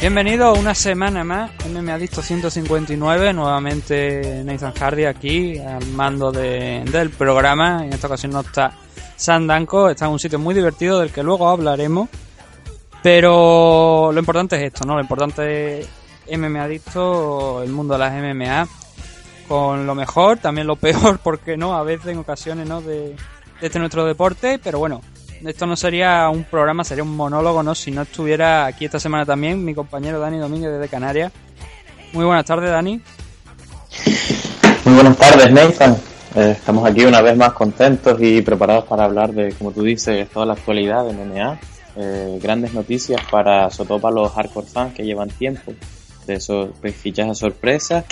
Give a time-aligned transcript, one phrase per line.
[0.00, 7.84] Bienvenido una semana más, MMA Adicto 159, nuevamente Nathan Hardy aquí al mando del programa.
[7.84, 8.74] En esta ocasión no está
[9.16, 12.08] Sandanko, está en un sitio muy divertido del que luego hablaremos.
[13.02, 14.94] Pero lo importante es esto, ¿no?
[14.94, 15.88] Lo importante es
[16.38, 18.68] MMA Adicto, el mundo de las MMA,
[19.48, 22.80] con lo mejor, también lo peor, porque no, a veces en ocasiones, ¿no?
[22.80, 23.16] De,
[23.60, 25.00] de este nuestro deporte, pero bueno,
[25.44, 27.74] esto no sería un programa, sería un monólogo, ¿no?
[27.74, 31.32] Si no estuviera aquí esta semana también mi compañero Dani Domínguez desde Canarias.
[32.12, 33.00] Muy buenas tardes, Dani.
[34.84, 35.96] Muy buenas tardes, Nathan.
[36.34, 40.28] Eh, estamos aquí una vez más contentos y preparados para hablar de, como tú dices,
[40.30, 41.60] toda la actualidad de MMA.
[41.96, 45.72] Eh, grandes noticias para, sobre para los hardcore fans que llevan tiempo
[46.26, 48.04] de esos fichajes sorpresa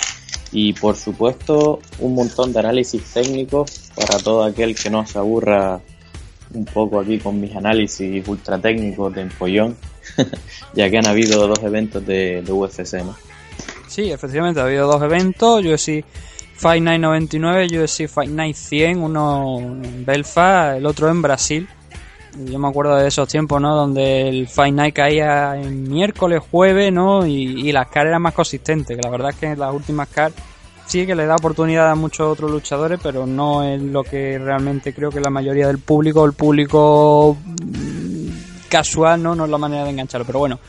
[0.51, 5.79] y por supuesto un montón de análisis técnicos para todo aquel que no se aburra
[6.53, 9.75] un poco aquí con mis análisis ultra técnicos de empollón,
[10.73, 13.15] ya que han habido dos eventos de, UFC, ¿no?
[13.87, 16.03] Sí, efectivamente, ha habido dos eventos, UFC
[16.55, 21.67] Fight Night 99 y UFC Fight Night 100, uno en Belfast, el otro en Brasil.
[22.45, 23.75] Yo me acuerdo de esos tiempos, ¿no?
[23.75, 27.25] Donde el Fight Night caía en miércoles, jueves, ¿no?
[27.25, 30.33] Y, las caras eran más consistentes, que la verdad es que las últimas caras
[30.87, 34.93] sí que le da oportunidad a muchos otros luchadores, pero no es lo que realmente
[34.93, 37.37] creo que la mayoría del público, el público
[38.69, 40.25] casual, no, no es la manera de engancharlo.
[40.25, 40.59] Pero bueno,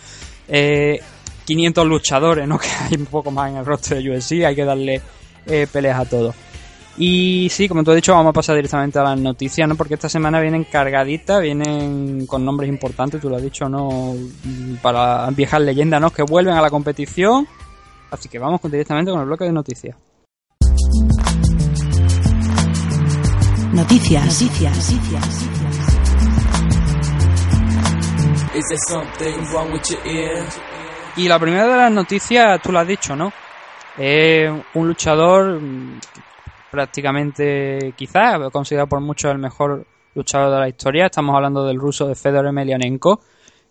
[0.48, 1.00] eh,
[1.44, 2.58] 500 luchadores, ¿no?
[2.58, 5.00] Que hay un poco más en el rostro de UFC, hay que darle
[5.46, 6.34] eh, peleas a todos.
[7.00, 9.76] Y sí, como te he dicho, vamos a pasar directamente a las noticias, ¿no?
[9.76, 14.16] Porque esta semana vienen cargaditas, vienen con nombres importantes, tú lo has dicho, ¿no?
[14.82, 16.10] Para viejas leyendas, ¿no?
[16.10, 17.46] Que vuelven a la competición.
[18.10, 19.96] Así que vamos directamente con el bloque de noticias.
[23.78, 24.42] Noticias.
[24.42, 25.44] Noticias.
[31.16, 33.32] Y la primera de las noticias, tú lo has dicho, ¿no?
[33.96, 36.00] Es un luchador mm,
[36.72, 41.06] prácticamente, quizás, considerado por muchos el mejor luchador de la historia.
[41.06, 43.20] Estamos hablando del ruso de Fedor Emelianenko,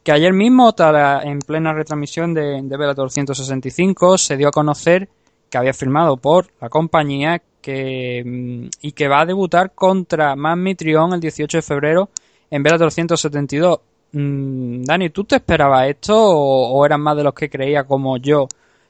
[0.03, 0.73] que ayer mismo,
[1.21, 5.09] en plena retransmisión de, de Bellator 165, se dio a conocer
[5.49, 11.13] que había firmado por la compañía que, mm, y que va a debutar contra Mitrión
[11.13, 12.09] el 18 de febrero
[12.49, 13.79] en Bellator 172.
[14.13, 18.47] Mm, Dani, ¿tú te esperabas esto o, eras más de los que creía como yo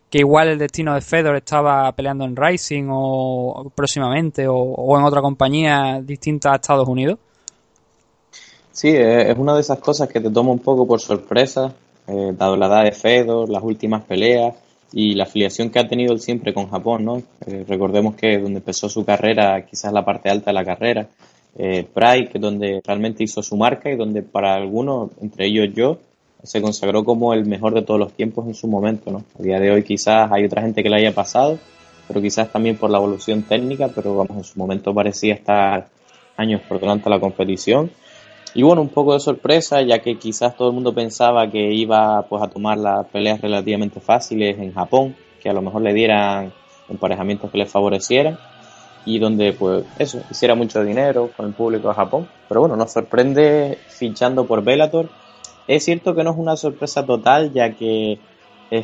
[0.09, 5.21] que igual el destino de Fedor estaba peleando en Rising o próximamente o en otra
[5.21, 7.19] compañía distinta a Estados Unidos?
[8.71, 11.73] Sí, es una de esas cosas que te toma un poco por sorpresa,
[12.05, 14.53] eh, dado la edad de Fedor, las últimas peleas
[14.93, 17.23] y la afiliación que ha tenido siempre con Japón, ¿no?
[17.45, 21.07] Eh, recordemos que donde empezó su carrera, quizás la parte alta de la carrera,
[21.57, 25.73] eh, Pride, que es donde realmente hizo su marca y donde para algunos, entre ellos
[25.75, 25.99] yo,
[26.43, 29.23] se consagró como el mejor de todos los tiempos en su momento, ¿no?
[29.37, 31.57] A día de hoy quizás hay otra gente que le haya pasado,
[32.07, 35.89] pero quizás también por la evolución técnica, pero vamos, en su momento parecía estar
[36.37, 37.89] años por delante de la competición
[38.57, 42.23] y bueno, un poco de sorpresa, ya que quizás todo el mundo pensaba que iba
[42.23, 46.51] pues a tomar las peleas relativamente fáciles en Japón, que a lo mejor le dieran
[46.89, 48.39] emparejamientos que le favorecieran
[49.05, 52.27] y donde pues eso, hiciera mucho dinero con el público de Japón.
[52.49, 55.07] Pero bueno, nos sorprende fichando por Bellator.
[55.67, 58.17] Es cierto que no es una sorpresa total, ya que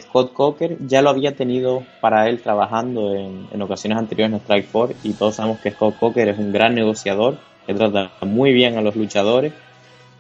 [0.02, 4.68] Scott Coker ya lo había tenido para él trabajando en, en ocasiones anteriores en Strike
[4.68, 8.78] Force y todos sabemos que Scott Coker es un gran negociador que trata muy bien
[8.78, 9.52] a los luchadores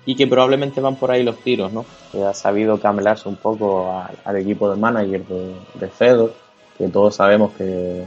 [0.06, 1.86] y que probablemente van por ahí los tiros, ¿no?
[2.12, 6.34] Que ha sabido camelarse un poco al, equipo de manager de, de, Fedor,
[6.78, 8.04] que todos sabemos que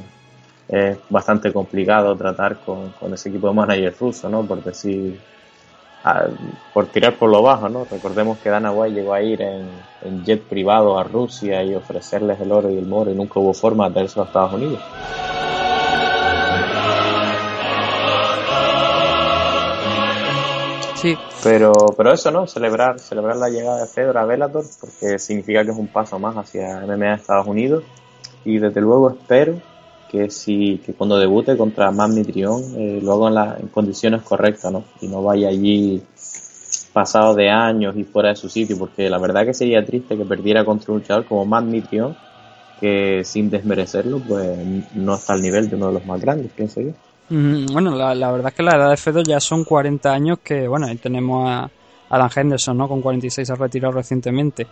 [0.69, 4.43] es bastante complicado tratar con, ese equipo de manager ruso, ¿no?
[4.45, 5.19] Por decir,
[6.75, 7.87] por tirar por lo bajo, ¿no?
[7.91, 9.67] Recordemos que Dana White llegó a ir en,
[10.05, 13.55] en, jet privado a Rusia y ofrecerles el oro y el moro y nunca hubo
[13.55, 14.81] forma de traerse a Estados Unidos.
[20.97, 21.15] Sí.
[21.43, 22.47] Pero, pero eso, ¿no?
[22.47, 26.37] Celebrar, celebrar la llegada de Fedor a Bellator, porque significa que es un paso más
[26.37, 27.85] hacia MMA de Estados Unidos.
[28.45, 29.61] Y desde luego espero
[30.11, 34.85] que si que cuando debute contra Magnitrión eh, lo haga en, condiciones correctas, ¿no?
[35.01, 36.03] Y no vaya allí
[36.93, 40.25] pasado de años y fuera de su sitio, porque la verdad que sería triste que
[40.25, 42.17] perdiera contra un luchador como Magnitrión,
[42.81, 44.59] que sin desmerecerlo, pues
[44.95, 46.93] no está al nivel de uno de los más grandes, pienso yo.
[47.29, 50.69] Bueno, la, la verdad es que la edad de Fedor ya son 40 años que,
[50.69, 51.71] bueno, ahí tenemos a
[52.09, 52.89] Adam Henderson, ¿no?
[52.89, 54.67] Con 46 ha retirado recientemente.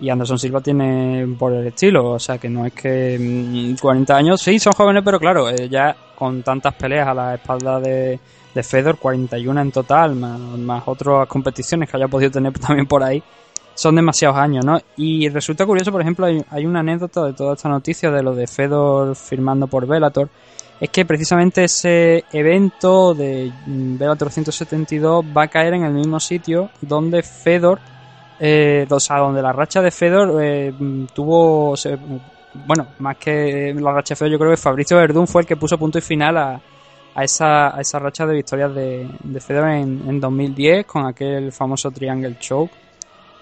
[0.00, 4.16] Y Anderson Silva tiene por el estilo, o sea que no es que 40 mm,
[4.16, 8.18] años, sí, son jóvenes, pero claro, eh, ya con tantas peleas a la espalda de,
[8.54, 13.02] de Fedor, 41 en total, más, más otras competiciones que haya podido tener también por
[13.02, 13.22] ahí,
[13.74, 14.80] son demasiados años, ¿no?
[14.96, 18.34] Y resulta curioso, por ejemplo, hay, hay una anécdota de toda esta noticia de lo
[18.34, 20.30] de Fedor firmando por Bellator,
[20.80, 26.70] es que precisamente ese evento de Bellator 172 va a caer en el mismo sitio
[26.80, 27.78] donde Fedor,
[28.40, 30.72] eh, o sea, donde la racha de Fedor eh,
[31.12, 31.74] tuvo,
[32.66, 35.56] bueno, más que la racha de Fedor, yo creo que Fabricio Verdún fue el que
[35.56, 36.60] puso punto y final a,
[37.14, 41.52] a, esa, a esa racha de victorias de, de Fedor en, en 2010 con aquel
[41.52, 42.72] famoso Triangle Choke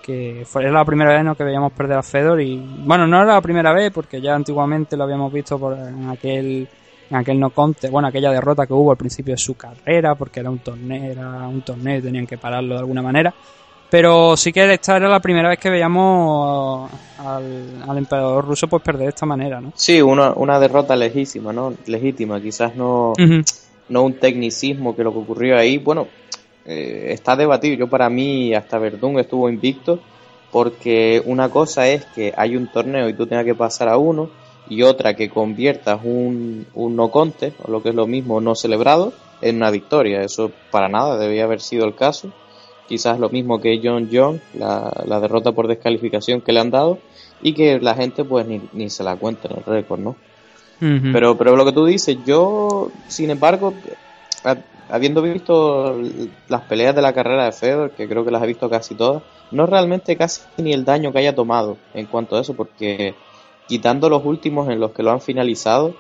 [0.03, 1.37] que fue la primera vez ¿no?
[1.37, 4.97] que veíamos perder a Fedor y bueno no era la primera vez porque ya antiguamente
[4.97, 6.67] lo habíamos visto por, en aquel
[7.11, 10.41] en aquel no conte, bueno, aquella derrota que hubo al principio de su carrera, porque
[10.41, 13.35] era un torneo, era un torneo y tenían que pararlo de alguna manera.
[13.91, 19.05] Pero sí que esta era la primera vez que veíamos al, emperador ruso pues perder
[19.05, 19.73] de esta manera, ¿no?
[19.75, 21.73] Sí, una, una derrota legítima, ¿no?
[21.87, 23.15] Legítima, quizás no,
[23.89, 26.07] no un tecnicismo que lo que ocurrió ahí, bueno,
[26.67, 27.77] eh, está debatido.
[27.77, 30.01] Yo para mí hasta Verdún estuvo invicto
[30.53, 34.29] porque una cosa es que hay un torneo y tú tengas que pasar a uno
[34.69, 38.55] y otra que conviertas un, un no conte, o lo que es lo mismo, no
[38.55, 40.23] celebrado, en una victoria.
[40.23, 42.33] Eso para nada debía haber sido el caso.
[42.89, 46.99] Quizás lo mismo que John John, la, la derrota por descalificación que le han dado,
[47.43, 50.17] y que la gente pues ni, ni se la cuenta en el récord, ¿no?
[51.13, 53.75] pero, pero lo que tú dices, yo, sin embargo,
[54.89, 56.01] habiendo visto
[56.49, 59.23] las peleas de la carrera de Fedor, que creo que las he visto casi todas,
[59.51, 63.15] no realmente casi ni el daño que haya tomado en cuanto a eso, porque
[63.69, 65.95] quitando los últimos en los que lo han finalizado,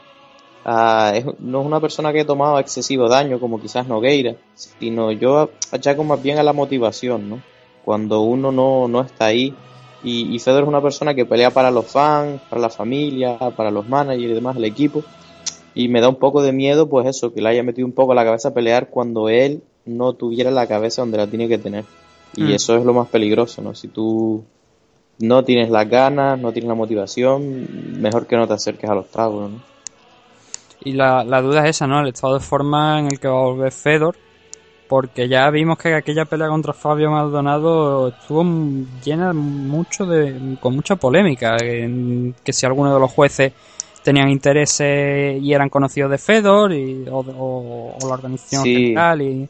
[0.65, 5.50] ah, no es una persona que ha tomado excesivo daño como quizás Nogueira, sino yo
[5.70, 7.43] achaco más bien a la motivación, ¿no?
[7.85, 9.55] Cuando uno no, no está ahí.
[10.03, 13.70] Y, y, Fedor es una persona que pelea para los fans, para la familia, para
[13.70, 15.03] los managers y demás, el equipo.
[15.75, 18.12] Y me da un poco de miedo, pues eso, que le haya metido un poco
[18.12, 21.59] a la cabeza a pelear cuando él no tuviera la cabeza donde la tiene que
[21.59, 21.85] tener.
[22.37, 22.50] Y mm.
[22.50, 23.75] eso es lo más peligroso, ¿no?
[23.75, 24.44] Si tú
[25.19, 29.09] no tienes las ganas, no tienes la motivación, mejor que no te acerques a los
[29.09, 29.61] tragos, ¿no?
[30.81, 32.00] Y la, la duda es esa, ¿no?
[32.00, 34.15] El estado de forma en el que va a volver Fedor,
[34.88, 38.44] porque ya vimos que aquella pelea contra Fabio Maldonado estuvo
[39.05, 43.53] llena mucho de, con mucha polémica, que si alguno de los jueces
[44.05, 49.49] tenían intereses y eran conocidos de Fedor y, o, la organización central y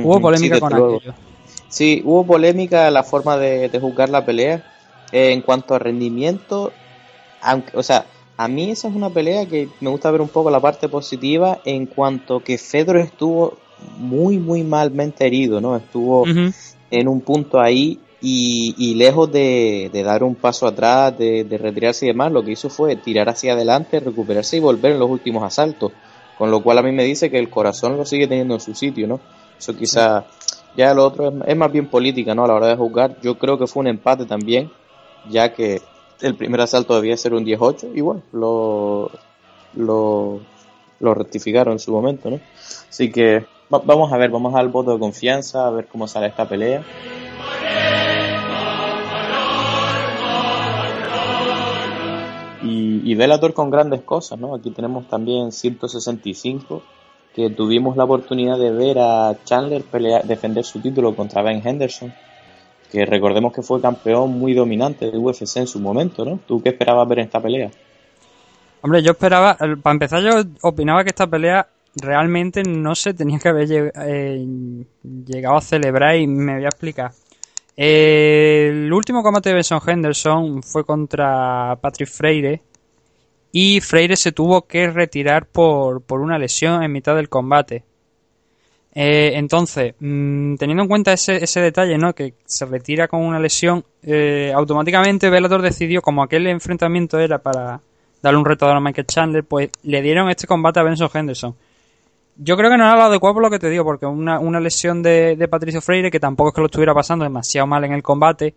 [0.00, 1.14] hubo polémica con aquello.
[1.68, 4.71] Sí, hubo polémica la forma de, de juzgar la pelea
[5.12, 6.72] en cuanto a rendimiento,
[7.40, 8.06] aunque, o sea,
[8.36, 11.60] a mí esa es una pelea que me gusta ver un poco la parte positiva
[11.64, 13.58] en cuanto que Fedor estuvo
[13.98, 15.76] muy, muy malmente herido, ¿no?
[15.76, 22.08] Estuvo en un punto ahí y, lejos de, dar un paso atrás, de, retirarse y
[22.08, 25.92] demás, lo que hizo fue tirar hacia adelante, recuperarse y volver en los últimos asaltos.
[26.38, 28.74] Con lo cual a mí me dice que el corazón lo sigue teniendo en su
[28.74, 29.20] sitio, ¿no?
[29.58, 30.24] Eso quizá,
[30.76, 32.44] ya lo otro es, es, más bien política, ¿no?
[32.44, 33.16] A la hora de jugar.
[33.22, 34.70] Yo creo que fue un empate también
[35.28, 35.82] ya que
[36.20, 39.10] el primer asalto debía ser un 10-8 y bueno, lo,
[39.74, 40.40] lo,
[41.00, 42.40] lo, rectificaron en su momento, ¿no?
[42.88, 46.48] Así que vamos a ver, vamos al voto de confianza, a ver cómo sale esta
[46.48, 46.84] pelea.
[52.62, 54.54] Y, y Bellator con grandes cosas, ¿no?
[54.54, 56.82] Aquí tenemos también 165,
[57.34, 62.12] que tuvimos la oportunidad de ver a Chandler pelear, defender su título contra Ben Henderson
[62.92, 66.38] que recordemos que fue campeón muy dominante de UFC en su momento, ¿no?
[66.46, 67.70] ¿Tú qué esperabas ver en esta pelea?
[68.82, 73.48] Hombre, yo esperaba, para empezar yo opinaba que esta pelea realmente no se tenía que
[73.48, 74.46] haber eh,
[75.26, 77.12] llegado a celebrar y me voy a explicar.
[77.76, 82.60] el último combate de Benson Henderson fue contra Patrick Freire
[83.52, 87.84] y Freire se tuvo que retirar por, por una lesión en mitad del combate.
[88.94, 92.14] Eh, entonces, mm, teniendo en cuenta ese, ese, detalle, ¿no?
[92.14, 97.80] Que se retira con una lesión, eh, automáticamente Bellator decidió, como aquel enfrentamiento era para
[98.20, 101.54] darle un retador a Michael Chandler, pues le dieron este combate a Benson Henderson.
[102.36, 104.60] Yo creo que no era lo adecuado por lo que te digo, porque una, una
[104.60, 107.92] lesión de, de Patricio Freire, que tampoco es que lo estuviera pasando demasiado mal en
[107.92, 108.54] el combate,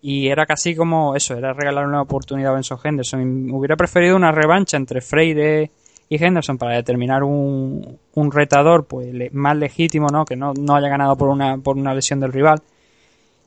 [0.00, 3.50] y era casi como eso, era regalar una oportunidad a Benson Henderson.
[3.52, 5.70] hubiera preferido una revancha entre Freire
[6.12, 10.26] y Henderson para determinar un, un retador pues más legítimo, ¿no?
[10.26, 12.60] Que no, no haya ganado por una, por una lesión del rival.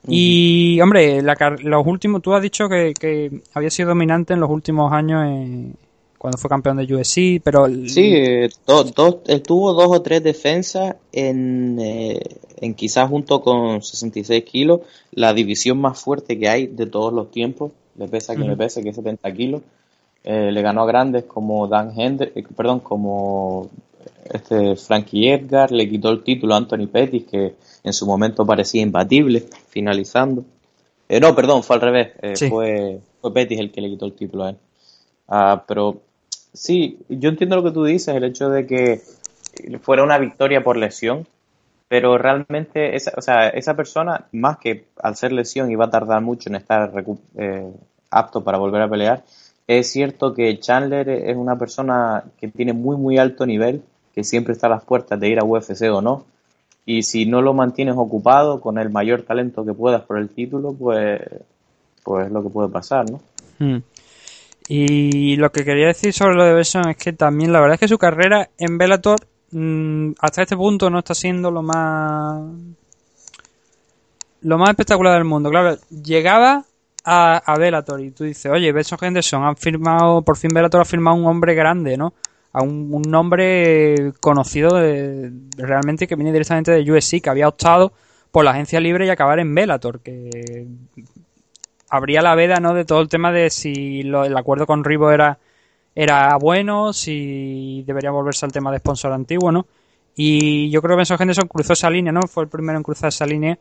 [0.07, 4.49] Y, hombre, la, los últimos, tú has dicho que, que, había sido dominante en los
[4.49, 5.75] últimos años
[6.17, 7.67] cuando fue campeón de USC, pero...
[7.87, 12.19] Sí, eh, tuvo dos o tres defensas en, eh,
[12.61, 14.81] en quizás junto con 66 kilos,
[15.11, 18.81] la división más fuerte que hay de todos los tiempos, le pesa que le pese,
[18.81, 19.61] que es 70 kilos.
[20.25, 23.69] Eh, le ganó a grandes como Dan Hender, perdón, como
[24.25, 28.81] este Frankie Edgar, le quitó el título a Anthony Pettis, que en su momento parecía
[28.81, 30.43] imbatible, finalizando.
[31.21, 32.13] no, perdón, fue al revés,
[32.49, 34.57] fue, fue Pettis el que le quitó el título a él.
[35.27, 36.01] Ah, pero
[36.55, 39.01] Sí, yo entiendo lo que tú dices, el hecho de que
[39.81, 41.27] fuera una victoria por lesión,
[41.89, 46.21] pero realmente esa, o sea, esa persona, más que al ser lesión iba a tardar
[46.21, 46.91] mucho en estar
[47.37, 47.73] eh,
[48.09, 49.23] apto para volver a pelear,
[49.67, 54.53] es cierto que Chandler es una persona que tiene muy, muy alto nivel, que siempre
[54.53, 56.25] está a las puertas de ir a UFC o no,
[56.85, 60.73] y si no lo mantienes ocupado con el mayor talento que puedas por el título,
[60.73, 61.19] pues,
[62.03, 63.19] pues es lo que puede pasar, ¿no?
[63.57, 63.81] Hmm.
[64.67, 67.79] Y lo que quería decir sobre lo de Benson es que también la verdad es
[67.79, 69.19] que su carrera en Bellator
[69.51, 72.41] mm, hasta este punto no está siendo lo más
[74.41, 75.49] lo más espectacular del mundo.
[75.49, 76.65] Claro, llegaba
[77.05, 80.85] a, a Bellator y tú dices, oye, Benson Henderson han firmado, por fin Bellator ha
[80.85, 82.13] firmado un hombre grande, ¿no?
[82.51, 87.93] A un, un nombre conocido de, realmente que viene directamente de USC, que había optado
[88.31, 90.65] por la agencia libre y acabar en Bellator, que
[91.89, 92.73] habría la veda, ¿no?
[92.73, 95.37] De todo el tema de si el acuerdo con Rivo era,
[95.93, 99.67] era bueno, si debería volverse al tema de sponsor antiguo, ¿no?
[100.15, 102.21] Y yo creo que Benson Henderson cruzó esa línea, ¿no?
[102.27, 103.59] Fue el primero en cruzar esa línea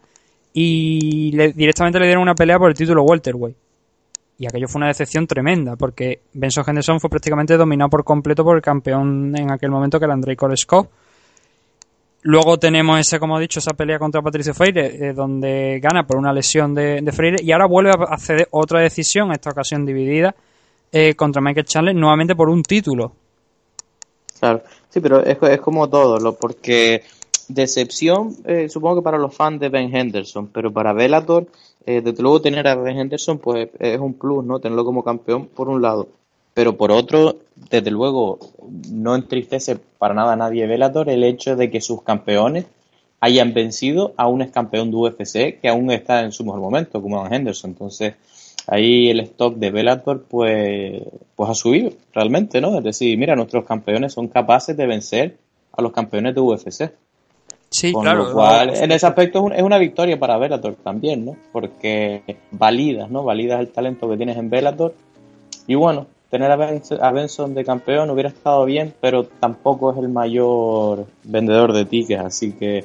[0.54, 3.56] y directamente le dieron una pelea por el título welterweight.
[4.38, 8.56] Y aquello fue una decepción tremenda, porque Benson Henderson fue prácticamente dominado por completo por
[8.56, 10.88] el campeón en aquel momento, que era Andrei Koreskov
[12.26, 16.16] Luego tenemos ese, como he dicho, esa pelea contra Patricio Freire, eh, donde gana por
[16.16, 20.34] una lesión de, Freire, y ahora vuelve a hacer otra decisión, esta ocasión dividida,
[20.90, 23.12] eh, contra Michael Chandler, nuevamente por un título.
[24.40, 27.02] Claro, sí, pero es, es como todo, lo, porque
[27.48, 31.46] decepción, eh, supongo que para los fans de Ben Henderson, pero para Bellator,
[31.86, 34.58] desde luego tener a Ben Henderson, pues es un plus, ¿no?
[34.58, 36.08] Tenerlo como campeón, por un lado
[36.54, 38.38] pero por otro, desde luego,
[38.90, 42.66] no entristece para nada a nadie Velator el hecho de que sus campeones
[43.20, 47.02] hayan vencido a un ex campeón de UFC que aún está en su mejor momento,
[47.02, 47.70] como Don Henderson.
[47.72, 48.14] Entonces,
[48.68, 51.02] ahí el stock de Velator pues,
[51.34, 52.78] pues ha subido realmente, ¿no?
[52.78, 55.36] Es decir, mira, nuestros campeones son capaces de vencer
[55.72, 56.92] a los campeones de UFC.
[57.70, 58.32] Sí, claro.
[58.68, 61.36] en ese aspecto es una victoria para Velator también, ¿no?
[61.52, 63.24] Porque validas, ¿no?
[63.24, 64.94] Validas el talento que tienes en Velator.
[65.66, 71.06] Y bueno, tener a Benson de campeón hubiera estado bien, pero tampoco es el mayor
[71.24, 72.84] vendedor de tickets, así que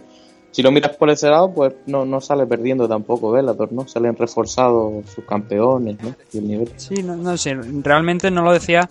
[0.51, 3.87] si lo miras por ese lado, pues no, no sale perdiendo tampoco Bellator, ¿no?
[3.87, 6.15] Salen reforzados sus campeones, ¿no?
[6.33, 6.71] Y el nivel.
[6.77, 8.87] Sí, no, no sé, realmente no lo decía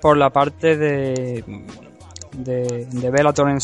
[0.00, 1.44] por la parte de
[2.38, 3.58] de, de Bellator en,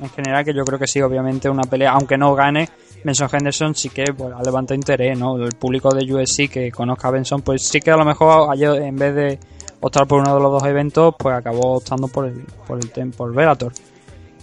[0.00, 2.68] en, general, que yo creo que sí, obviamente una pelea, aunque no gane,
[3.04, 5.36] Benson Henderson sí que ha levantado interés, ¿no?
[5.36, 8.96] El público de USC que conozca a Benson, pues sí que a lo mejor en
[8.96, 9.38] vez de
[9.80, 13.34] optar por uno de los dos eventos, pues acabó optando por el, por el por
[13.34, 13.72] Velator.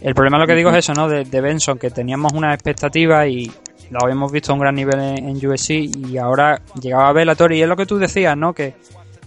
[0.01, 1.07] El problema lo que digo es eso, ¿no?
[1.07, 3.51] De, Benson, que teníamos una expectativa y
[3.89, 7.61] lo habíamos visto a un gran nivel en, USC y ahora llegaba a Velator y
[7.61, 8.53] es lo que tú decías, ¿no?
[8.53, 8.75] Que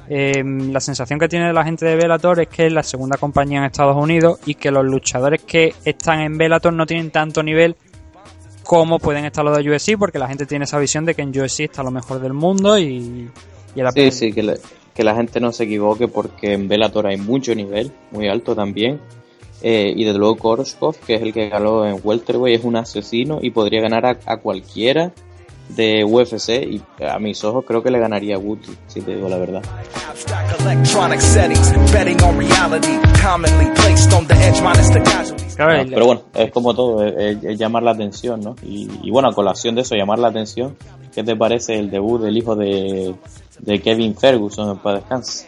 [0.09, 3.59] em, la sensación que tiene la gente de Velator es que es la segunda compañía
[3.59, 7.77] en Estados Unidos y que los luchadores que están en Velator no tienen tanto nivel
[8.63, 11.39] como pueden estar los de USC porque la gente tiene esa visión de que en
[11.39, 13.31] USC está lo mejor del mundo y,
[13.75, 17.91] y sí, sí, que la gente no se equivoque porque en Bellator hay mucho nivel,
[18.11, 19.01] muy alto también.
[19.67, 23.39] Eh, y desde luego Korskov, que es el que ganó en welterweight, es un asesino
[23.41, 25.13] y podría ganar a, cualquiera
[25.69, 29.29] de UFC y a mis ojos creo que le ganaría a Guti, si te digo
[29.29, 29.63] la verdad.
[35.89, 38.57] pero bueno, es como todo, es, llamar la atención, ¿no?
[38.63, 40.77] Y, y, bueno, a colación de eso, llamar la atención,
[41.15, 43.15] ¿qué te parece el debut del hijo de
[43.65, 45.47] de Kevin Ferguson para descanso.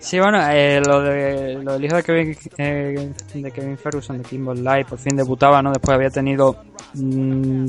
[0.00, 4.24] Sí, bueno, eh, lo, de, lo del hijo de Kevin, eh, de Kevin Ferguson, de
[4.24, 5.72] Kimball Light, por fin debutaba, ¿no?
[5.72, 6.56] Después había tenido
[6.94, 7.66] mm,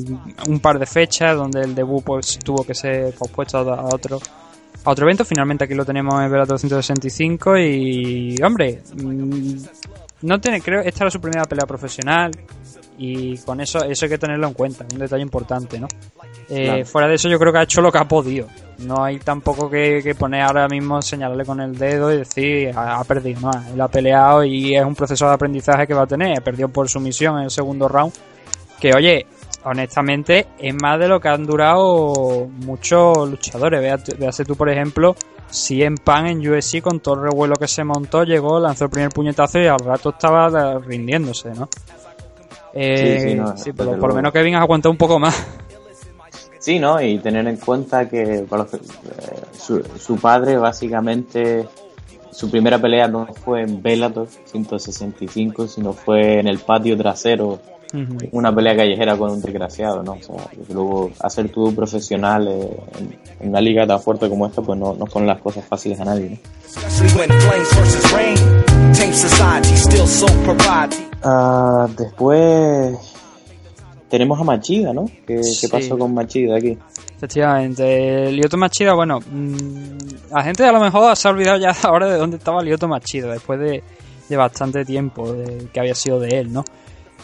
[0.48, 4.20] un par de fechas donde el debut pues tuvo que ser pospuesto a otro
[4.84, 5.26] a otro evento.
[5.26, 9.56] Finalmente aquí lo tenemos en Bellator 265 y, hombre, mm,
[10.24, 12.32] no tiene, creo, esta era su primera pelea profesional.
[12.98, 15.88] Y con eso, eso hay que tenerlo en cuenta, un detalle importante, ¿no?
[16.50, 18.48] Eh, fuera de eso, yo creo que ha hecho lo que ha podido.
[18.80, 23.42] No hay tampoco que, poner ahora mismo, señalarle con el dedo y decir, ha, perdido.
[23.42, 26.42] No, él ha peleado y es un proceso de aprendizaje que va a tener.
[26.44, 28.14] Perdió por sumisión en el segundo round.
[28.80, 29.26] Que, oye,
[29.64, 33.82] honestamente, es más de lo que han durado muchos luchadores.
[34.18, 35.16] Véase tú, por ejemplo,
[35.50, 38.90] si en Pan en USC con todo el revuelo que se montó, llegó, lanzó el
[38.90, 41.70] primer puñetazo y al rato estaba rindiéndose, ¿no?
[42.74, 45.46] Eh, sí, por, lo menos que vengas a aguantar un poco más.
[46.60, 47.02] Sí, ¿no?
[47.02, 48.46] Y tener en cuenta que eh,
[49.58, 51.68] su, su, padre básicamente,
[52.32, 57.60] su primera pelea no fue en Bellator 165, sino fue en el patio trasero
[58.32, 60.14] una pelea callejera con un desgraciado, ¿no?
[60.14, 60.36] O sea,
[60.70, 62.70] luego hacer tu profesional eh,
[63.40, 66.06] en, una liga tan fuerte como esta, pues no, no son las cosas fáciles a
[66.06, 66.38] nadie, ¿no?
[71.24, 72.98] Uh, después
[74.10, 75.06] tenemos a Machida, ¿no?
[75.26, 76.78] ¿Qué, pasó con Machida aquí?
[77.16, 82.10] Efectivamente, Lioto Machida, bueno, mm, la gente a lo mejor se ha olvidado ya ahora
[82.10, 83.84] de dónde estaba Lioto Machida, después de,
[84.28, 86.64] de bastante tiempo de, que había sido de él, ¿no?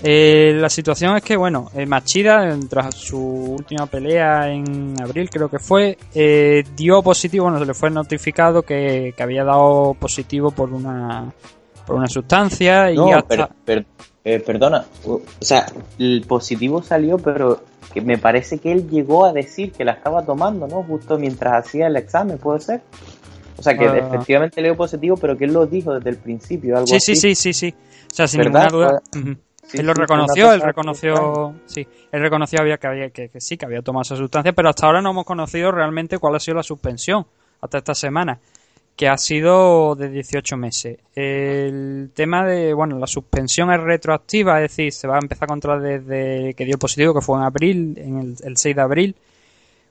[0.03, 5.49] Eh, la situación es que, bueno, eh, Machida, tras su última pelea en abril, creo
[5.49, 10.71] que fue, eh, dio positivo, bueno, se le fue notificado que, había dado positivo por
[10.71, 11.33] una,
[11.87, 13.49] por una sustancia y hasta...
[14.45, 15.65] perdona, o sea,
[15.97, 17.63] el positivo salió, pero
[17.93, 20.83] que me parece que él llegó a decir que la estaba tomando, ¿no?
[20.83, 22.81] Justo mientras hacía el examen, ¿puede ser?
[23.57, 23.97] O sea, que ah.
[23.97, 27.15] efectivamente le dio positivo, pero que él lo dijo desde el principio, algo sí, así.
[27.15, 27.75] Sí, sí, sí, sí.
[28.11, 29.01] O sea, sin ninguna duda.
[29.73, 33.81] Él lo reconoció, él reconoció, sí, él reconoció había que, había, que, sí, que había
[33.81, 37.25] tomado esa sustancia, pero hasta ahora no hemos conocido realmente cuál ha sido la suspensión
[37.59, 38.39] hasta esta semana,
[38.97, 40.97] que ha sido de 18 meses.
[41.13, 45.47] El tema de, bueno, la suspensión es retroactiva, es decir, se va a empezar a
[45.47, 49.15] controlar desde que dio positivo, que fue en abril, en el, el 6 de abril,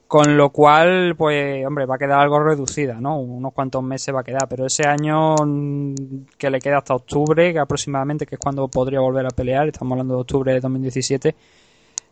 [0.09, 3.21] con lo cual, pues, hombre, va a quedar algo reducida, ¿no?
[3.21, 5.95] Unos cuantos meses va a quedar, pero ese año mm,
[6.37, 9.93] que le queda hasta octubre, que aproximadamente, que es cuando podría volver a pelear, estamos
[9.93, 11.35] hablando de octubre de 2017,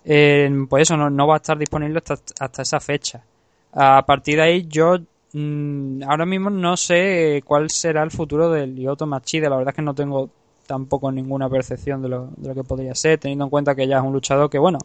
[0.05, 2.01] eh, pues eso no, va a estar disponible
[2.39, 3.25] hasta esa fecha.
[3.73, 4.99] A partir de ahí, yo
[5.35, 9.77] mm, ahora mismo no sé cuál será el futuro del Lyoto Machida, la verdad es
[9.77, 10.31] que no tengo
[10.67, 13.99] tampoco ninguna percepción de lo, de lo que podría ser, teniendo en cuenta que ya
[13.99, 14.79] es un luchador que, bueno,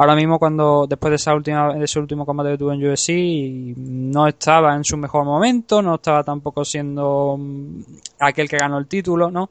[0.00, 3.76] ahora mismo cuando después de esa última de ese último combate que tuvo en UFC
[3.76, 7.82] no estaba en su mejor momento no estaba tampoco siendo mm,
[8.20, 9.50] aquel que ganó el título no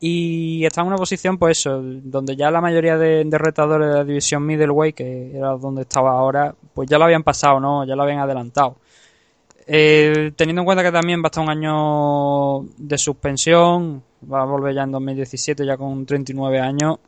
[0.00, 4.04] y está en una posición pues eso donde ya la mayoría de, retadores de la
[4.04, 8.02] división middleweight que era donde estaba ahora pues ya lo habían pasado no ya lo
[8.02, 8.76] habían adelantado
[9.66, 14.44] eh, teniendo en cuenta que también va a estar un año de suspensión va a
[14.44, 16.98] volver ya en 2017 ya con 39 años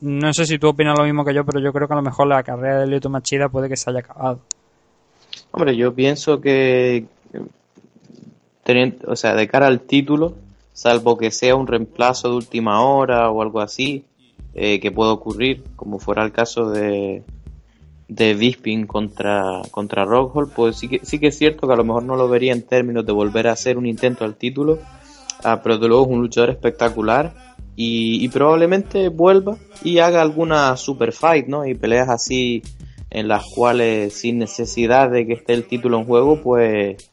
[0.00, 2.02] no sé si tú opinas lo mismo que yo, pero yo creo que a lo
[2.02, 4.40] mejor la carrera de Lyoto Machida puede que se haya acabado.
[5.50, 7.06] Hombre, yo pienso que,
[9.06, 10.34] o sea, de cara al título,
[10.72, 14.04] salvo que sea un reemplazo de última hora o algo así,
[14.54, 17.24] eh, que pueda ocurrir, como fuera el caso de,
[18.08, 20.06] de Bisping contra, contra
[20.56, 22.62] pues sí que, sí que es cierto que a lo mejor no lo vería en
[22.62, 24.78] términos de volver a hacer un intento al título,
[25.44, 27.34] ah, pero de luego es un luchador espectacular
[27.76, 31.64] y, probablemente vuelva y haga alguna super fight, ¿no?
[31.64, 32.62] Y peleas así
[33.10, 37.10] en las cuales sin necesidad de que esté el título en juego, pues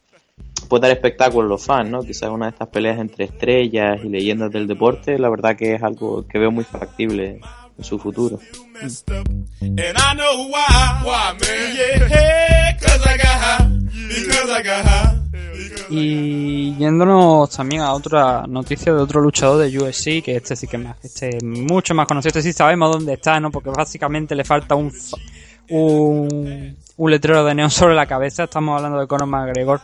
[0.68, 2.02] puede dar espectáculo a los fans, ¿no?
[2.02, 5.84] Quizás una de estas peleas entre estrellas y leyendas del deporte, la verdad que es
[5.84, 7.42] algo que veo muy factible
[7.78, 8.40] en su futuro.
[15.90, 20.78] Y yéndonos también a otra noticia de otro luchador de UFC, que este sí que
[20.78, 23.52] más, este mucho más conocido, este sí sabemos dónde está, ¿no?
[23.52, 24.92] Porque básicamente le falta un,
[25.70, 29.82] un, un letrero de neón sobre la cabeza, estamos hablando de Conor McGregor.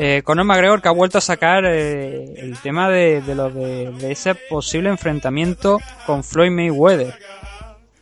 [0.00, 3.90] Eh, Conor McGregor que ha vuelto a sacar eh, el tema de, de, lo de,
[3.90, 7.14] de, ese posible enfrentamiento con Floyd Mayweather.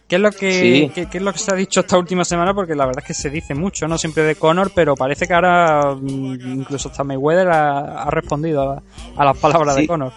[0.09, 2.55] ¿Qué es lo que es lo que se ha dicho esta última semana?
[2.55, 5.35] Porque la verdad es que se dice mucho, no siempre de Conor, pero parece que
[5.35, 8.83] ahora mm, incluso hasta Mayweather ha, respondido
[9.17, 10.13] a, las palabras de Conor.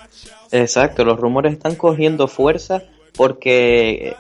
[0.51, 2.83] Exacto, los rumores están cogiendo fuerza
[3.15, 4.15] porque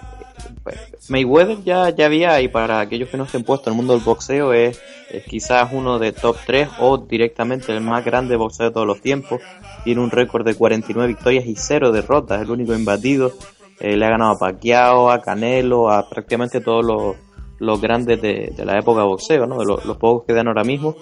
[1.09, 4.03] Mayweather ya, ya había, y para aquellos que no estén puestos en el mundo del
[4.03, 8.73] boxeo, es, es, quizás uno de top 3 o directamente el más grande boxeo de
[8.73, 9.41] todos los tiempos.
[9.83, 13.33] Tiene un récord de 49 victorias y 0 derrotas, el único imbatido.
[13.79, 17.15] Eh, le ha ganado a Pacquiao, a Canelo, a prácticamente todos los,
[17.59, 19.59] los grandes de, la época de boxeo, ¿no?
[19.59, 20.95] de los, pocos que dan ahora mismo.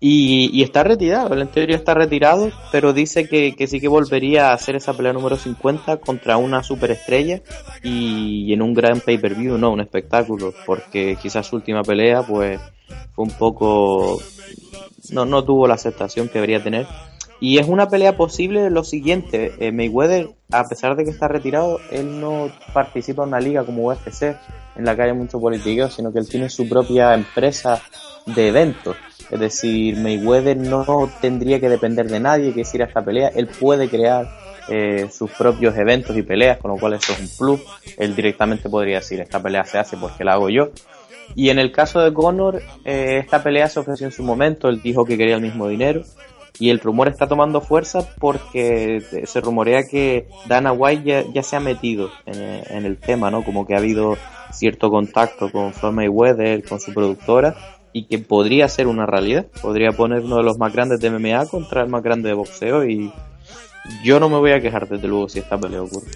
[0.00, 4.76] Y, está retirado, el teoría está retirado, pero dice que, sí que volvería a hacer
[4.76, 7.42] esa pelea número 50 contra una superestrella
[7.82, 12.60] y, en un gran pay-per-view, no, un espectáculo, porque quizás su última pelea pues
[13.12, 14.20] fue un poco...
[15.10, 16.86] no, no tuvo la aceptación que debería tener.
[17.40, 21.80] Y es una pelea posible lo siguiente, eh, Mayweather, a pesar de que está retirado,
[21.90, 24.36] él no participa en una liga como UFC,
[24.76, 27.82] en la que haya mucho politiqueo, sino que él tiene su propia empresa
[28.26, 28.96] de eventos
[29.30, 33.28] es decir, Mayweather no tendría que depender de nadie que hiciera esta pelea.
[33.34, 34.28] Él puede crear
[34.68, 37.60] eh, sus propios eventos y peleas, con lo cual eso es un plus.
[37.96, 40.70] Él directamente podría decir, esta pelea se hace porque la hago yo.
[41.34, 44.80] Y en el caso de Conor, eh, esta pelea se ofreció en su momento, él
[44.82, 46.02] dijo que quería el mismo dinero.
[46.60, 51.60] Y el rumor está tomando fuerza porque se rumorea que Dana White ya, se ha
[51.60, 53.44] metido en, el tema, ¿no?
[53.44, 54.16] Como que ha habido
[54.50, 59.46] cierto contacto con Floyd Mayweather, con su productora, y que podría ser una realidad.
[59.62, 62.84] Podría poner uno de los más grandes de MMA contra el más grande de boxeo
[62.84, 63.12] y
[64.02, 66.10] yo no me voy a quejar desde luego si esta pelea ocurre.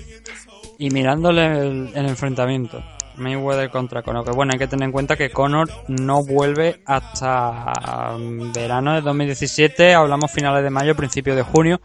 [0.79, 2.83] Y mirándole el, enfrentamiento,
[3.17, 8.17] Mayweather contra Conor, que bueno, hay que tener en cuenta que Conor no vuelve hasta
[8.17, 11.81] um, verano de 2017, hablamos finales de mayo, principios de junio.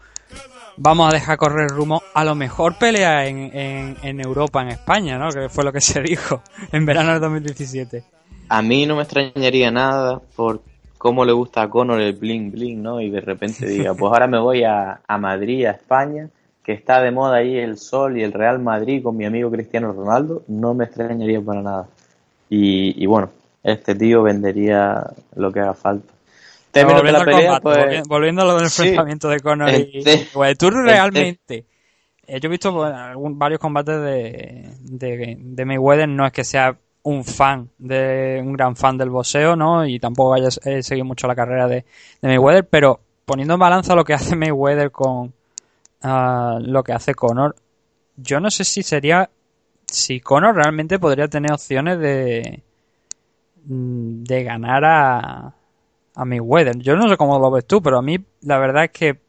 [0.76, 5.18] Vamos a dejar correr rumbo a lo mejor pelea en, en, en Europa, en España,
[5.18, 5.28] ¿no?
[5.30, 8.04] Que fue lo que se dijo en verano de 2017.
[8.48, 10.62] A mí no me extrañaría nada por
[10.96, 13.00] cómo le gusta a Conor el bling bling, ¿no?
[13.00, 16.28] Y de repente diga, pues ahora me voy a, Madrid, a España,
[16.62, 19.92] que está de moda ahí el sol y el Real Madrid con mi amigo Cristiano
[19.92, 21.88] Ronaldo, no me extrañaría para nada.
[22.50, 23.30] Y, bueno,
[23.62, 25.04] este tío vendería
[25.36, 26.12] lo que haga falta.
[26.74, 31.66] volviendo, la pelea, pues, volviendo, a lo del enfrentamiento de Conor y pues, tú realmente
[32.26, 32.92] eh, yo he visto pues,
[33.36, 36.76] varios combates de, de, de Mayweather no es que sea
[37.08, 39.86] un fan de un gran fan del boxeo, ¿no?
[39.86, 41.86] Y tampoco haya seguido mucho la carrera de,
[42.20, 45.32] de, Mayweather, pero poniendo en balanza lo que hace Mayweather con
[46.02, 47.56] ah, lo que hace Conor,
[48.16, 49.30] yo no sé si sería
[49.86, 52.62] si Conor realmente podría tener opciones de
[53.64, 55.54] mm, de ganar a
[56.14, 56.78] a Mayweather.
[56.78, 59.20] Yo no sé cómo lo ves tú, pero a mí la verdad es que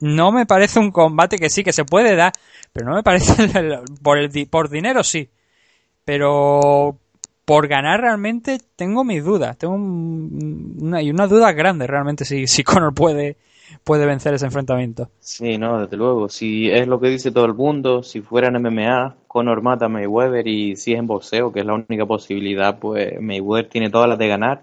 [0.00, 2.32] no me parece un combate que sí que se puede dar,
[2.72, 3.48] pero no me parece
[4.02, 5.30] por el por dinero sí
[6.08, 6.96] pero
[7.44, 9.58] por ganar realmente tengo mis dudas.
[9.58, 13.36] Tengo una, y una duda grande realmente si, si Conor puede,
[13.84, 15.10] puede vencer ese enfrentamiento.
[15.20, 16.30] Sí, no, desde luego.
[16.30, 19.88] Si es lo que dice todo el mundo, si fuera en MMA, Conor mata a
[19.90, 24.08] Mayweather y si es en boxeo, que es la única posibilidad, pues Mayweather tiene todas
[24.08, 24.62] las de ganar.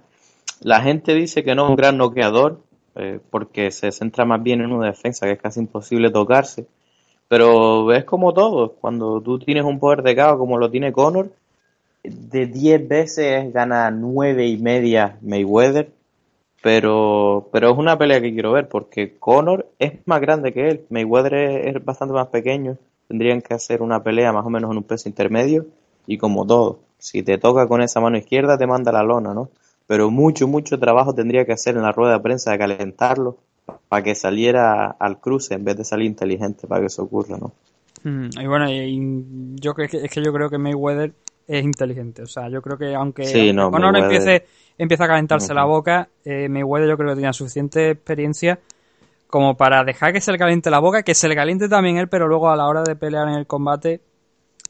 [0.62, 2.64] La gente dice que no es un gran noqueador,
[2.96, 6.66] eh, porque se centra más bien en una defensa que es casi imposible tocarse.
[7.28, 11.32] Pero es como todo, cuando tú tienes un poder de caos como lo tiene Conor,
[12.04, 15.90] de 10 veces gana 9 y media Mayweather,
[16.62, 20.86] pero, pero es una pelea que quiero ver porque Conor es más grande que él,
[20.90, 24.84] Mayweather es, bastante más pequeño, tendrían que hacer una pelea más o menos en un
[24.84, 25.66] peso intermedio
[26.06, 29.50] y como todo, si te toca con esa mano izquierda te manda la lona, ¿no?
[29.88, 33.38] Pero mucho, mucho trabajo tendría que hacer en la rueda de prensa de calentarlo
[33.96, 37.54] para que saliera al cruce en vez de salir inteligente para que eso ocurra, ¿no?
[38.04, 38.66] Mm, y bueno,
[39.56, 41.14] yo es que, es que yo creo que Mayweather
[41.48, 42.22] es inteligente.
[42.24, 46.50] O sea, yo creo que aunque sí, no, empiece, empieza a calentarse la boca, eh,
[46.50, 48.60] Mayweather yo creo que tenía suficiente experiencia
[49.28, 52.10] como para dejar que se le caliente la boca, que se le caliente también él,
[52.10, 54.02] pero luego a la hora de pelear en el combate,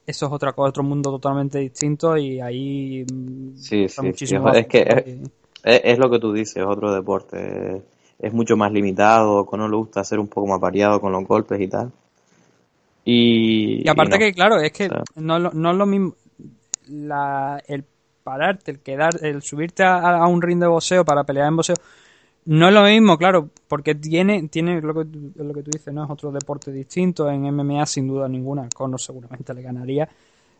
[0.06, 4.68] eso es otra cosa, otro mundo totalmente distinto y ahí mm, sí, sí, muchísimo es,
[4.68, 5.20] que
[5.64, 7.82] es, lo que tú dices, es otro deporte
[8.18, 11.24] es mucho más limitado, con no le gusta ser un poco más variado con los
[11.26, 11.92] golpes y tal.
[13.04, 16.14] Y, aparte que, claro, es que no, no es lo mismo.
[16.88, 17.84] La, el
[18.26, 21.76] pararte, el quedar, el subirte a, un ring de boxeo para pelear en boxeo,
[22.46, 26.04] no es lo mismo, claro, porque tiene, tiene lo que, lo que tú dices, ¿no?
[26.04, 27.30] Es otro deporte distinto.
[27.30, 30.08] En MMA, sin duda ninguna, Conor seguramente le ganaría.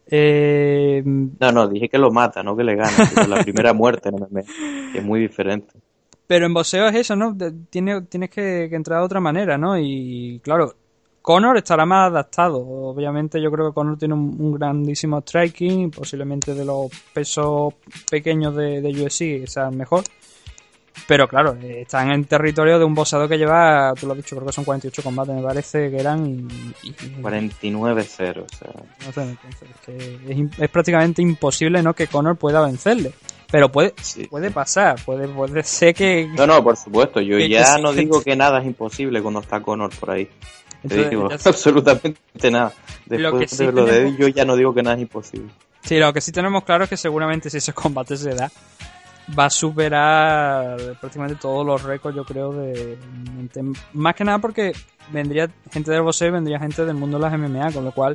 [0.09, 1.03] Eh...
[1.05, 2.97] No, no, dije que lo mata, no que le gana.
[3.29, 4.43] la primera muerte en MMA,
[4.93, 5.75] que es muy diferente.
[6.27, 7.37] Pero en boxeo es eso, ¿no?
[7.71, 9.79] Tiene, tienes que, entrar de otra manera, ¿no?
[9.79, 10.75] Y claro,
[11.23, 12.59] Conor estará más adaptado.
[12.59, 17.75] Obviamente yo creo que Conor tiene un, grandísimo striking, posiblemente de los pesos
[18.11, 20.03] pequeños de, de UFC sea el mejor.
[21.07, 24.47] Pero claro, está en territorio de un boxeador que lleva, tú lo has dicho, creo
[24.47, 26.49] que son 48 combates, me parece que eran.
[26.83, 28.73] Y, 49-0, o sea.
[29.07, 29.37] No sé,
[30.29, 31.95] es, es, prácticamente imposible ¿no?
[31.95, 33.13] que Conor pueda vencerle.
[33.57, 33.95] Pero puede,
[34.29, 36.29] puede pasar, puede, puede ser que...
[36.37, 39.91] No, no, por supuesto, yo ya no digo que nada es imposible cuando está Conor
[39.99, 40.29] por ahí.
[40.83, 42.75] Digo absolutamente nada.
[43.07, 45.49] Después de lo de él, yo ya no digo que nada es imposible.
[45.81, 48.53] Sí, lo que sí tenemos claro es que seguramente si ese combate se da,
[49.39, 52.97] va a superar prácticamente todos los récords, yo creo, de,
[53.93, 54.73] más que nada porque
[55.11, 58.15] vendría gente del boxeo y vendría gente del mundo de las MMA, con lo cual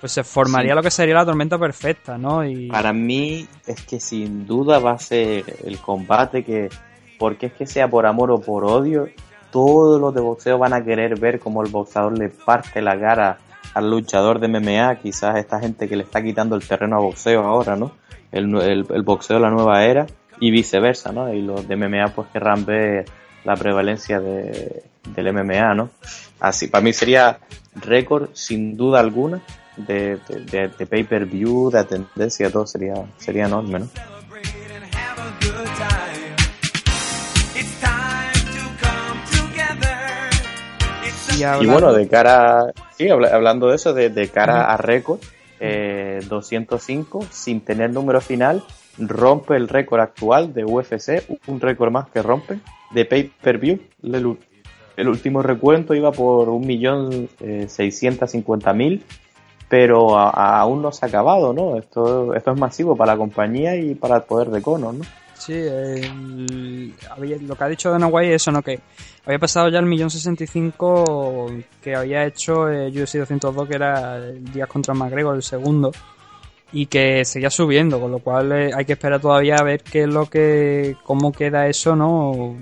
[0.00, 2.44] pues se formaría lo que sería la tormenta perfecta, ¿no?
[2.44, 2.68] Y...
[2.68, 6.68] Para mí es que sin duda va a ser el combate que,
[7.18, 9.08] porque es que sea por amor o por odio,
[9.50, 13.38] todos los de boxeo van a querer ver cómo el boxeador le parte la cara
[13.74, 17.44] al luchador de MMA, quizás esta gente que le está quitando el terreno a boxeo
[17.44, 17.92] ahora, ¿no?
[18.32, 20.06] El, el, boxeo de la nueva era
[20.40, 21.32] y viceversa, ¿no?
[21.32, 23.04] Y los de MMA pues querrán ver
[23.44, 24.82] la prevalencia de,
[25.14, 25.90] del MMA, ¿no?
[26.40, 27.38] Así, para mí sería
[27.74, 29.40] récord sin duda alguna
[29.76, 33.88] de, de, de pay-per-view, de tendencia, todo sería, sería enorme, ¿no?
[41.60, 45.20] Y, bueno, de cara, sí, hablando de eso, de, cara a récord,
[45.58, 48.62] eh, 205, sin tener número final,
[49.00, 52.60] rompe el récord actual de UFC, un récord más que rompe,
[52.92, 53.80] de pay-per-view.
[54.02, 54.38] El,
[55.08, 59.02] último recuento iba por 1.650.000,
[59.68, 61.76] pero aún no se ha acabado, ¿no?
[61.78, 65.04] Esto, esto es masivo para la compañía y para el poder de Conor, ¿no?
[65.40, 68.60] Sí, lo que ha dicho Dana White es eso, ¿no?
[68.60, 68.78] Que
[69.24, 71.50] había pasado ya el millón sesenta y cinco
[71.82, 75.92] que había hecho eh, UFC 202, que era el día contra McGregor, el segundo,
[76.72, 80.02] y que seguía subiendo, con lo cual eh, hay que esperar todavía a ver qué
[80.02, 82.56] es lo que, cómo queda eso, ¿no?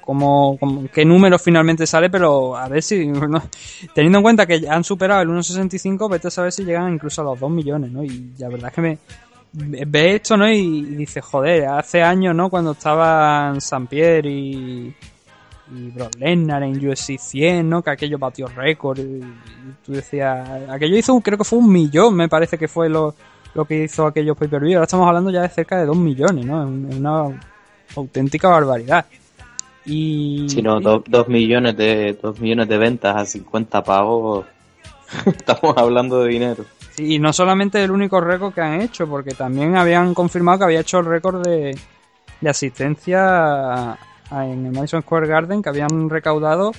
[0.00, 0.58] Como,
[0.92, 3.12] qué número finalmente sale, pero a ver si,
[3.94, 7.24] teniendo en cuenta que han superado el 1.65, vete a saber si llegan incluso a
[7.24, 8.02] los 2 millones, ¿no?
[8.02, 8.98] Y la verdad es que me,
[9.52, 10.50] ve esto, ¿no?
[10.50, 12.50] Y, dice, joder, hace años, ¿no?
[12.50, 14.94] Cuando estaban San Pierre y,
[15.74, 17.82] y Brock Lesnar en UFC 100, ¿no?
[17.82, 18.98] Que aquello batió récord.
[18.98, 19.20] Y,
[19.84, 23.14] tú decías, aquello hizo, creo que fue un millón, me parece que fue lo,
[23.54, 24.74] lo que hizo aquello pay-per-view.
[24.74, 26.62] Ahora estamos hablando ya de cerca de dos millones, ¿no?
[26.88, 27.40] Es una
[27.96, 29.06] auténtica barbaridad.
[29.84, 30.46] Y...
[30.48, 34.44] Si no, dos millones de dos millones de ventas a 50 pavos,
[35.26, 36.64] estamos hablando de dinero
[37.00, 40.80] y no solamente el único récord que han hecho, porque también habían confirmado que había
[40.80, 41.76] hecho el récord de,
[42.46, 43.98] asistencia
[44.30, 46.72] en el Madison Square Garden, que habían recaudado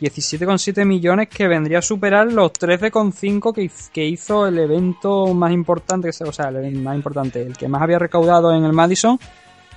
[0.00, 6.08] 17,7 millones, que vendría a superar los 13,5 que, que hizo el evento más importante,
[6.08, 9.18] o sea, el más importante, el que más había recaudado en el Madison,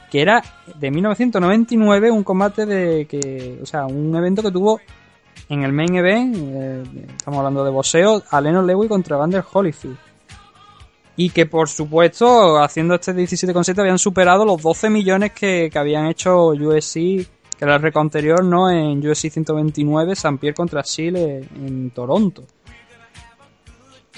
[0.10, 0.42] que era
[0.80, 4.80] de 1999, un combate de que, o sea, un evento que tuvo
[5.50, 6.84] en el main event, eh,
[7.18, 9.98] estamos hablando de boxeo, a Lennon Lewis contra Vander Holyfield.
[11.16, 16.48] Y que por supuesto, haciendo este 17,7 habían superado los 12 millones que, habían hecho
[16.48, 17.28] USC, que
[17.60, 18.70] era el récord anterior, ¿no?
[18.70, 22.44] En USC 129, San Pierre contra Chile en Toronto.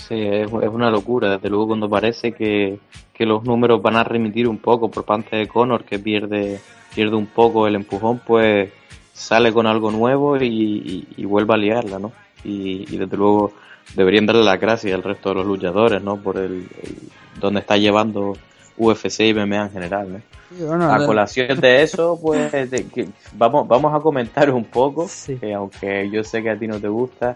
[0.07, 1.31] Sí, es, una locura.
[1.31, 2.79] Desde luego cuando parece que,
[3.13, 6.59] que los números van a remitir un poco por parte de Conor, que pierde,
[6.93, 8.71] pierde un poco el empujón, pues
[9.15, 12.11] sale con algo nuevo y, y, vuelve a liarla, ¿no?
[12.43, 13.53] Y, desde luego
[13.93, 16.17] deberían darle las gracias al resto de los luchadores, ¿no?
[16.17, 16.67] Por el,
[17.39, 18.37] donde está llevando
[18.77, 20.21] UFC y MMA en general, ¿no?
[20.93, 22.51] a colación de eso, pues
[23.33, 26.87] vamos, vamos a comentar un poco, que aunque yo sé que a ti no te
[26.87, 27.35] gusta,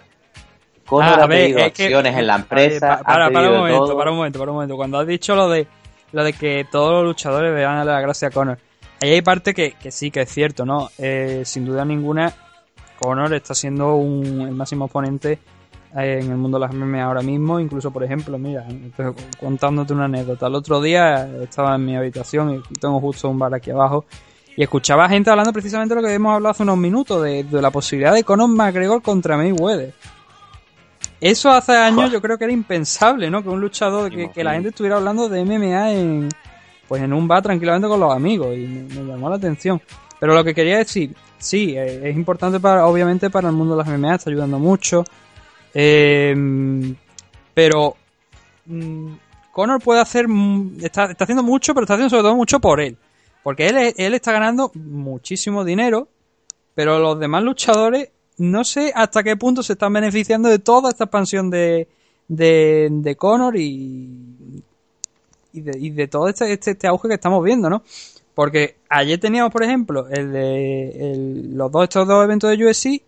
[0.85, 3.01] ¿cómo ah, ha tenido acciones en la empresa.
[3.03, 4.75] para, un momento, para un momento, para un momento.
[4.77, 5.67] Cuando has dicho lo de
[6.11, 8.57] lo de que todos los luchadores le dan la gracia a Conor,
[9.01, 10.89] Ahí hay parte que, sí, que es cierto, ¿no?
[10.97, 12.33] Eh, sin duda ninguna,
[12.99, 15.39] Conor está siendo un, el máximo oponente eh,
[15.93, 17.59] en el mundo de las MMA ahora mismo.
[17.59, 18.65] Incluso, por ejemplo, mira,
[19.39, 20.47] contándote una anécdota.
[20.47, 24.05] El otro día estaba en mi habitación y tengo justo un bar aquí abajo.
[24.55, 27.71] Y escuchaba gente hablando precisamente de lo que hemos hablado hace unos minutos, de, la
[27.71, 29.93] posibilidad de Conor McGregor contra Mayweather.
[31.21, 33.43] Eso hace años yo creo que era impensable, ¿no?
[33.43, 36.29] Que un luchador, que, que la gente estuviera hablando de MMA en,
[36.89, 39.79] pues en un bar tranquilamente con los amigos y me, llamó la atención.
[40.19, 43.83] Pero lo que quería decir, sí, eh, es importante para, obviamente para el mundo de
[43.83, 45.05] las MMA, está ayudando mucho.
[45.73, 46.95] Em,
[47.53, 47.95] pero
[48.65, 49.13] mm,
[49.51, 50.25] Conor puede hacer,
[50.81, 52.97] está, está, haciendo mucho, pero está haciendo sobre todo mucho por él.
[53.43, 56.07] Porque él, él está ganando muchísimo dinero,
[56.75, 61.05] pero los demás luchadores no sé hasta qué punto se están beneficiando de toda esta
[61.05, 61.87] expansión de,
[62.27, 64.63] de, de Conor y
[65.53, 67.83] y de, y de todo este, este, este, auge que estamos viendo, ¿no?
[68.35, 73.01] Porque ayer teníamos, por ejemplo, el de los dos, estos dos eventos de USC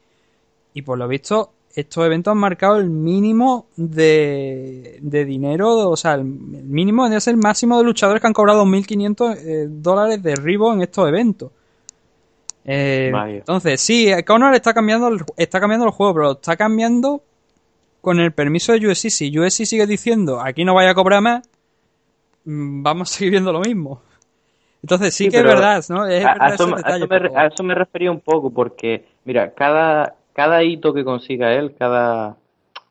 [0.74, 6.16] y por lo visto estos eventos han marcado el mínimo de, de dinero, o sea,
[6.16, 10.74] el mínimo ser el máximo de luchadores que han cobrado 2.500 eh, dólares de Ribo
[10.74, 11.52] en estos eventos.
[12.64, 17.24] Eh, entonces, sí, Conor está cambiando, está cambiando el juego, pero está cambiando
[18.02, 19.10] con el permiso de USC.
[19.10, 21.42] Si USC sigue diciendo aquí no vaya a cobrar más,
[22.44, 24.02] Mm, vamos a seguir viendo lo mismo.
[24.82, 26.08] Entonces sí, Sí, que es verdad, ¿no?
[26.08, 26.74] Es A, verdad a eso, me-
[27.36, 32.38] a eso me refería un poco, porque, mira, cada, cada hito que consiga él, cada,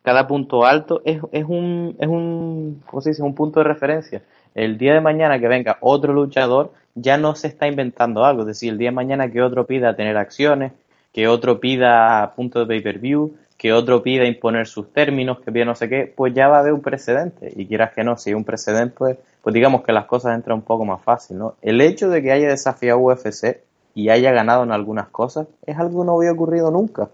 [0.03, 3.22] cada punto alto, es, es un, es un, ¿cómo se dice?
[3.22, 4.22] Un punto de referencia.
[4.55, 8.42] El día de mañana que venga otro luchador, ya no se está inventando algo.
[8.42, 10.72] Es decir, el día de mañana que otro pida tener acciones,
[11.12, 15.74] que otro pida puntos de pay-per-view, que otro pida imponer sus términos, que pida no
[15.74, 17.53] sé qué, pues ya va a haber un precedente.
[17.55, 20.59] Y quieras que no, si hay un precedente, pues, pues digamos que las cosas entran
[20.59, 21.55] un poco más fácil, ¿no?
[21.61, 23.61] El hecho de que haya desafiado UFC
[23.94, 27.11] y haya ganado en algunas cosas es algo que no había ocurrido nunca.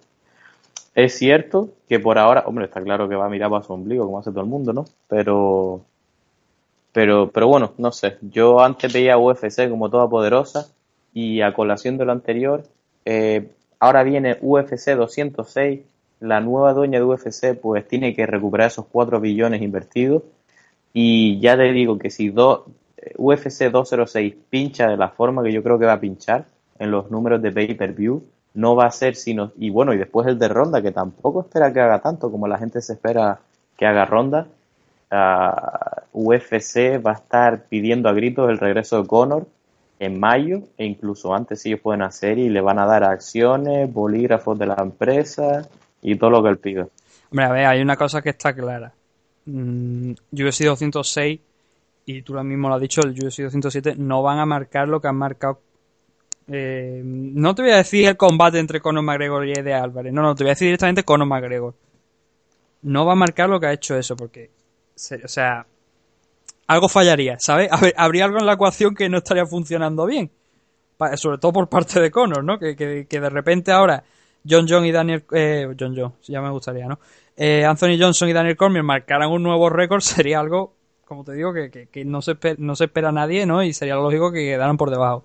[0.96, 4.04] Es cierto que por ahora, hombre, está claro que va a mirar para su ombligo,
[4.04, 4.84] como hace todo el mundo, ¿no?
[5.06, 5.86] Pero,
[6.92, 8.16] pero, pero bueno, no sé.
[8.22, 10.68] Yo antes veía UFC como toda poderosa
[11.12, 12.62] y a colación de lo anterior,
[13.04, 15.80] eh, ahora viene UFC 206.
[16.20, 20.22] La nueva dueña de UFC pues tiene que recuperar esos 4 billones invertidos.
[20.94, 22.66] Y ya te digo que si do-
[23.18, 26.46] UFC 206 pincha de la forma que yo creo que va a pinchar
[26.78, 28.22] en los números de pay-per-view,
[28.56, 29.52] no va a ser sino.
[29.56, 32.58] Y bueno, y después el de Ronda, que tampoco espera que haga tanto como la
[32.58, 33.38] gente se espera
[33.76, 34.48] que haga Ronda.
[35.10, 39.46] Ah, UFC va a estar pidiendo a gritos el regreso de Conor
[39.98, 44.58] en mayo e incluso antes ellos pueden hacer y le van a dar acciones, bolígrafos
[44.58, 45.68] de la empresa
[46.02, 46.88] y todo lo que él pida.
[47.30, 48.92] Hombre, a ver, hay una cosa que está clara.
[49.44, 51.40] Mm, UFC 206,
[52.06, 55.00] y tú lo mismo lo has dicho, el UFC 207, no van a marcar lo
[55.00, 55.60] que han marcado.
[56.48, 60.12] Eh, no te voy a decir el combate entre Conor McGregor y Eddie Álvarez.
[60.12, 61.74] No, no, te voy a decir directamente Conor McGregor.
[62.82, 64.50] No va a marcar lo que ha hecho eso, porque.
[65.24, 65.66] o sea.
[66.68, 67.68] Algo fallaría, ¿sabes?
[67.96, 70.30] Habría algo en la ecuación que no estaría funcionando bien.
[71.14, 72.58] Sobre todo por parte de Conor, ¿no?
[72.58, 74.02] Que, que- de repente ahora
[74.48, 76.98] John John y Daniel eh, John John, ya me gustaría, ¿no?
[77.36, 81.52] Eh, Anthony Johnson y Daniel Cormier marcaran un nuevo récord sería algo, como te digo,
[81.52, 83.62] que, que- no, se no se espera a nadie, ¿no?
[83.62, 85.22] Y sería lógico que quedaran por debajo.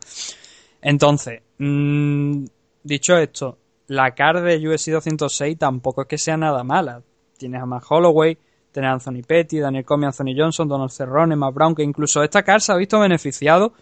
[0.81, 2.45] Entonces, mm,
[2.83, 7.01] dicho esto, la card de UFC 206 tampoco es que sea nada mala.
[7.37, 8.37] Tienes a Matt Holloway,
[8.71, 12.43] tienes a Anthony Petty, Daniel Cormier, Anthony Johnson, Donald Cerrone, Matt Brown, que incluso esta
[12.43, 13.73] card se ha visto beneficiado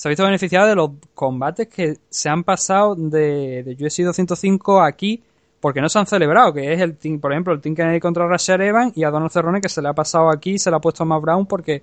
[0.00, 4.80] se ha visto beneficiado de los combates que se han pasado de, de UFC 205
[4.80, 5.22] aquí
[5.60, 8.26] porque no se han celebrado, que es el team, por ejemplo, el Team Kennedy contra
[8.26, 10.80] Rashad Evans y a Donald Cerrone que se le ha pasado aquí se le ha
[10.80, 11.82] puesto a Matt Brown porque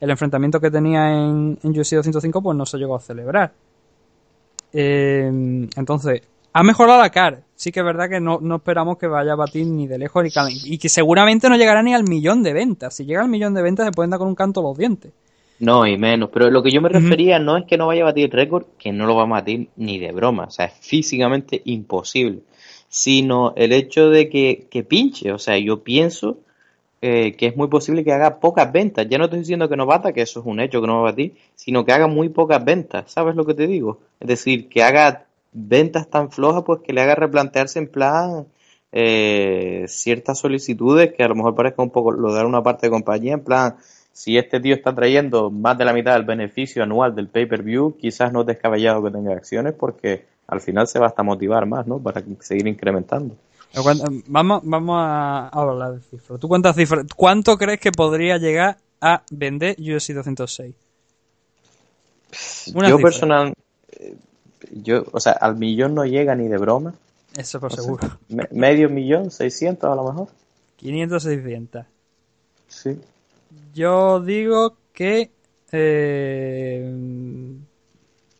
[0.00, 3.52] el enfrentamiento que tenía en, en UFC 205 pues no se llegó a celebrar.
[4.72, 7.42] Eh, entonces, ha mejorado la CAR.
[7.54, 10.24] Sí que es verdad que no, no esperamos que vaya a batir ni de lejos
[10.24, 10.30] ni
[10.64, 12.96] y que seguramente no llegará ni al millón de ventas.
[12.96, 15.12] Si llega al millón de ventas se pueden dar con un canto los dientes.
[15.60, 16.30] No, y menos.
[16.32, 18.92] Pero lo que yo me refería no es que no vaya a batir récord, que
[18.92, 20.44] no lo va a batir ni de broma.
[20.44, 22.40] O sea, es físicamente imposible.
[22.88, 25.30] Sino el hecho de que, que pinche.
[25.30, 26.38] O sea, yo pienso
[27.04, 29.08] eh, que es muy posible que haga pocas ventas.
[29.08, 31.08] Ya no estoy diciendo que no bata, que eso es un hecho que no va
[31.08, 33.10] a batir, sino que haga muy pocas ventas.
[33.10, 33.98] ¿Sabes lo que te digo?
[34.20, 38.46] Es decir, que haga ventas tan flojas, pues que le haga replantearse en plan
[38.92, 42.90] eh, ciertas solicitudes que a lo mejor parezca un poco lo de una parte de
[42.90, 43.76] compañía, en plan,
[44.12, 48.32] si este tío está trayendo más de la mitad del beneficio anual del pay-per-view, quizás
[48.32, 51.98] no es descabellado que tenga acciones porque al final se va motivar más, ¿no?
[51.98, 53.36] Para seguir incrementando.
[54.26, 56.38] Vamos, vamos a hablar de cifras.
[56.40, 57.06] ¿Tú cuántas cifras?
[57.16, 60.74] ¿Cuánto crees que podría llegar a vender UFC 206?
[62.74, 63.10] Una yo cifra.
[63.10, 63.52] personal,
[63.98, 64.16] eh,
[64.72, 66.94] yo, o sea, al millón no llega ni de broma.
[67.36, 68.08] Eso por O sea, seguro.
[68.28, 70.28] me- medio millón, 600 a lo mejor.
[70.76, 71.86] 500, 600.
[72.68, 73.00] Sí.
[73.74, 75.30] Yo digo que...
[75.72, 76.94] eh,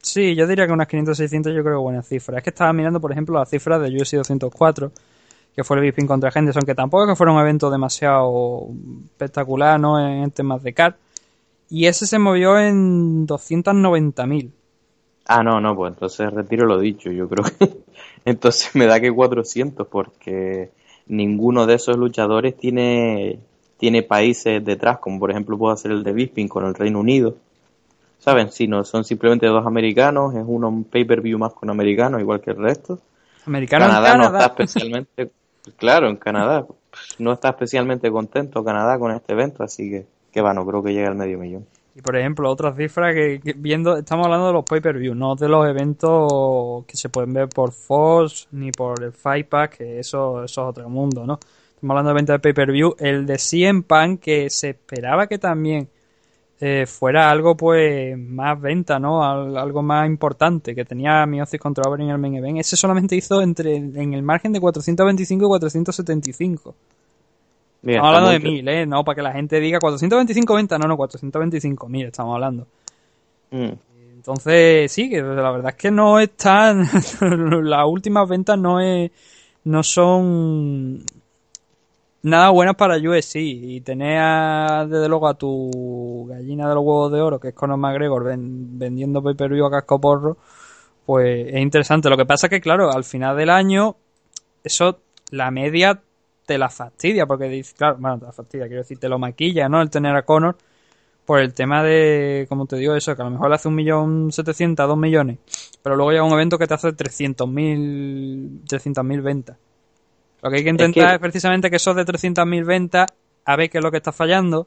[0.03, 2.39] sí, yo diría que unas 500, 600 yo creo que buena cifra.
[2.39, 4.93] Es que estaba mirando, por ejemplo, las cifras de UFC 204,
[5.55, 8.69] que fue el Bisping contra Henderson, que tampoco es que fuera un evento demasiado
[9.13, 10.01] espectacular, ¿no?
[10.01, 10.97] En temas de car.
[11.69, 14.51] Y ese se movió en 290.000.
[15.27, 17.11] Ah, no, no, pues entonces retiro lo dicho.
[17.11, 17.79] Yo creo que
[18.25, 20.71] entonces me da que 400 porque
[21.07, 23.39] ninguno de esos luchadores tiene,
[23.77, 27.37] tiene países detrás, como por ejemplo puede ser el de Bisping con el Reino Unido.
[28.19, 28.53] ¿Saben?
[28.53, 32.53] Si no, son simplemente dos americanos, es uno un pay-per-view más con americanos, igual que
[32.53, 33.01] el resto.
[33.47, 34.47] Americano Canadá, en no Canadá.
[34.47, 35.31] está especialmente,
[35.77, 36.67] claro, en Canadá,
[37.19, 40.93] no está especialmente contento Canadá con este evento, así que, que va, no creo que
[40.93, 41.67] llegue al medio millón.
[41.95, 45.49] Y por ejemplo, otra cifra que, que viendo, estamos hablando de los pay-per-view, no de
[45.49, 50.43] los eventos que se pueden ver por Fox ni por el Fight Pack, que eso,
[50.43, 51.39] eso es otro mundo, ¿no?
[51.75, 52.95] Estamos hablando de eventos de pay-per-view.
[52.99, 55.89] El de CM Punk, que se esperaba que también
[56.65, 59.25] eh, fuera algo pues más venta, ¿no?
[59.29, 62.59] Al- algo más importante, que tenía Miosis contra Overeem en el main event.
[62.61, 66.75] Ese solamente hizo entre en el margen de 425 y 475.
[67.83, 68.87] Mira, Estamos hablando de mil, ¿eh?
[68.87, 72.69] No, para que la gente diga 425 ventas, no, no, 425 mil estamos hablando.
[73.51, 73.73] Mm.
[74.15, 76.89] Entonces, sí, que la verdad es que no están.
[77.65, 79.11] las últimas ventas no es,
[79.65, 81.03] no son
[82.23, 83.37] nada buenas para USC.
[83.37, 87.79] Y tener desde luego a tu gallina de los huevos de oro, que es Conor
[87.79, 90.37] McGregor, vendiendo pay per a casco porro,
[91.07, 92.09] pues es interesante.
[92.11, 93.97] Lo que pasa que, claro, al final del año,
[94.65, 95.01] eso,
[95.31, 96.01] la media
[96.47, 99.69] te la fastidia, porque dice, claro, bueno, te la fastidia, quiero decir, te lo maquilla,
[99.69, 99.81] ¿no?
[99.81, 100.57] El tener a Conor
[101.25, 103.75] por el tema de, como te digo, eso, que a lo mejor le hace un
[103.77, 105.39] millón setecientos, dos millones,
[105.83, 109.57] pero luego llega un evento que te hace trescientos mil, trescientos mil ventas.
[110.43, 113.07] Lo que hay que intentar es, precisamente que esos de trescientos mil ventas,
[113.45, 114.67] a ver qué es lo que está fallando,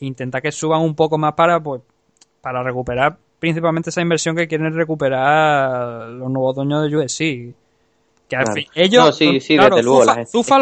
[0.00, 1.82] e intentar que suban un poco más para, pues,
[2.40, 7.18] para recuperar principalmente esa inversión que quieren recuperar los nuevos dueños de USC.
[8.26, 10.06] Que ellos, no, sí, sí, desde luego.
[10.06, 10.16] las,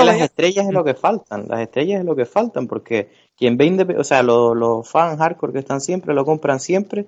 [0.05, 1.47] las estrellas es lo que faltan.
[1.49, 5.61] Las estrellas es lo que faltan porque quien ve, o sea, los, fans hardcore que
[5.61, 7.07] están siempre, lo compran siempre.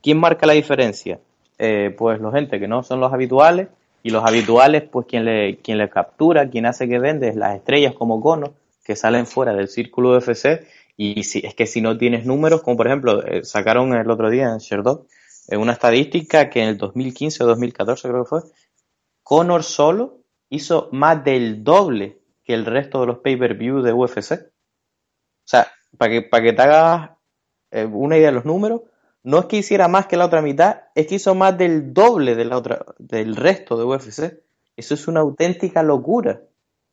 [0.00, 1.18] ¿Quién marca la diferencia?
[1.58, 3.66] Eh, pues los gente que no son los habituales
[4.06, 7.56] y los habituales, pues quien le, quien le captura, quien hace que vende es las
[7.56, 8.54] estrellas como Cono,
[8.84, 10.64] que salen fuera del círculo de FC
[10.96, 14.30] y si, es que si no tienes números, como por ejemplo, eh, sacaron el otro
[14.30, 15.08] día en Sherdog
[15.48, 18.42] eh, una estadística que en el 2015 o 2014 creo que fue,
[19.24, 24.34] Conor solo hizo más del doble que el resto de los pay-per-view de UFC.
[24.34, 25.66] O sea,
[25.98, 27.10] para que, para que te hagas
[27.72, 28.82] eh, una idea de los números,
[29.26, 32.36] no es que hiciera más que la otra mitad, es que hizo más del doble
[32.36, 34.40] de la otra, del resto de UFC.
[34.76, 36.42] Eso es una auténtica locura.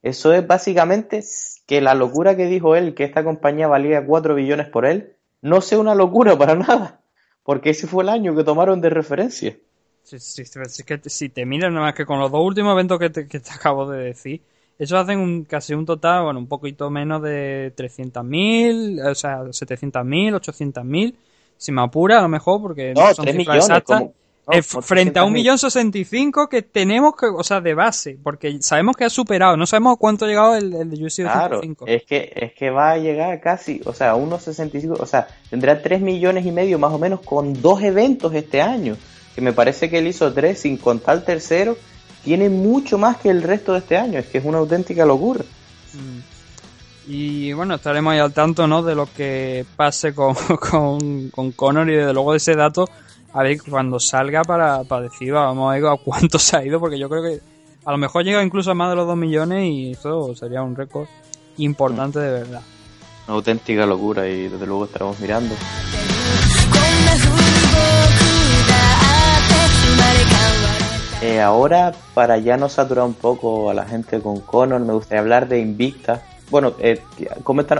[0.01, 1.23] Eso es básicamente
[1.67, 5.61] que la locura que dijo él, que esta compañía valía 4 billones por él, no
[5.61, 7.01] sea una locura para nada.
[7.43, 9.55] Porque ese fue el año que tomaron de referencia.
[10.01, 12.97] Sí, sí, sí, que si te miras nada más que con los dos últimos eventos
[12.97, 14.41] que te, que te acabo de decir,
[14.79, 20.34] eso hacen un, casi un total, bueno, un poquito menos de 300.000, o sea, 700.000,
[20.34, 21.15] 800.000,
[21.57, 24.03] si me apura a lo mejor, porque no, son 3 millones, exactas.
[24.51, 28.17] Eh, frente a un millón sesenta y cinco que tenemos que, o sea, de base,
[28.21, 32.03] porque sabemos que ha superado, no sabemos cuánto ha llegado el, de UFC claro, es
[32.03, 36.01] que, es que va a llegar casi, o sea, unos 65, o sea, tendrá 3
[36.01, 38.97] millones y medio más o menos con dos eventos este año,
[39.33, 41.77] que me parece que él hizo tres sin contar el tercero,
[42.25, 45.45] tiene mucho más que el resto de este año, es que es una auténtica locura.
[45.93, 46.32] Mm.
[47.07, 48.81] Y bueno, estaremos ahí al tanto, ¿no?
[48.81, 50.35] De lo que pase con,
[50.69, 52.89] con, con Conor y desde luego de ese dato
[53.33, 56.79] a ver cuando salga para, para decir, vamos a ver a cuánto se ha ido,
[56.79, 57.41] porque yo creo que
[57.85, 60.75] a lo mejor llega incluso a más de los 2 millones y eso sería un
[60.75, 61.07] récord
[61.57, 62.61] importante de verdad.
[63.27, 65.55] Una auténtica locura y desde luego estaremos mirando.
[71.21, 75.21] Eh, ahora, para ya no saturar un poco a la gente con Conor, me gustaría
[75.21, 76.21] hablar de Invicta.
[76.53, 77.01] Bueno, eh,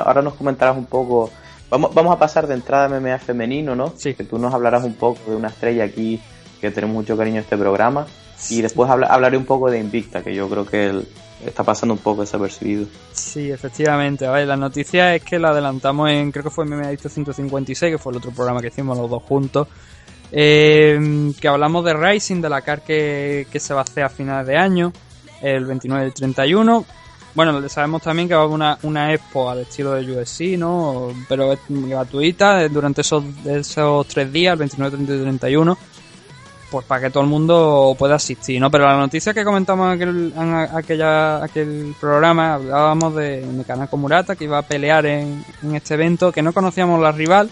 [0.03, 1.30] ahora nos comentarás un poco
[1.69, 3.93] Vamos, vamos a pasar de entrada a MMA femenino, ¿no?
[3.97, 4.13] Sí.
[4.13, 6.19] Que tú nos hablarás un poco de una estrella aquí
[6.59, 8.05] que tenemos mucho cariño a este programa.
[8.49, 11.03] Y después hablaré un poco de Invicta, que yo creo que
[11.45, 12.86] está pasando un poco desapercibido.
[13.11, 14.26] Sí, efectivamente.
[14.28, 17.97] A ver, la noticia es que la adelantamos en, creo que fue MMA 156, que
[17.97, 19.67] fue el otro programa que hicimos los dos juntos.
[20.32, 24.09] Eh, que hablamos de Rising, de la CAR que, que se va a hacer a
[24.09, 24.93] finales de año,
[25.41, 26.86] el 29 y el 31.
[27.36, 31.12] Bueno, sabemos también que va a haber una, una expo al estilo de USC, ¿no?
[31.28, 35.78] Pero es gratuita durante esos, esos tres días, el 29, 30 y 31,
[36.70, 38.70] pues para que todo el mundo pueda asistir, ¿no?
[38.70, 40.34] Pero la noticia que comentamos en aquel,
[40.76, 46.32] aquella, aquel programa, hablábamos de Kanako Murata, que iba a pelear en, en este evento,
[46.32, 47.50] que no conocíamos la rival,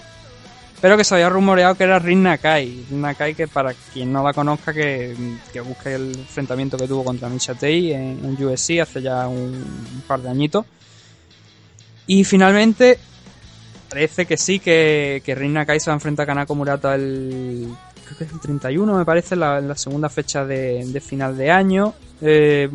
[0.81, 2.85] pero que se había rumoreado que era Rin Nakai.
[2.89, 5.15] Rin Nakai que para quien no la conozca que,
[5.63, 10.29] busque el enfrentamiento que tuvo contra Misha en, en, USC hace ya un, par de
[10.29, 10.65] añitos.
[12.07, 12.97] Y finalmente
[13.89, 17.67] parece que sí, que, que Rin Nakai se va a enfrentar a Kanako Murata el,
[18.03, 21.93] creo que es el 31 me parece, la, la segunda fecha de, final de año.
[22.21, 22.69] Eh,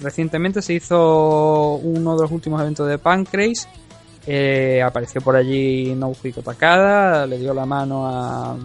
[0.00, 3.68] recientemente se hizo uno de los últimos eventos de Pancrase
[4.26, 8.56] eh, apareció por allí Nobuhiko Takada, le dio la mano a,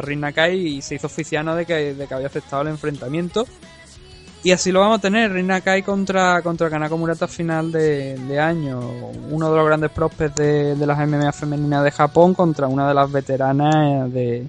[0.00, 3.46] Rin Nakai y se hizo oficiano de que, de que había aceptado el enfrentamiento.
[4.42, 8.78] Y así lo vamos a tener, Rin Nakai contra, contra Kanako Murata final de, año.
[9.30, 12.94] Uno de los grandes prospects de, de las MMA femeninas de Japón contra una de
[12.94, 14.46] las veteranas de,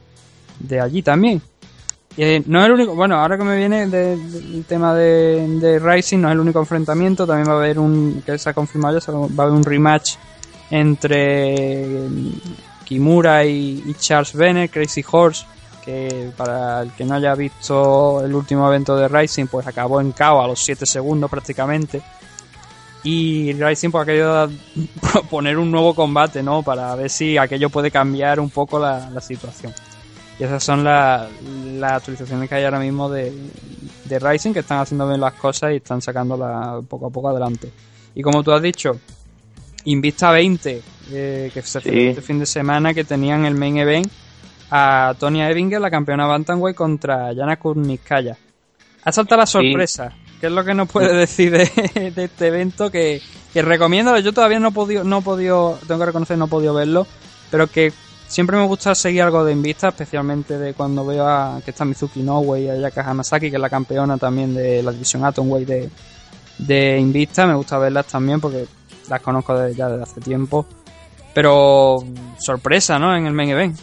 [0.59, 1.41] de allí también.
[2.18, 6.30] Y no es el único, bueno, ahora que me viene del tema de, Rising, no
[6.30, 9.47] es el único enfrentamiento, también va a haber un, que se ha confirmado va a
[9.47, 10.15] haber un rematch
[10.72, 11.86] entre
[12.86, 15.45] Kimura y, Charles Bennett, Crazy Horse,
[15.86, 20.11] que para el que no haya visto el último evento de Rising, pues acabó en
[20.11, 22.01] KO a los 7 segundos prácticamente.
[23.03, 24.49] Y Rising pues ha querido
[25.13, 26.63] proponer un nuevo combate, ¿no?
[26.63, 29.74] Para ver si aquello puede cambiar un poco la, situación.
[30.39, 31.29] Y esas son las
[31.81, 33.33] actualizaciones que hay ahora mismo de,
[34.05, 37.71] de Rising, que están haciendo bien las cosas y están sacándolas poco a poco adelante.
[38.13, 38.99] Y como tú has dicho,
[39.85, 40.81] Invista 20,
[41.11, 41.89] eh, que se sí.
[42.07, 44.07] este fin de semana, que tenían el main event
[44.69, 48.38] a Tonya Evinger, la campeona Bantamweight, contra Yana Kurniskaya.
[49.03, 50.13] Ha saltado la sorpresa.
[50.41, 52.91] ¿Qué es lo que nos puede decir de, este evento?
[52.91, 53.21] Que,
[53.53, 56.49] que, recomiendo, yo todavía no he podido, no he podido, tengo que reconocer, no he
[56.49, 57.07] podido verlo,
[57.49, 57.93] pero que
[58.28, 62.21] siempre me gusta seguir algo de Invista, especialmente de cuando veo a que está Mizuki
[62.21, 65.89] Nowe y a Yaka Hamasaki, que es la campeona también de la división Atomweight de,
[66.59, 67.47] de Invista.
[67.47, 68.65] Me gusta verlas también porque
[69.09, 70.65] las conozco ya desde hace tiempo.
[71.34, 72.03] Pero
[72.39, 73.15] sorpresa, ¿no?
[73.15, 73.78] En el main event.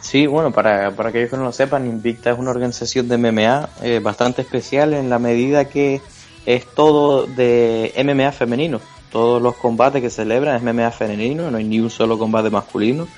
[0.00, 3.68] Sí, bueno, para, para aquellos que no lo sepan, Invicta es una organización de MMA
[3.82, 6.00] eh, bastante especial en la medida que
[6.44, 8.80] es todo de MMA femenino.
[9.10, 13.08] Todos los combates que celebran es MMA femenino, no hay ni un solo combate masculino.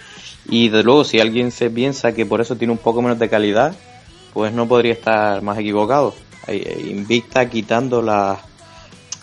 [0.48, 3.28] Y de luego, si alguien se piensa que por eso tiene un poco menos de
[3.28, 3.74] calidad,
[4.32, 6.14] pues no podría estar más equivocado.
[6.48, 8.38] Invicta quitando las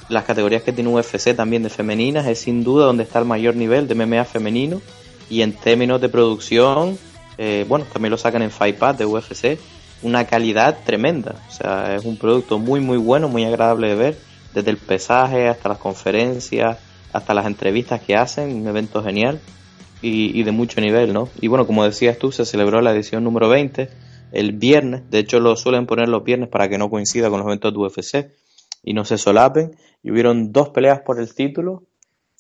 [0.07, 3.55] las categorías que tiene UFC también de femeninas es sin duda donde está el mayor
[3.55, 4.81] nivel de MMA femenino.
[5.29, 6.99] Y en términos de producción,
[7.37, 9.57] eh, bueno, también lo sacan en Fightpad de UFC,
[10.03, 14.17] una calidad tremenda, o sea, es un producto muy muy bueno, muy agradable de ver,
[14.53, 16.77] desde el pesaje hasta las conferencias,
[17.11, 19.39] hasta las entrevistas que hacen, un evento genial
[20.01, 21.29] y, de mucho nivel, ¿no?
[21.41, 23.89] Y bueno, como decías tú, se celebró la edición número 20
[24.31, 27.47] el viernes, de hecho lo suelen poner los viernes para que no coincida con los
[27.47, 28.31] eventos de UFC
[28.83, 29.77] y no se solapen.
[30.03, 31.83] Y hubieron dos peleas por el título.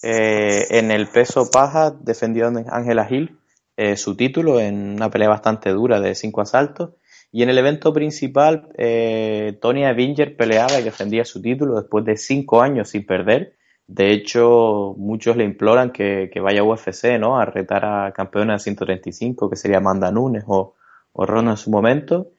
[0.03, 3.37] Eh, en el peso paja defendió Ángela Gil
[3.77, 6.91] eh, su título en una pelea bastante dura de cinco asaltos.
[7.31, 12.15] Y en el evento principal, eh, Tonya Binger peleaba y defendía su título después de
[12.15, 13.57] cinco años sin perder.
[13.87, 17.39] De hecho, muchos le imploran que, vaya a UFC, ¿no?
[17.39, 20.75] A retar a campeona de 135, que sería Amanda Nunes o,
[21.13, 22.31] o en su momento.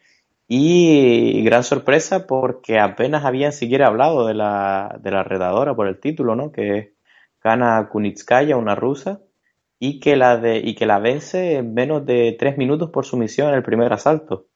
[0.48, 6.00] Y gran sorpresa porque apenas habían siquiera hablado de la, de la redadora por el
[6.00, 6.52] título, ¿no?
[6.52, 6.88] Que es
[7.40, 9.20] Kana Kunitskaya, una rusa,
[9.78, 13.48] y que la de, y que la vence en menos de tres minutos por sumisión
[13.50, 14.46] en el primer asalto.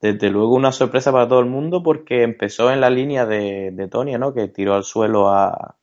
[0.00, 3.88] Desde luego una sorpresa para todo el mundo porque empezó en la línea de, de
[3.88, 4.34] Tonia, ¿no?
[4.34, 5.76] Que tiró al suelo a,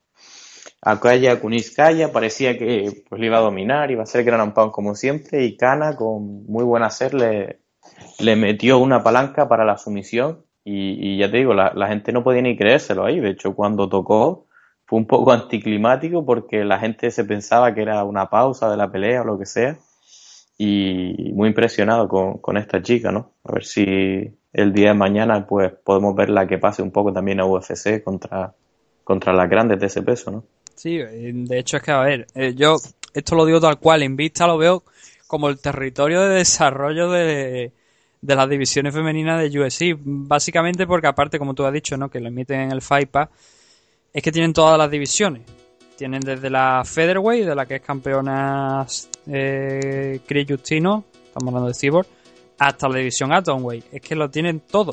[0.89, 4.95] a Kaya parecía que pues, le iba a dominar, iba a ser gran pound como
[4.95, 7.59] siempre, y Kana con muy buen hacer le,
[8.19, 12.41] le metió una palanca para la sumisión y, ya te digo, la, gente no podía
[12.41, 13.19] ni creérselo ahí.
[13.19, 14.47] De hecho, cuando tocó
[14.85, 18.91] fue un poco anticlimático porque la gente se pensaba que era una pausa de la
[18.91, 19.77] pelea o lo que sea.
[20.57, 23.33] Y muy impresionado con, esta chica, ¿no?
[23.43, 23.85] A ver si
[24.53, 28.53] el día de mañana pues podemos verla que pase un poco también a UFC contra,
[29.03, 30.43] contra las grandes de ese peso, ¿no?
[30.77, 32.77] Sí, de hecho es que, a ver, eh, yo
[33.11, 34.83] esto lo digo tal cual, en vista lo veo
[35.25, 37.73] como el territorio de desarrollo de,
[38.21, 39.97] de las divisiones femeninas de UFC.
[39.99, 42.09] Básicamente porque aparte, como tú has dicho, ¿no?
[42.09, 43.09] que lo emiten en el Fight
[44.13, 45.41] es que tienen todas las divisiones.
[45.97, 48.85] Tienen desde la Featherweight, de la que es campeona
[49.25, 52.07] eh, Chris Justino, estamos hablando de Cyborg,
[52.59, 53.85] hasta la división Atomweight.
[53.93, 54.91] Es que lo tienen todo.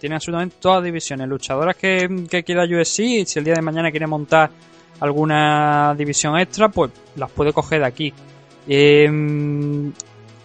[0.00, 1.28] Tienen absolutamente todas las divisiones.
[1.28, 4.50] Luchadoras que, que quiera UFC, si el día de mañana quiere montar
[5.00, 8.14] alguna división extra, pues las puede coger de aquí.
[8.68, 9.92] Eh,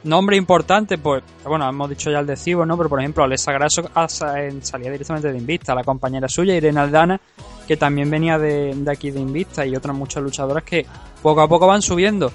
[0.03, 2.75] Nombre importante, pues, bueno, hemos dicho ya el de Cibo, ¿no?
[2.75, 7.21] Pero por ejemplo, Alessa Grasso salía directamente de Invista, la compañera suya, Irene Aldana,
[7.67, 10.87] que también venía de, aquí de Invista, y otras muchas luchadoras que
[11.21, 12.31] poco a poco van subiendo.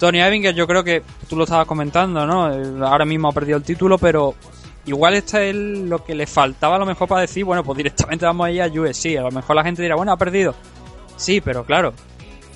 [0.00, 2.86] Tony Evinger, yo creo que tú lo estabas comentando, ¿no?
[2.86, 4.34] Ahora mismo ha perdido el título, pero
[4.86, 8.24] igual este es lo que le faltaba a lo mejor para decir, bueno, pues directamente
[8.24, 8.64] vamos a ir a.
[8.64, 10.54] A lo mejor la gente dirá, bueno, ha perdido.
[11.16, 11.92] Sí, pero claro,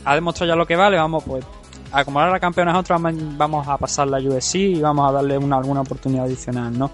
[0.05, 1.45] ha demostrado ya lo que vale, vamos, pues
[1.93, 5.13] a como ahora la campeona es otra, vamos a pasar la UFC y vamos a
[5.13, 6.91] darle una, alguna oportunidad adicional, ¿no?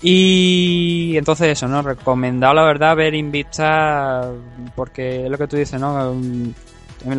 [0.00, 1.82] Y entonces eso, ¿no?
[1.82, 4.30] Recomendado la verdad ver Invista
[4.76, 6.12] porque es lo que tú dices, ¿no?
[6.12, 6.54] En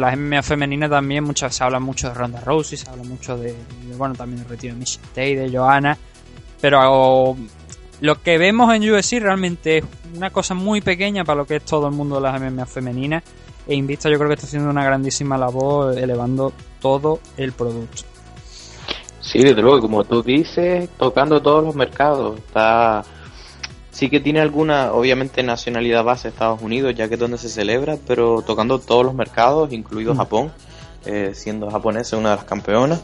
[0.02, 3.56] las MMA femeninas también muchas, se habla mucho de Ronda Rousey, se habla mucho de,
[3.98, 5.98] bueno, también del retiro de Michelle de Johanna,
[6.62, 7.36] pero
[8.02, 9.84] lo que vemos en UFC realmente es
[10.16, 13.24] una cosa muy pequeña para lo que es todo el mundo de las MMA femeninas
[13.68, 18.02] e Invista yo creo que está haciendo una grandísima labor elevando todo el producto.
[19.22, 22.40] Sí, desde luego, como tú dices, tocando todos los mercados.
[22.40, 23.04] Está
[23.92, 27.98] sí que tiene alguna, obviamente, nacionalidad base Estados Unidos, ya que es donde se celebra,
[28.08, 30.18] pero tocando todos los mercados, incluido mm.
[30.18, 30.52] Japón,
[31.06, 33.02] eh, siendo japonesa una de las campeonas.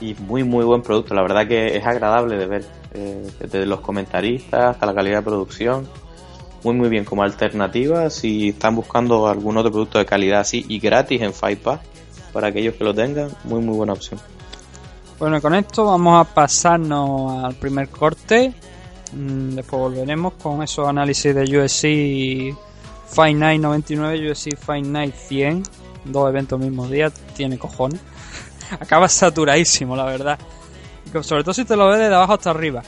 [0.00, 1.14] Y muy, muy buen producto.
[1.14, 5.22] La verdad que es agradable de ver, eh, desde los comentaristas hasta la calidad de
[5.22, 5.88] producción
[6.64, 10.78] muy muy bien como alternativa si están buscando algún otro producto de calidad así y
[10.78, 11.60] gratis en Fight
[12.32, 14.18] para aquellos que lo tengan, muy muy buena opción.
[15.18, 18.52] Bueno, con esto vamos a pasarnos al primer corte.
[19.12, 22.56] Mm, Después volveremos con esos análisis de USC
[23.06, 25.62] Fight Night 99 UFC Fight Night 100.
[26.06, 28.00] Dos eventos mismos día, tiene cojones.
[28.80, 30.38] Acaba saturadísimo, la verdad.
[31.22, 32.82] Sobre todo si te lo ves de abajo hasta arriba.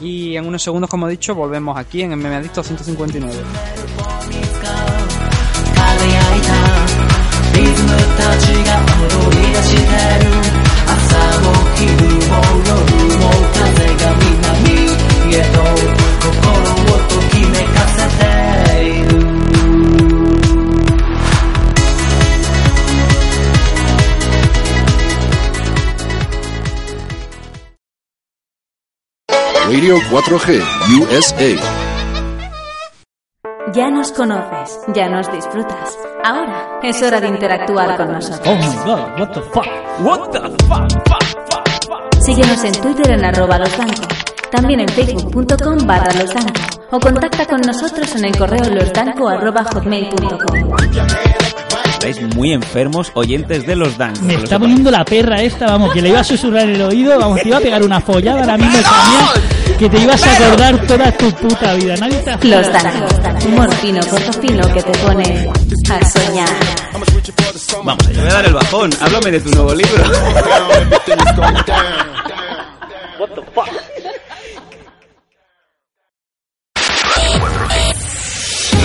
[0.00, 3.32] Y en unos segundos, como he dicho, volvemos aquí en MMA Adicto 159.
[29.72, 30.62] Radio 4G
[31.00, 31.56] USA.
[33.72, 35.96] Ya nos conoces, ya nos disfrutas.
[36.22, 38.46] Ahora es hora de interactuar con nosotros.
[38.46, 39.66] Oh my god, what the fuck?
[40.00, 42.20] What the fuck?
[42.20, 44.02] Síguenos en Twitter en arroba losdanco,
[44.50, 46.60] también en facebook.com barra losdanco
[46.90, 50.76] o contacta con nosotros en el correo losdanco arroba hotmail.com.
[51.86, 54.12] Estáis muy enfermos, oyentes de los Dan.
[54.20, 57.18] Me está poniendo la perra esta, vamos, que le iba a susurrar en el oído,
[57.18, 58.78] vamos, te iba a pegar una follada ahora mismo
[59.82, 61.96] que te ibas a acordar toda tu puta vida.
[61.96, 65.50] Nadie te ha Los Dancos, humor fino, corto fino que te pone
[65.90, 66.48] a soñar.
[67.84, 68.90] Vamos, te voy a dar el bajón.
[69.00, 70.04] Háblame de tu nuevo libro.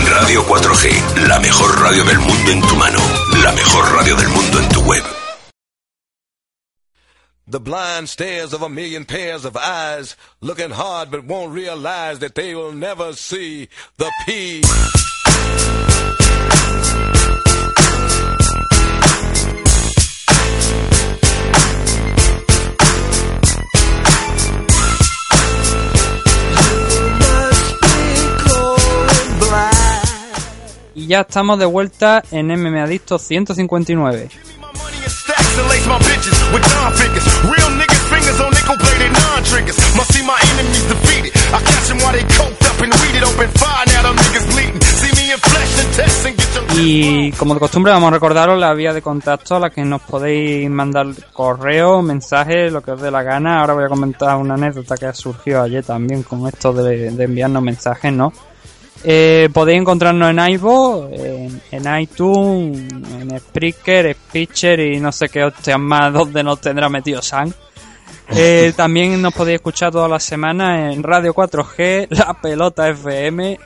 [0.10, 3.00] Radio 4G, la mejor radio del mundo en tu mano,
[3.44, 5.17] la mejor radio del mundo en tu web.
[7.50, 12.36] The blind stares of a million pairs of eyes, looking hard but won't realize that
[12.36, 14.62] they will never see the P.
[30.96, 34.57] Y ya estamos de vuelta en MMA Adicto 159.
[35.58, 37.26] And lace my bitches with Don figures.
[37.50, 39.78] Real niggas fingers on nickel plated non triggers.
[39.98, 41.34] Must see my enemies defeated.
[41.50, 43.86] I catch them while they coked up and weeded open fire.
[43.90, 44.82] Now them niggas bleeding.
[45.02, 48.14] See me in flesh and test and get your Y como de costumbre vamos a
[48.14, 52.92] recordaros la vía de contacto a la que nos podéis mandar correo, mensajes, lo que
[52.92, 53.62] os dé la gana.
[53.62, 57.64] Ahora voy a comentar una anécdota que surgió ayer también con esto de, de enviarnos
[57.64, 58.32] mensajes, ¿no?
[59.04, 62.92] Eh, podéis encontrarnos en iVoox, en, en iTunes,
[63.22, 67.52] en Spreaker, Speaker y no sé qué hostias más donde nos tendrá metido Sam.
[68.30, 73.60] Eh, también nos podéis escuchar todas las semanas en Radio 4G, La Pelota FM,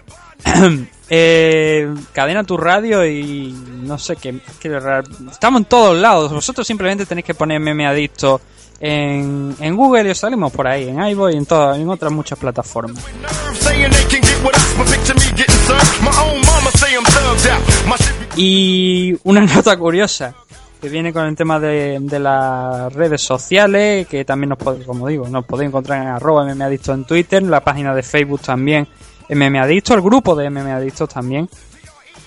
[1.09, 3.51] eh, Cadena Tu Radio y
[3.83, 4.39] no sé qué.
[4.79, 6.31] ra- estamos en todos lados.
[6.31, 8.41] Vosotros simplemente tenéis que poner meme adicto
[8.81, 12.11] en, en Google y os salimos por ahí, en iVoox y en, todas, en otras
[12.11, 13.03] muchas plataformas.
[18.35, 20.33] Y una nota curiosa
[20.81, 25.07] que viene con el tema de, de las redes sociales, que también nos podéis, como
[25.07, 28.87] digo, nos podéis encontrar en arroba mmadicto en Twitter, en la página de Facebook también
[29.29, 31.47] mmadicto, el grupo de mmadictos también.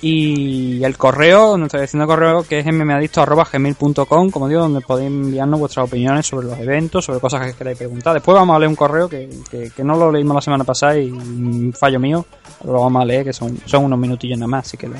[0.06, 4.82] Y el correo, nuestra dirección de correo que es mmadicto arroba gmail.com, como digo, donde
[4.82, 8.12] podéis enviarnos vuestras opiniones sobre los eventos, sobre cosas que queráis preguntar.
[8.12, 10.98] Después vamos a leer un correo que, que, que no lo leímos la semana pasada
[10.98, 12.26] y fallo mío,
[12.64, 14.96] lo vamos a leer, que son, son unos minutillos nada más, así que lo,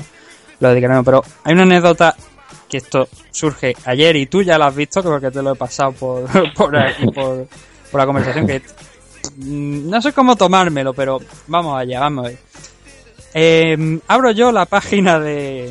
[0.59, 1.05] lo dedicaremos.
[1.05, 2.15] Pero hay una anécdota
[2.67, 5.55] que esto surge ayer y tú ya la has visto, creo que te lo he
[5.55, 6.25] pasado por,
[6.55, 7.47] por aquí, por,
[7.91, 8.59] por la conversación, que
[9.37, 12.39] mm, no sé cómo tomármelo, pero vamos allá, vamos a ver.
[13.37, 15.69] Eh, abro yo la página de,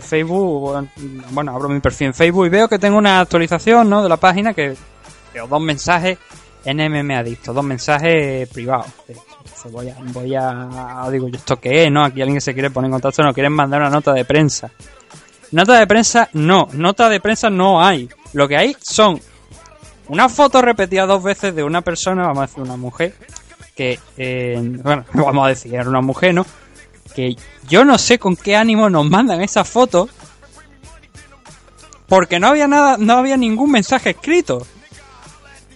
[0.00, 0.88] Facebook,
[1.32, 4.02] bueno, abro mi perfil en Facebook y veo que tengo una actualización ¿no?
[4.02, 4.74] de la página que
[5.34, 6.16] veo dos mensajes
[6.64, 8.86] en MM Adicto, dos mensajes privados.
[9.70, 11.92] Voy a, digo yo, ¿esto qué es?
[11.92, 12.06] ¿No?
[12.06, 14.70] Aquí alguien que se quiere poner en contacto, no quieren mandar una nota de prensa.
[15.52, 16.68] Nota de prensa, no.
[16.72, 18.08] Nota de prensa no hay.
[18.32, 19.20] Lo que hay son
[20.08, 23.14] una foto repetida dos veces de una persona, vamos a decir una mujer,
[23.76, 26.46] que, eh, bueno, vamos a decir era una mujer, ¿no?
[27.14, 27.36] Que
[27.68, 30.08] yo no sé con qué ánimo nos mandan esa foto,
[32.08, 34.66] porque no había nada, no había ningún mensaje escrito.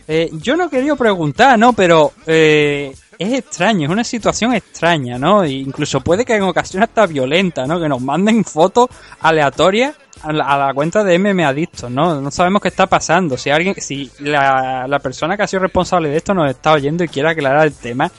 [0.07, 1.73] Eh, yo no quería preguntar, ¿no?
[1.75, 5.43] Pero eh, es extraño, es una situación extraña, ¿no?
[5.43, 7.81] E incluso puede que en ocasiones hasta violenta, ¿no?
[7.81, 8.89] Que nos manden fotos
[9.21, 12.21] aleatorias a la, a la cuenta de MM Adictos, ¿no?
[12.21, 13.37] No sabemos qué está pasando.
[13.37, 17.05] Si alguien, si la, la persona que ha sido responsable de esto nos está oyendo
[17.05, 18.11] y quiere aclarar el tema,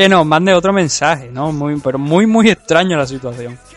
[0.00, 1.52] que nos mande otro mensaje, ¿no?
[1.52, 3.58] Muy, pero muy, muy extraño la situación.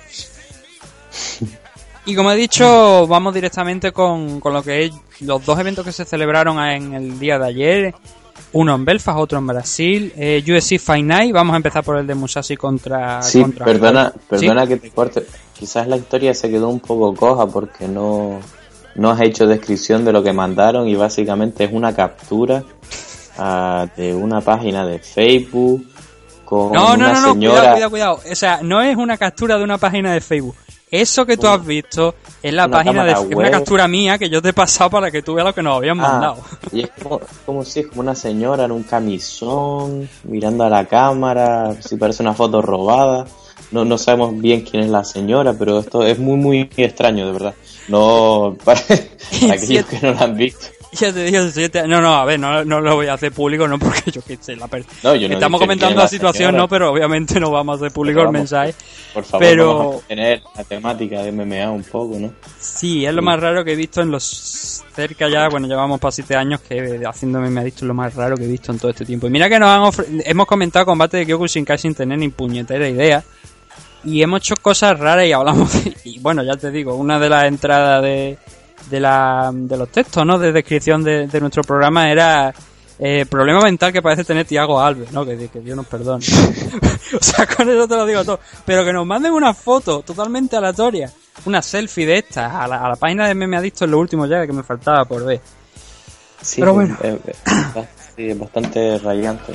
[2.05, 5.93] Y como he dicho, vamos directamente con, con lo que es los dos eventos que
[5.93, 7.95] se celebraron en el día de ayer,
[8.51, 12.05] uno en Belfast, otro en Brasil, eh, USC Fight Night, vamos a empezar por el
[12.05, 13.21] de Musashi contra...
[13.21, 14.19] Sí, contra perdona, ¿Sí?
[14.27, 15.25] perdona que te corte.
[15.57, 18.41] Quizás la historia se quedó un poco coja porque no,
[18.95, 22.65] no has hecho descripción de lo que mandaron y básicamente es una captura
[23.37, 25.92] ah, de una página de Facebook
[26.53, 27.55] con No, no, una no, no, señora.
[27.73, 28.19] cuidado, cuidado, cuidado.
[28.31, 30.55] O sea, no es una captura de una página de Facebook.
[30.91, 33.51] Eso que tú has visto es la Una página de es una web.
[33.51, 35.99] captura mía que yo te he pasado para que tú veas lo que nos habían
[35.99, 36.37] Ah, mandado.
[36.71, 40.85] y es como, como si es como una señora en un camisón mirando a la
[40.85, 43.25] cámara, si parece una foto robada.
[43.71, 47.31] No, no sabemos bien quién es la señora, pero esto es muy, muy extraño, de
[47.31, 47.53] verdad.
[47.87, 48.79] No, para,
[49.41, 50.67] para aquellos que no lo han visto.
[50.99, 53.67] Ya te digo, siete- no, no, a ver, no, no lo voy a hacer público,
[53.67, 54.67] no porque yo que sé, la
[55.03, 56.57] No, yo no Estamos dije comentando es la situación, señora.
[56.57, 58.75] no, pero obviamente no vamos a hacer público Pero el vamos, mensaje.
[59.13, 62.31] Por favor, Pero- vamos a tener la temática de MMA un poco, ¿no?
[62.59, 66.11] Sí, es lo más raro que he visto en los cerca ya, bueno, llevamos para
[66.11, 68.91] siete años que haciéndome me ha dicho lo más raro que he visto en todo
[68.91, 69.25] este tiempo.
[69.27, 72.87] Y mira que nos han ofre- hemos comentado combate de Kyokushinkai sin tener ni puñetera
[72.87, 73.23] idea.
[74.05, 77.29] Y hemos hecho cosas raras y hablamos de- y bueno, ya te digo, una de
[77.29, 78.37] las entradas de,
[78.89, 80.37] de, la, de los textos, ¿no?
[80.39, 82.53] De descripción de, de nuestro programa era
[82.99, 85.25] eh, problema mental que parece tener Tiago Alves, ¿no?
[85.25, 86.25] Que, que Dios nos perdone.
[87.19, 88.39] o sea, con eso te lo digo todo.
[88.65, 91.11] Pero que nos manden una foto totalmente aleatoria,
[91.45, 94.25] una selfie de estas, a la, a la página de Meme Adicto es lo último
[94.25, 95.41] ya que me faltaba por ver.
[96.41, 96.97] Sí, Pero bueno.
[97.01, 97.35] eh, eh,
[98.15, 99.53] sí, es bastante rayante.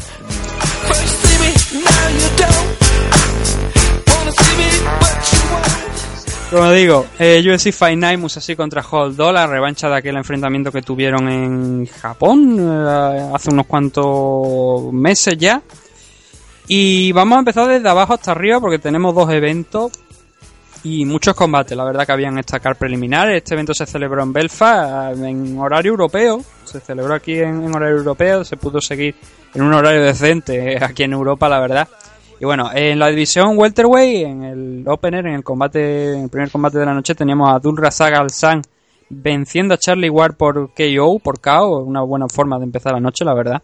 [6.51, 10.81] Como digo, eh, UFC Fight Night Musashi contra Hold la revancha de aquel enfrentamiento que
[10.81, 15.61] tuvieron en Japón eh, hace unos cuantos meses ya.
[16.67, 19.93] Y vamos a empezar desde abajo hasta arriba porque tenemos dos eventos
[20.85, 21.77] y muchos combates.
[21.77, 23.37] La verdad que habían destacar preliminares.
[23.37, 26.43] Este evento se celebró en Belfast en horario europeo.
[26.65, 28.43] Se celebró aquí en, en horario europeo.
[28.43, 29.15] Se pudo seguir
[29.53, 31.89] en un horario decente eh, aquí en Europa, la verdad.
[32.41, 36.51] Y bueno, en la división welterweight, en el opener, en el combate, en el primer
[36.51, 38.62] combate de la noche, teníamos a Abdul Razak Al San
[39.11, 43.24] venciendo a Charlie Ward por KO, por KO, una buena forma de empezar la noche,
[43.24, 43.62] la verdad.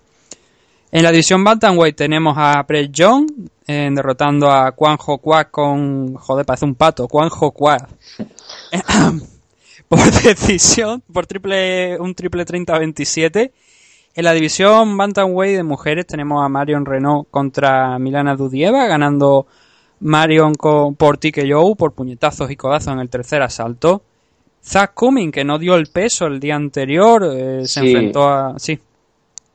[0.90, 3.26] En la división bantamweight tenemos a Brett John
[3.66, 7.76] eh, derrotando a Ho Kwa con, joder, parece un pato, Ho Kwa.
[9.88, 13.52] por decisión, por triple, un triple 30-27.
[14.16, 19.46] En la división Bantamweight de mujeres tenemos a Marion Renault contra Milana Dudieva, ganando
[20.00, 24.02] Marion con, por TKO, por puñetazos y codazos en el tercer asalto.
[24.64, 28.58] Zach Cumming, que no dio el peso el día anterior, eh, se enfrentó a...
[28.58, 28.78] Sí,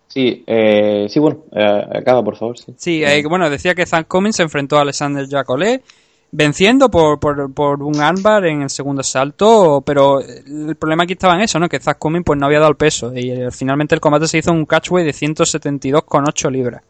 [0.10, 2.58] Sí, eh, sí, bueno, eh, acaba, por favor.
[2.58, 5.84] Sí, sí eh, bueno, decía que Zach Cumming se enfrentó a Alexander Jacolet,
[6.32, 11.36] venciendo por, por, por un armbar en el segundo asalto, pero el problema aquí estaba
[11.36, 11.68] en eso, ¿no?
[11.68, 14.38] Que Zach Cumming pues no había dado el peso y eh, finalmente el combate se
[14.38, 16.84] hizo un catchweight de 172,8 libras.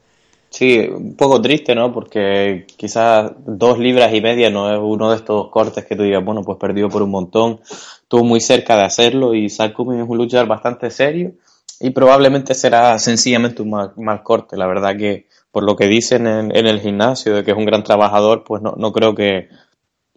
[0.49, 1.93] Sí, un poco triste, ¿no?
[1.93, 6.25] Porque quizás dos libras y media no es uno de estos cortes que tú digas,
[6.25, 7.59] bueno, pues perdió por un montón.
[8.01, 11.33] Estuvo muy cerca de hacerlo y Zach Cumming es un luchador bastante serio
[11.79, 14.57] y probablemente será sencillamente un mal, mal corte.
[14.57, 17.65] La verdad que por lo que dicen en, en el gimnasio de que es un
[17.65, 19.49] gran trabajador, pues no, no creo que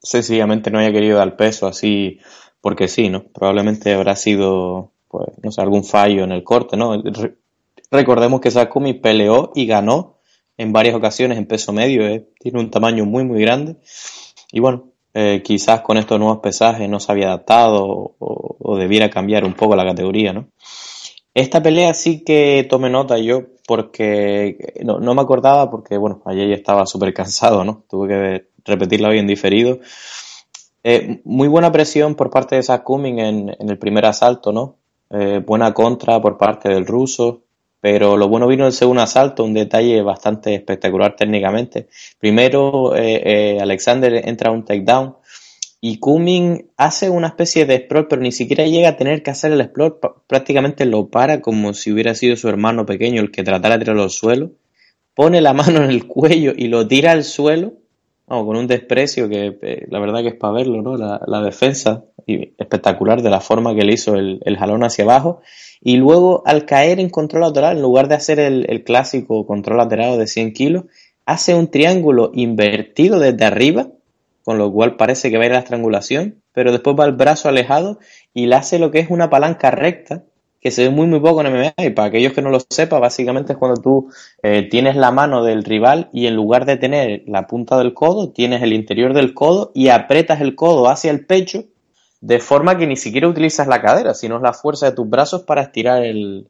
[0.03, 2.19] sencillamente no haya querido dar peso así
[2.61, 3.25] porque sí, ¿no?
[3.25, 7.01] Probablemente habrá sido, pues, no sé, algún fallo en el corte, ¿no?
[7.03, 7.35] Re-
[7.91, 10.19] recordemos que Sakumi peleó y ganó
[10.57, 12.29] en varias ocasiones en peso medio, ¿eh?
[12.39, 13.77] tiene un tamaño muy, muy grande.
[14.53, 19.11] Y bueno, eh, quizás con estos nuevos pesajes no se había adaptado o, o debiera
[19.11, 20.49] cambiar un poco la categoría, ¿no?
[21.35, 26.49] Esta pelea sí que tomé nota yo porque no, no me acordaba porque, bueno, ayer
[26.49, 27.85] ya estaba súper cansado, ¿no?
[27.89, 29.79] Tuve que repetirla hoy en diferido.
[30.85, 34.77] Eh, muy buena presión por parte de Zach en, en el primer asalto, ¿no?
[35.11, 37.43] Eh, buena contra por parte del ruso,
[37.81, 41.89] pero lo bueno vino el segundo asalto, un detalle bastante espectacular técnicamente.
[42.19, 45.17] Primero, eh, Alexander entra a un takedown
[45.85, 49.51] y Cumming hace una especie de explore, pero ni siquiera llega a tener que hacer
[49.51, 49.97] el explore,
[50.29, 54.05] prácticamente lo para como si hubiera sido su hermano pequeño el que tratara de tirarlo
[54.05, 54.53] al suelo,
[55.17, 57.73] pone la mano en el cuello y lo tira al suelo,
[58.29, 60.97] vamos, con un desprecio que eh, la verdad que es para verlo, ¿no?
[60.97, 65.41] La, defensa y espectacular de la forma que le hizo el, el jalón hacia abajo.
[65.81, 69.79] Y luego al caer en control lateral, en lugar de hacer el, el clásico control
[69.79, 70.85] lateral de 100 kilos,
[71.27, 73.89] hace un triángulo invertido desde arriba,
[74.45, 77.13] con lo cual parece que va a ir a la estrangulación, pero después va el
[77.13, 77.99] brazo alejado
[78.35, 80.25] y le hace lo que es una palanca recta,
[80.61, 83.01] que se ve muy muy poco en MMA y para aquellos que no lo sepan,
[83.01, 84.11] básicamente es cuando tú
[84.43, 88.31] eh, tienes la mano del rival y en lugar de tener la punta del codo,
[88.31, 91.65] tienes el interior del codo y apretas el codo hacia el pecho
[92.21, 95.63] de forma que ni siquiera utilizas la cadera, sino la fuerza de tus brazos para
[95.63, 96.49] estirar el,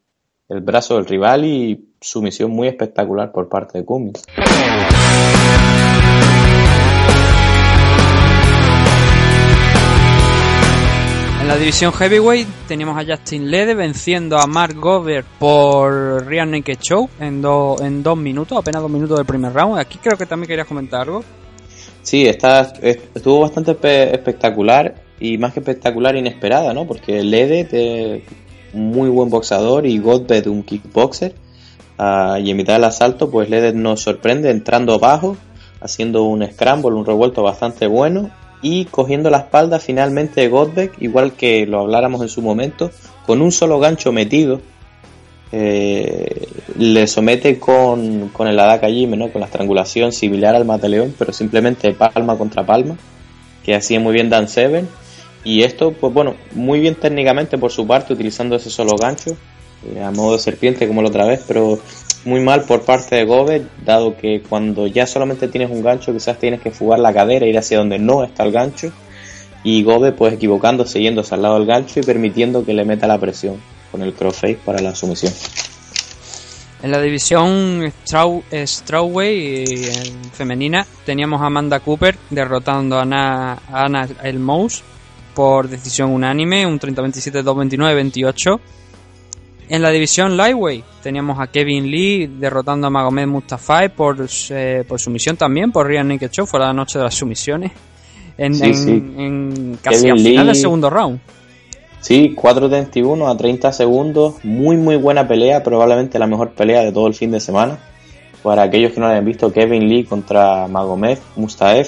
[0.51, 4.25] el brazo del rival y sumisión muy espectacular por parte de Cummins.
[11.53, 17.11] La división Heavyweight teníamos a Justin Lede venciendo a Mark Gover por Real Naked Show
[17.21, 19.79] en, do- en dos minutos, apenas dos minutos del primer round.
[19.79, 21.23] Aquí creo que también querías comentar algo.
[22.03, 26.87] Sí, está, est- estuvo bastante espe- espectacular y más que espectacular, inesperada, ¿no?
[26.87, 28.25] Porque Lede, de
[28.73, 31.35] muy buen boxador y Godbed, un kickboxer,
[31.99, 35.37] ah, y en mitad del asalto, pues Lede nos sorprende entrando abajo,
[35.83, 38.31] haciendo un scramble, un revuelto bastante bueno
[38.63, 42.91] y cogiendo la espalda finalmente de Godbeck, igual que lo habláramos en su momento,
[43.27, 44.61] con un solo gancho metido,
[45.51, 46.49] eh,
[46.79, 49.31] le somete con, con el Adaka Jime, ¿no?
[49.31, 52.97] con la estrangulación similar al Mataleón, pero simplemente palma contra palma,
[53.65, 54.89] que hacía muy bien Dan Seven.
[55.45, 59.37] Y esto, pues bueno, muy bien técnicamente por su parte, utilizando ese solo gancho,
[59.93, 61.81] eh, a modo de serpiente como la otra vez, pero
[62.25, 66.39] muy mal por parte de Gobe, dado que cuando ya solamente tienes un gancho, quizás
[66.39, 68.93] tienes que fugar la cadera, ir hacia donde no está el gancho,
[69.65, 73.19] y Gobe pues equivocándose, yéndose al lado del gancho y permitiendo que le meta la
[73.19, 73.57] presión
[73.91, 75.33] con el crossface para la sumisión.
[76.83, 83.53] En la división Straw, Strawway eh, en femenina teníamos a Amanda Cooper derrotando a Ana,
[83.53, 84.83] a Ana El Mouse
[85.35, 88.61] por decisión unánime, un 30-27, 2-29, 28.
[89.75, 94.19] En la división Lightweight teníamos a Kevin Lee derrotando a Magomed Mustafa por,
[94.51, 97.73] eh, por sumisión también, por Real Naked Show, fue la noche de las sumisiones.
[98.37, 98.91] En, Sí, en- sí.
[98.91, 101.21] en casi Kevin al final del segundo round.
[102.01, 104.35] Sí, 4.31 a 30 segundos.
[104.45, 105.63] Muy, muy buena pelea.
[105.63, 107.79] Probablemente la mejor pelea de todo el fin de semana.
[108.43, 111.87] Para aquellos que no la hayan visto, Kevin Lee contra Magomed Mustaev.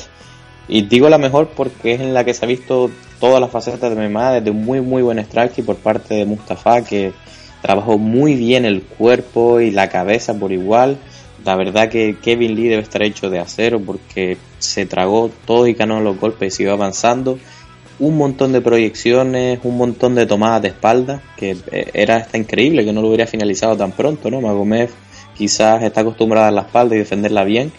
[0.68, 3.95] Y digo la mejor porque es en la que se ha visto todas las facetas
[3.95, 7.12] de MMA desde un muy, muy buen strike por parte de Mustafa, que
[7.64, 10.98] trabajó muy bien el cuerpo y la cabeza por igual.
[11.46, 15.72] La verdad que Kevin Lee debe estar hecho de acero porque se tragó todo y
[15.72, 17.38] ganó los golpes y siguió avanzando
[17.98, 22.84] un montón de proyecciones, un montón de tomadas de espalda, que eh, era hasta increíble
[22.84, 24.42] que no lo hubiera finalizado tan pronto, ¿no?
[24.42, 24.90] Magomed
[25.34, 27.72] quizás está acostumbrada a la espalda y defenderla bien,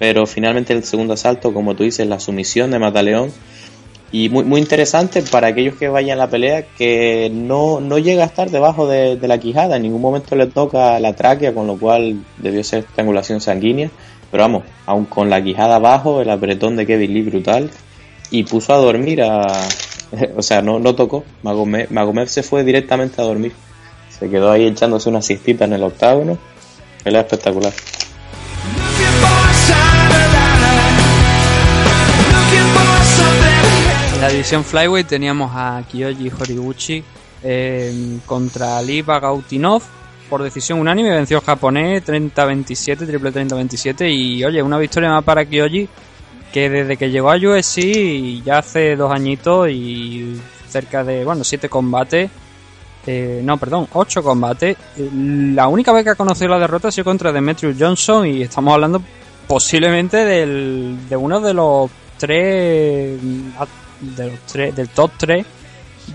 [0.00, 3.30] pero finalmente el segundo asalto, como tú dices, la sumisión de Mataleón,
[4.12, 8.24] y muy, muy interesante para aquellos que vayan a la pelea, que no, no llega
[8.24, 11.66] a estar debajo de, de la quijada, en ningún momento le toca la tráquea, con
[11.66, 13.90] lo cual debió ser estrangulación sanguínea,
[14.30, 17.70] pero vamos, aun con la quijada abajo, el apretón de Kevin Lee brutal,
[18.30, 19.42] y puso a dormir a...
[20.36, 21.22] O sea, no, no tocó.
[21.44, 23.52] Magomed, Magomed se fue directamente a dormir.
[24.08, 26.36] Se quedó ahí echándose una siestita en el octágono.
[27.04, 27.72] Pelea espectacular.
[34.20, 37.02] La división Flyweight teníamos a Kyoji Horiguchi
[37.42, 39.82] eh, contra Ali Bagautinov
[40.28, 41.10] por decisión unánime.
[41.10, 44.14] Venció al japonés 30-27, triple 30-27.
[44.14, 45.88] Y oye, una victoria más para Kyoji
[46.52, 51.70] que desde que llegó a UFC ya hace dos añitos y cerca de, bueno, siete
[51.70, 52.30] combates.
[53.06, 54.76] eh, no, perdón, ocho combates.
[55.14, 58.74] La única vez que ha conocido la derrota ha sido contra Demetrius Johnson y estamos
[58.74, 59.00] hablando
[59.46, 63.18] posiblemente del, de uno de los tres
[64.00, 65.46] de los tres, del top 3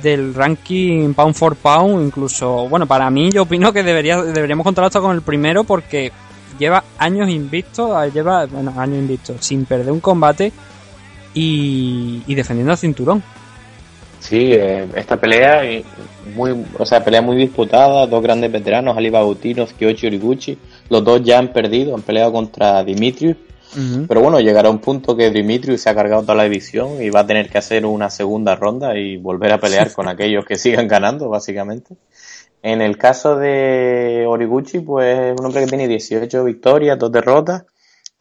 [0.02, 4.86] del ranking pound for pound, incluso, bueno, para mí yo opino que debería, deberíamos contar
[4.86, 6.12] esto con el primero porque
[6.60, 10.52] lleva años invicto, ah, lleva, bueno, años invicto, sin perder un combate
[11.34, 13.24] y, y defendiendo el cinturón.
[14.20, 15.84] Sí, eh, esta pelea, eh,
[16.36, 20.58] muy, o sea, pelea muy disputada, dos grandes veteranos, Ali Bagautinov, Kyoji Horiguchi,
[20.90, 23.38] los dos ya han perdido, han peleado contra Dimitrius,
[24.08, 27.22] pero bueno, llegará un punto que Dimitrius se ha cargado toda la división y va
[27.22, 30.88] a tener que hacer una segunda ronda y volver a pelear con aquellos que sigan
[30.88, 31.96] ganando, básicamente.
[32.62, 37.66] En el caso de Origuchi, pues es un hombre que tiene 18 victorias, dos derrotas,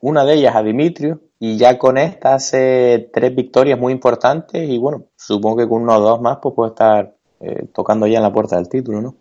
[0.01, 4.79] una de ellas a Dimitrius, y ya con esta hace tres victorias muy importantes y
[4.79, 8.23] bueno, supongo que con uno o dos más pues puede estar eh, tocando ya en
[8.23, 9.15] la puerta del título, ¿no?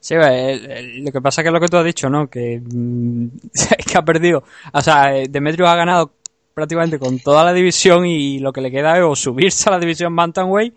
[0.00, 2.28] Sí, el- el- lo que pasa que es lo que tú has dicho, ¿no?
[2.28, 4.42] Que, mm, es que ha perdido.
[4.72, 6.12] O sea, eh, Demetrius ha ganado
[6.54, 9.78] prácticamente con toda la división y lo que le queda es o subirse a la
[9.78, 10.74] división Bantamweight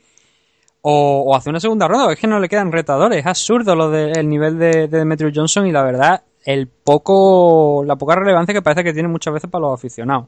[0.82, 2.12] o, o hacer una segunda ronda.
[2.12, 3.20] Es que no le quedan retadores.
[3.20, 7.96] Es absurdo lo del nivel de, de Demetrius Johnson y la verdad, el poco, la
[7.96, 10.28] poca relevancia que parece que tiene muchas veces para los aficionados.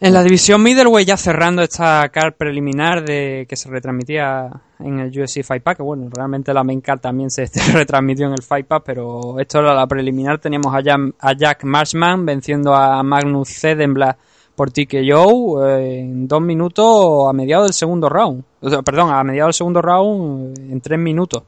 [0.00, 5.20] En la división middleweight ya cerrando esta card preliminar de que se retransmitía en el
[5.20, 8.66] UFC Fight Pack, que bueno, realmente la main card también se retransmitió en el Fight
[8.66, 10.78] Pack, pero esto era la preliminar, teníamos a,
[11.18, 14.14] a Jack Marshman venciendo a Magnus Cedenblad
[14.54, 18.44] por TKO eh, en dos minutos a mediados del segundo round.
[18.84, 21.42] Perdón, a mediados del segundo round eh, en tres minutos.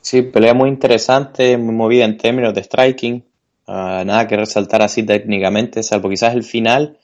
[0.00, 3.24] Sí, pelea muy interesante, muy movida en términos de striking.
[3.66, 6.98] Ah, nada que resaltar así técnicamente, salvo quizás el final.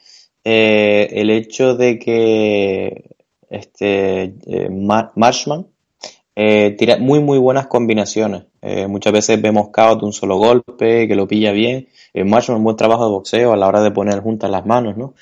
[0.44, 3.16] Eh, el hecho de que
[3.50, 5.66] este eh, Ma- Marshman
[6.34, 8.44] eh, tira muy muy buenas combinaciones.
[8.88, 11.88] Muchas veces vemos caos de un solo golpe, que lo pilla bien.
[12.14, 15.14] Marshman un buen trabajo de boxeo a la hora de poner juntas las manos, ¿no?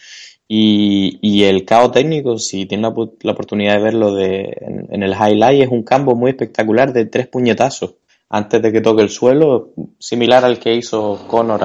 [0.47, 4.57] Y, y el caos técnico, si tiene la, la oportunidad de verlo de,
[4.91, 7.95] en, el highlight, es un campo muy espectacular de tres puñetazos
[8.29, 11.61] antes de que toque el suelo, similar al que hizo Conor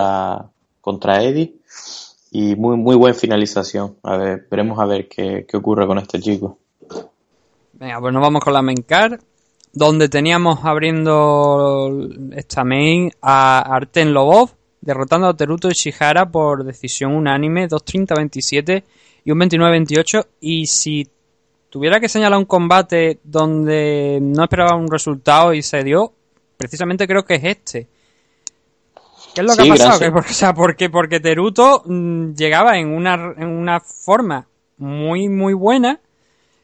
[0.82, 1.56] contra Eddie.
[2.38, 3.96] Y muy, muy buena finalización.
[4.04, 6.58] A ver, veremos a ver qué, qué ocurre con este chico.
[7.72, 9.22] Venga, pues nos vamos con la main card,
[9.72, 11.98] donde teníamos abriendo
[12.34, 14.50] esta main a Arten Lobov,
[14.82, 18.84] derrotando a Teruto Ishihara por decisión unánime, 2-30-27
[19.24, 20.28] y un 29-28.
[20.42, 21.08] Y si
[21.70, 26.12] tuviera que señalar un combate donde no esperaba un resultado y se dio,
[26.58, 27.88] precisamente creo que es este.
[29.36, 30.00] ¿Qué es lo que ha pasado?
[30.00, 35.54] Que, o sea, porque, porque Teruto mm, llegaba en una, en una forma muy, muy
[35.54, 36.00] buena.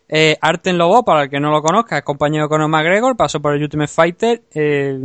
[0.09, 3.39] Eh, Arten Lobo, para el que no lo conozca, es compañero de Conor McGregor, pasó
[3.41, 4.99] por el Ultimate Fighter, eh,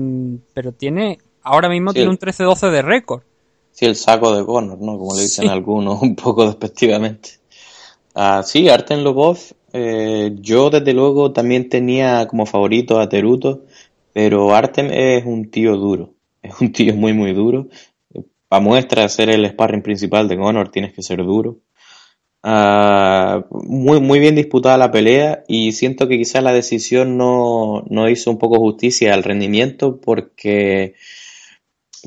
[0.55, 1.97] pero tiene, ahora mismo Sí.
[1.97, 3.23] tiene un 13-12 de récord.
[3.71, 4.99] Sí, el saco de Conor, ¿no?
[4.99, 5.49] Como le dicen Sí.
[5.51, 7.31] algunos, un poco despectivamente.
[8.17, 9.39] Ah, sí, Arten Lobov,
[9.73, 13.61] eh, yo desde luego también tenía como favorito a Teruto,
[14.13, 16.15] pero Artem es un tío duro,
[16.49, 17.69] es un tío muy muy duro.
[18.49, 21.59] Para muestra ser el sparring principal de Conor tienes que ser duro.
[22.43, 28.09] Ah, muy, muy bien disputada la pelea y siento que quizás la decisión no, no
[28.09, 30.95] hizo un poco justicia al rendimiento porque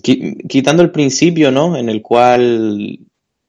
[0.03, 1.75] qui- quitando el principio, ¿no?
[1.77, 2.99] En el cual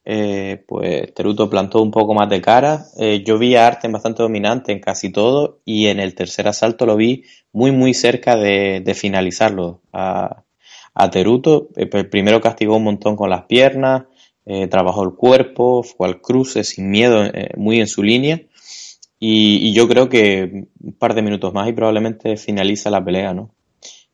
[0.03, 4.23] eh, pues Teruto plantó un poco más de cara, eh, yo vi a Arten bastante
[4.23, 7.23] dominante en casi todo y en el tercer asalto lo vi
[7.53, 10.43] muy muy cerca de, de finalizarlo a,
[10.93, 11.69] a Teruto.
[11.75, 14.03] Eh, pues, primero castigó un montón con las piernas,
[14.45, 18.41] eh, trabajó el cuerpo, fue al cruce sin miedo, eh, muy en su línea.
[19.19, 23.51] Y, yo creo que un par de minutos más y probablemente finaliza la pelea, ¿no?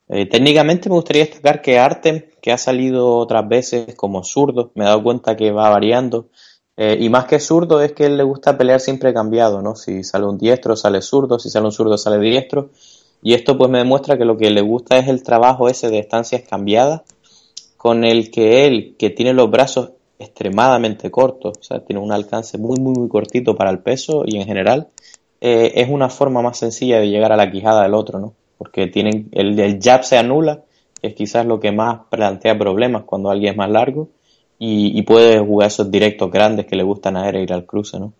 [0.09, 4.87] Técnicamente me gustaría destacar que Artem, que ha salido otras veces como zurdo, me he
[4.87, 6.29] dado cuenta que va variando.
[6.77, 9.75] Y más que zurdo es que él le gusta pelear siempre cambiado, ¿no?
[9.75, 12.69] Si sale un diestro, sale zurdo, si sale un zurdo, sale diestro.
[13.21, 15.99] Y esto pues me demuestra que lo que le gusta es el trabajo ese de
[15.99, 17.01] estancias cambiadas,
[17.77, 22.57] con el que él, que tiene los brazos extremadamente cortos, o sea, tiene un alcance
[22.57, 24.87] muy, muy, muy cortito para el peso y en general,
[25.41, 28.33] eh, es una forma más sencilla de llegar a la quijada del otro, ¿no?
[28.57, 30.63] Porque tienen, el, el jab se anula,
[30.99, 34.09] que es quizás lo que más plantea problemas cuando alguien es más largo,
[34.57, 37.99] y, y puede jugar esos directos grandes que le gustan a él ir al cruce,
[37.99, 38.13] ¿no?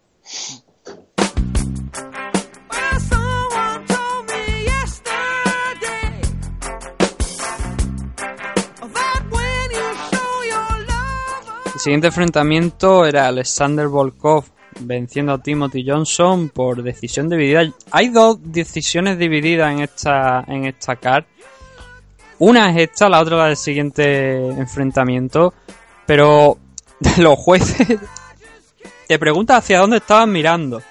[11.78, 14.46] El siguiente enfrentamiento era Alexander Volkov
[14.80, 17.72] venciendo a Timothy Johnson por decisión dividida.
[17.92, 21.26] Hay dos decisiones divididas en esta en esta card.
[22.40, 25.54] Una es esta, la otra la del siguiente enfrentamiento.
[26.08, 26.58] Pero
[27.20, 28.00] los jueces
[29.08, 30.82] te preguntas hacia dónde estaban mirando.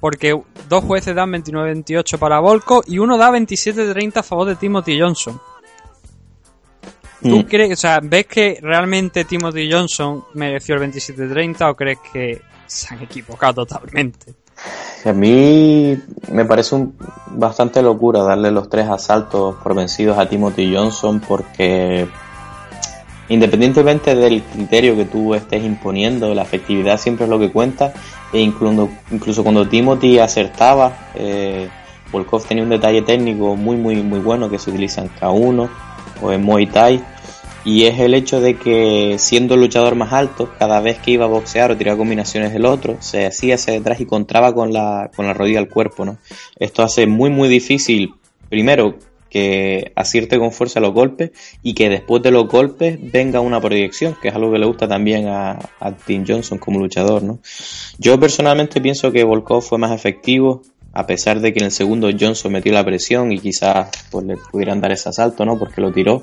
[0.00, 5.00] Porque dos jueces dan 29-28 para Volkov y uno da 27-30 a favor de Timothy
[5.00, 5.40] Johnson.
[7.22, 7.42] ¿Tú Mm.
[7.44, 12.94] crees, o sea, ves que realmente Timothy Johnson mereció el 27-30 o crees que se
[12.94, 14.34] han equivocado totalmente?
[15.04, 15.96] A mí
[16.32, 16.96] me parece un,
[17.28, 22.06] bastante locura darle los tres asaltos por vencidos a Timothy Johnson porque
[23.28, 27.92] independientemente del criterio que tú estés imponiendo, la efectividad siempre es lo que cuenta
[28.32, 31.68] e incluso, incluso cuando Timothy acertaba, eh,
[32.12, 35.68] Volkov tenía un detalle técnico muy muy muy bueno que se utiliza en K1
[36.22, 37.02] o en Muay Thai
[37.66, 41.24] y es el hecho de que siendo el luchador más alto, cada vez que iba
[41.24, 45.10] a boxear o tiraba combinaciones del otro, se hacía hacia detrás y contraba con la,
[45.16, 46.16] con la rodilla al cuerpo, ¿no?
[46.60, 48.14] Esto hace muy muy difícil,
[48.48, 48.94] primero,
[49.28, 54.16] que acierte con fuerza los golpes y que después de los golpes venga una proyección,
[54.22, 57.40] que es algo que le gusta también a, a Tim Johnson como luchador, ¿no?
[57.98, 60.62] Yo personalmente pienso que Volkov fue más efectivo,
[60.98, 64.36] a pesar de que en el segundo Johnson metió la presión y quizás pues le
[64.36, 65.58] pudieran dar ese asalto, ¿no?
[65.58, 66.22] Porque lo tiró.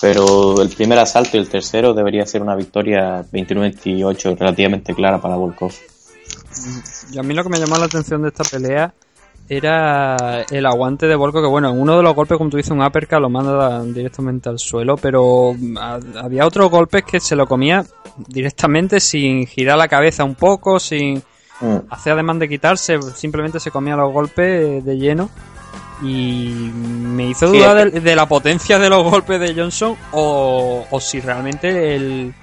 [0.00, 5.36] Pero el primer asalto y el tercero debería ser una victoria 29-28 relativamente clara para
[5.36, 5.72] Volkov.
[7.12, 8.92] Y a mí lo que me llamó la atención de esta pelea
[9.48, 12.70] era el aguante de Volko, que bueno, en uno de los golpes, como tú dices,
[12.72, 17.46] un uppercut lo manda directamente al suelo, pero ha- había otros golpes que se lo
[17.46, 17.84] comía
[18.28, 21.22] directamente sin girar la cabeza un poco, sin
[21.62, 21.76] Mm.
[21.90, 25.30] hacer además de quitarse, simplemente se comía los golpes de lleno.
[26.02, 29.96] Y me hizo Sí, dudar es de, de la potencia de los golpes de Johnson
[30.10, 32.34] o, o si realmente el,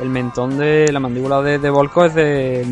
[0.00, 2.66] el mentón de la mandíbula de, de Volko es de,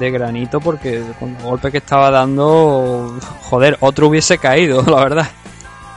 [0.00, 5.28] de granito porque con el golpe que estaba dando, joder, otro hubiese caído, la verdad.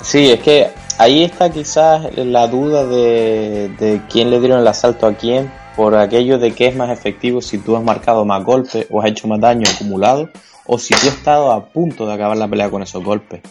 [0.01, 0.67] Sí, es que
[0.99, 5.95] ahí está quizás la duda de, de quién le dieron el asalto a quién, por
[5.95, 9.27] aquello de que es más efectivo si tú has marcado más golpes o has hecho
[9.27, 10.29] más daño acumulado,
[10.65, 13.41] o si tú has estado a punto de acabar la pelea con esos golpes.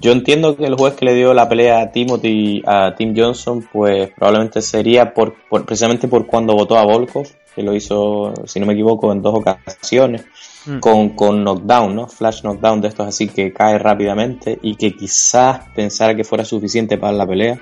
[0.00, 3.68] Yo entiendo que el juez que le dio la pelea a Timothy, a Tim Johnson,
[3.72, 8.58] pues probablemente sería por, por- precisamente por cuando votó a Volkov, que lo hizo, si
[8.58, 10.24] no me equivoco, en dos ocasiones,
[10.64, 10.78] Mm.
[10.78, 12.06] con, con knockdown, ¿no?
[12.06, 16.98] Flash knockdown de estos así que cae rápidamente y que quizás pensara que fuera suficiente
[16.98, 17.58] para la pelea.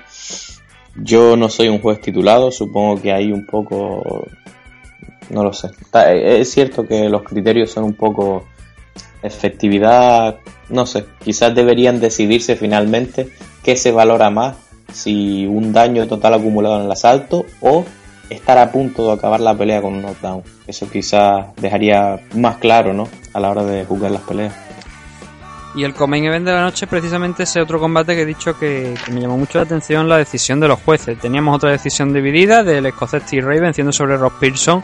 [0.95, 4.25] Yo no soy un juez titulado, supongo que hay un poco,
[5.29, 5.67] no lo sé.
[5.81, 8.45] Está- Es cierto que los criterios son un poco
[9.23, 10.37] efectividad,
[10.69, 13.29] no sé, quizás deberían decidirse finalmente
[13.63, 14.57] qué se valora más,
[14.91, 17.85] si un daño total acumulado en el asalto o
[18.29, 20.43] estar a punto de acabar la pelea con un knockdown.
[20.67, 23.07] Eso quizás dejaría más claro, ¿no?
[23.33, 24.53] A la hora de jugar las peleas.
[25.73, 28.93] Y el Comain Event de la noche, precisamente ese otro combate que he dicho que,
[29.05, 31.17] que me llamó mucho la atención, la decisión de los jueces.
[31.17, 34.83] Teníamos otra decisión dividida del escocés T-Ray venciendo sobre Ross Pearson.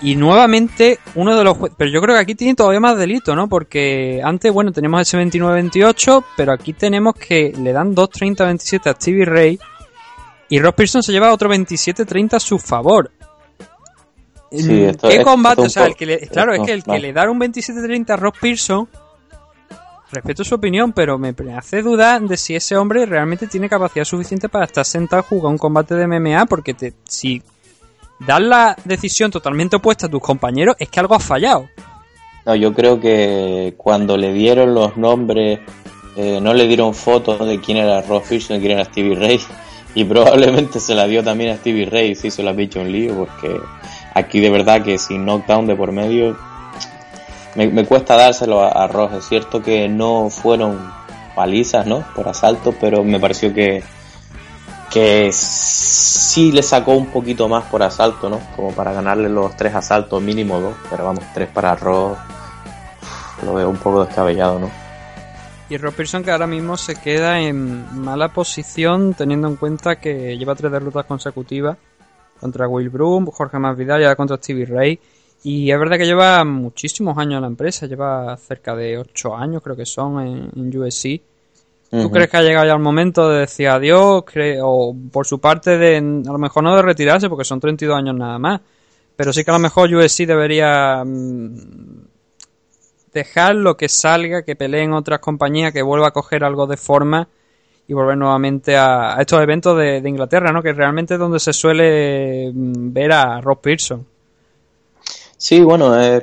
[0.00, 1.76] Y nuevamente uno de los jueces...
[1.78, 3.48] Pero yo creo que aquí tiene todavía más delito, ¿no?
[3.48, 9.24] Porque antes, bueno, teníamos ese 29-28, pero aquí tenemos que le dan 2-30-27 a Stevie
[9.26, 9.58] Ray.
[10.48, 13.10] Y Ross Pearson se lleva otro 27-30 a su favor.
[14.50, 15.62] Sí, esto- ¿Qué esto combate?
[15.62, 16.98] O sea, el que le- claro, es que el que no.
[16.98, 18.88] le da un 27-30 a Ross Pearson
[20.12, 24.48] respeto su opinión, pero me hace dudar de si ese hombre realmente tiene capacidad suficiente
[24.48, 27.42] para estar sentado a jugar un combate de MMA, porque te, si
[28.20, 31.68] das la decisión totalmente opuesta a tus compañeros, es que algo ha fallado.
[32.44, 35.60] No, yo creo que cuando le dieron los nombres,
[36.16, 39.40] eh, no le dieron fotos de quién era Ross Pearson y quién era Stevie Ray.
[39.94, 42.90] Y probablemente se la dio también a Stevie Ray, si se la ha dicho un
[42.90, 43.60] lío, porque
[44.14, 46.34] aquí de verdad que sin knockdown de por medio,
[47.54, 49.16] me, me cuesta dárselo a, a.
[49.16, 50.92] Es cierto que no fueron
[51.34, 52.04] palizas, ¿no?
[52.14, 53.82] Por asalto, pero me pareció que,
[54.90, 58.40] que sí le sacó un poquito más por asalto, ¿no?
[58.56, 62.18] Como para ganarle los tres asaltos, mínimo dos, pero vamos, tres para Ross
[63.44, 64.70] lo veo un poco descabellado, ¿no?
[65.68, 70.36] Y Rob Pearson que ahora mismo se queda en mala posición teniendo en cuenta que
[70.36, 71.78] lleva tres derrotas consecutivas
[72.38, 75.00] contra Will Broom, Jorge Masvidal y ahora contra Stevie Ray.
[75.44, 79.62] Y es verdad que lleva muchísimos años en la empresa, lleva cerca de ocho años
[79.62, 81.20] creo que son en, en USC.
[81.90, 84.24] ¿Tú crees que ha llegado ya el momento de decir adiós?
[84.62, 88.14] O por su parte de, a lo mejor no de retirarse porque son 32 años
[88.14, 88.62] nada más,
[89.14, 92.06] pero sí que a lo mejor USC debería mm,
[93.12, 97.28] dejar lo que salga, que peleen otras compañías, que vuelva a coger algo de forma
[97.86, 100.62] y volver nuevamente a, a estos eventos de, de Inglaterra, ¿no?
[100.62, 104.11] Que realmente es donde se suele mm, ver a Rob Pearson.
[105.42, 106.22] Sí, bueno, es,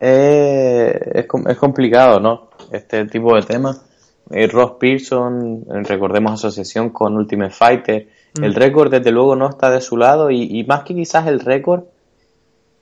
[0.00, 2.48] es, es es complicado, ¿no?
[2.72, 3.80] Este tipo de temas.
[4.28, 8.08] Eh, Ross Pearson, eh, recordemos asociación con Ultimate Fighter.
[8.36, 8.42] Mm.
[8.42, 11.38] El récord, desde luego, no está de su lado y, y más que quizás el
[11.38, 11.84] récord,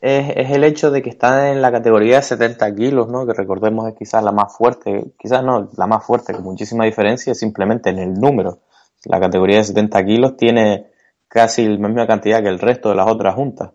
[0.00, 3.26] es, es el hecho de que está en la categoría de 70 kilos, ¿no?
[3.26, 7.34] Que recordemos es quizás la más fuerte, quizás no la más fuerte, con muchísima diferencia,
[7.34, 8.60] simplemente en el número.
[9.04, 10.86] La categoría de 70 kilos tiene
[11.28, 13.72] casi la misma cantidad que el resto de las otras juntas.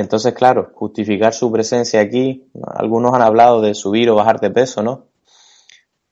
[0.00, 4.82] Entonces, claro, justificar su presencia aquí, algunos han hablado de subir o bajar de peso,
[4.82, 5.04] ¿no?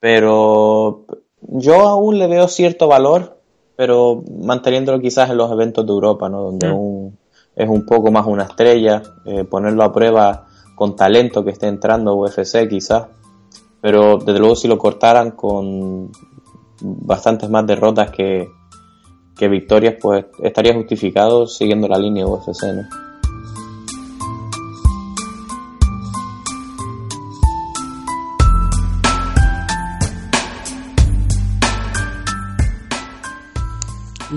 [0.00, 1.06] Pero
[1.40, 3.40] yo aún le veo cierto valor,
[3.76, 6.42] pero manteniéndolo quizás en los eventos de Europa, ¿no?
[6.42, 7.08] Donde Mm.
[7.56, 10.46] es un poco más una estrella, eh, ponerlo a prueba
[10.76, 13.06] con talento que esté entrando UFC quizás,
[13.80, 16.10] pero desde luego si lo cortaran con
[16.80, 18.48] bastantes más derrotas que,
[19.36, 23.07] que victorias, pues estaría justificado siguiendo la línea de UFC, ¿no?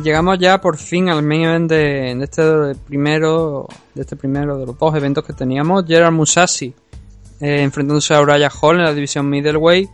[0.04, 4.78] Llegamos ya por fin al main event de, este primero, de este primero de los
[4.78, 5.86] dos eventos que teníamos.
[5.86, 6.74] Gerard Musashi
[7.40, 9.90] eh, enfrentándose a Uriah Hall en la división middleweight.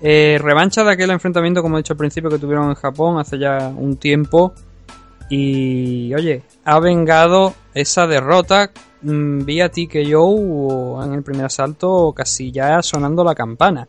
[0.00, 3.38] Eh, revancha de aquel enfrentamiento, como he dicho al principio, que tuvieron en Japón hace
[3.38, 4.52] ya un tiempo.
[5.28, 8.70] Y oye, ha vengado esa derrota
[9.02, 13.88] mm, vía TKO en el primer asalto, casi ya sonando la campana.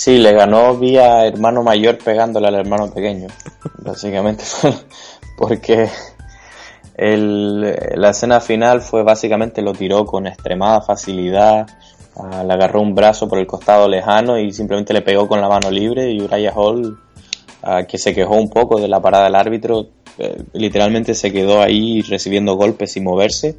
[0.00, 3.26] Sí, le ganó vía hermano mayor pegándole al hermano pequeño,
[3.78, 4.44] básicamente,
[5.36, 5.88] porque
[6.96, 11.66] el- la escena final fue básicamente lo tiró con extremada facilidad,
[12.14, 15.48] ah, le agarró un brazo por el costado lejano y simplemente le pegó con la
[15.48, 16.96] mano libre y Uriah Hall,
[17.64, 19.88] ah, que se quejó un poco de la parada del árbitro,
[20.18, 23.56] eh, literalmente se quedó ahí recibiendo golpes sin moverse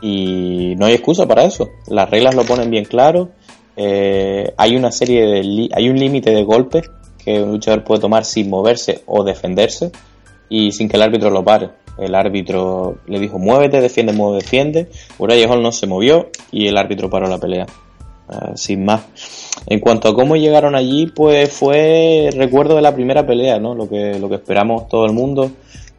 [0.00, 1.70] y no hay excusa para eso.
[1.88, 3.30] Las reglas lo ponen bien claro.
[3.76, 6.90] Eh, hay una serie de hay un límite de golpes
[7.22, 9.92] que un luchador puede tomar sin moverse o defenderse
[10.48, 11.70] y sin que el árbitro lo pare.
[11.98, 14.88] El árbitro le dijo muévete, defiende, mueve, defiende.
[15.18, 17.66] Uriah Hall no se movió y el árbitro paró la pelea.
[18.28, 19.02] Ah, sin más.
[19.66, 23.74] En cuanto a cómo llegaron allí, pues fue recuerdo de la primera pelea, ¿no?
[23.74, 25.50] Lo que, lo que esperamos todo el mundo.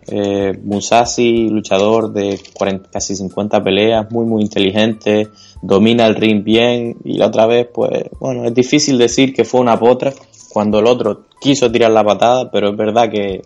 [0.10, 5.28] Eh, Musashi, luchador de 40, casi 50 peleas, muy muy inteligente,
[5.62, 9.60] domina el ring bien y la otra vez, pues bueno, es difícil decir que fue
[9.60, 10.14] una potra
[10.54, 13.42] cuando el otro quiso tirar la patada, pero es verdad que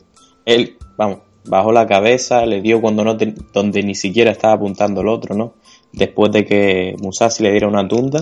[0.45, 3.17] él, vamos, bajó la cabeza, le dio cuando no
[3.53, 5.55] donde ni siquiera estaba apuntando el otro, ¿no?
[5.91, 8.21] Después de que Musashi le diera una tunda.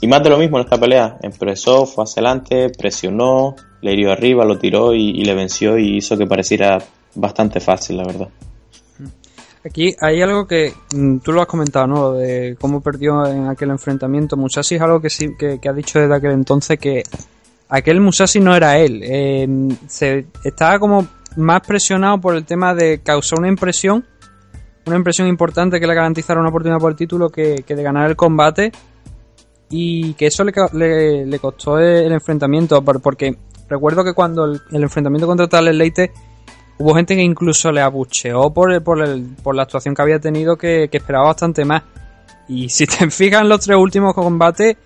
[0.00, 1.18] Y más de lo mismo en esta pelea.
[1.22, 6.18] Empresó, fue hacia adelante, presionó, le hirió arriba, lo tiró y le venció y hizo
[6.18, 6.78] que pareciera
[7.16, 8.28] bastante fácil, la verdad.
[9.64, 12.12] Aquí hay algo que mm, tú lo has comentado, ¿no?
[12.12, 14.36] De cómo perdió en aquel enfrentamiento.
[14.36, 17.02] Musashi es algo que sí que, ha dicho desde aquel entonces que
[17.68, 19.00] aquel Musashi no era él.
[19.02, 19.48] Eh,
[19.88, 21.06] se estaba como
[21.36, 24.06] más presionado por el tema de causar una impresión,
[24.86, 28.08] una impresión importante que le garantizara una oportunidad por el título que, que de ganar
[28.08, 28.70] el combate
[29.68, 33.36] y que eso le, le, le costó el, enfrentamiento por- porque
[33.68, 36.12] recuerdo que cuando el, el enfrentamiento contra Tyler Leite
[36.78, 40.18] hubo gente que incluso le abucheó por, el- por, el- por la actuación que había
[40.20, 41.82] tenido que, que esperaba bastante más
[42.48, 44.76] y si te fijas en los tres últimos combates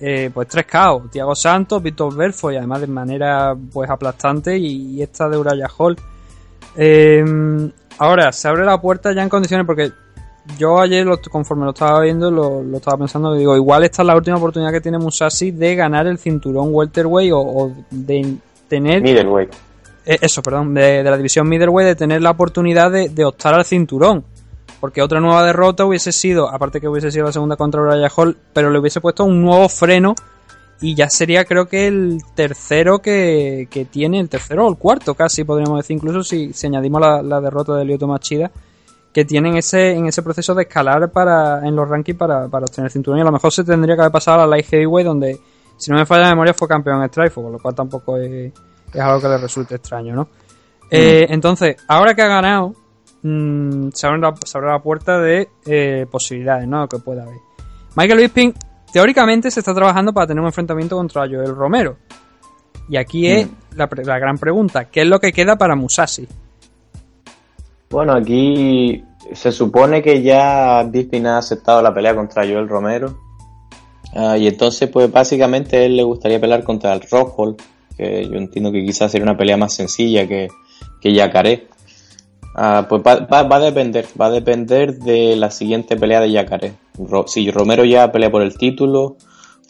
[0.00, 5.00] eh, pues tres KO Tiago Santos, Víctor Belfo y además de manera pues aplastante y,
[5.02, 5.96] esta de Uraya Hall
[6.76, 7.24] Eh,
[7.98, 9.92] ahora se abre la puerta ya en condiciones porque
[10.58, 14.06] yo ayer, lo- conforme lo estaba viendo, lo, lo estaba pensando, digo, igual esta es
[14.06, 18.34] la última oportunidad que tiene Musashi de ganar el cinturón welterweight o, o de
[18.68, 19.02] tener...
[19.02, 19.52] Middleweight.
[20.04, 23.54] Eh, eso, perdón, de, de la división middleweight, de tener la oportunidad de, de optar
[23.54, 24.24] al cinturón.
[24.80, 28.36] Porque otra nueva derrota hubiese sido, aparte que hubiese sido la segunda contra Uriah Hall,
[28.52, 30.14] pero le hubiese puesto un nuevo freno
[30.80, 35.14] y ya sería creo que el tercero que, que tiene, el tercero o el cuarto
[35.14, 38.50] casi podríamos decir, incluso si, si añadimos la, la derrota de Lyoto Machida,
[39.12, 42.86] que tienen ese, en ese proceso de escalar para, en los rankings para, para obtener
[42.86, 45.06] el cinturón y a lo mejor se tendría que haber pasado a la Light Heavyweight
[45.06, 45.38] donde,
[45.76, 48.52] si no me falla la memoria, fue campeón en Strikeforce, con lo cual tampoco es,
[48.92, 50.28] es algo que le resulte extraño, ¿no?
[50.90, 52.74] Eh, entonces, ahora que ha ganado,
[53.22, 56.86] mm, se, abre la, se abre la puerta de eh, posibilidades, ¿no?
[56.86, 57.38] Que pueda haber.
[57.96, 58.54] Michael Bisping,
[58.92, 61.96] teóricamente, se está trabajando para tener un enfrentamiento contra Joel Romero.
[62.88, 66.28] Y aquí es la, gran pregunta: ¿qué es lo que queda para Musashi?
[67.88, 69.02] Bueno, aquí
[69.32, 73.18] se supone que ya Bisping ha aceptado la pelea contra Joel Romero.
[74.14, 77.62] Ah, y entonces, pues básicamente a él le gustaría pelear contra el Rockhold,
[77.96, 80.48] que yo entiendo que quizás sería una pelea más sencilla que,
[81.00, 81.68] que Yacaré.
[82.54, 86.30] Ah, pues va, va- va a depender, va a depender de la siguiente pelea de
[86.32, 86.72] Yacaré.
[87.26, 89.16] Si Romero ya pelea por el título,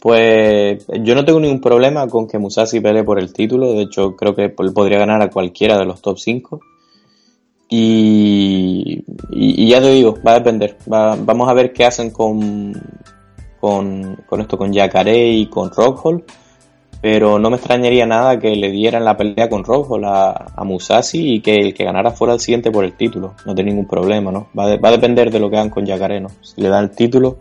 [0.01, 3.71] pues yo no tengo ningún problema con que Musashi pelee por el título.
[3.73, 6.59] De hecho, creo que podría ganar a cualquiera de los top 5.
[7.69, 10.77] Y, y, ya te digo, va a depender.
[10.91, 12.73] Va- vamos a ver qué hacen con,
[13.59, 16.23] con, con esto, con Yacaré y con Rockhold.
[17.03, 21.35] Pero no me extrañaría nada que le dieran la pelea con Rockhold a, a Musashi
[21.35, 23.33] y que el que ganara fuera el siguiente por el título.
[23.45, 24.47] No tiene ningún problema, ¿no?
[24.57, 26.29] Va, a- va a depender de lo que hagan con Yacaré, ¿no?
[26.41, 27.39] Si le dan el título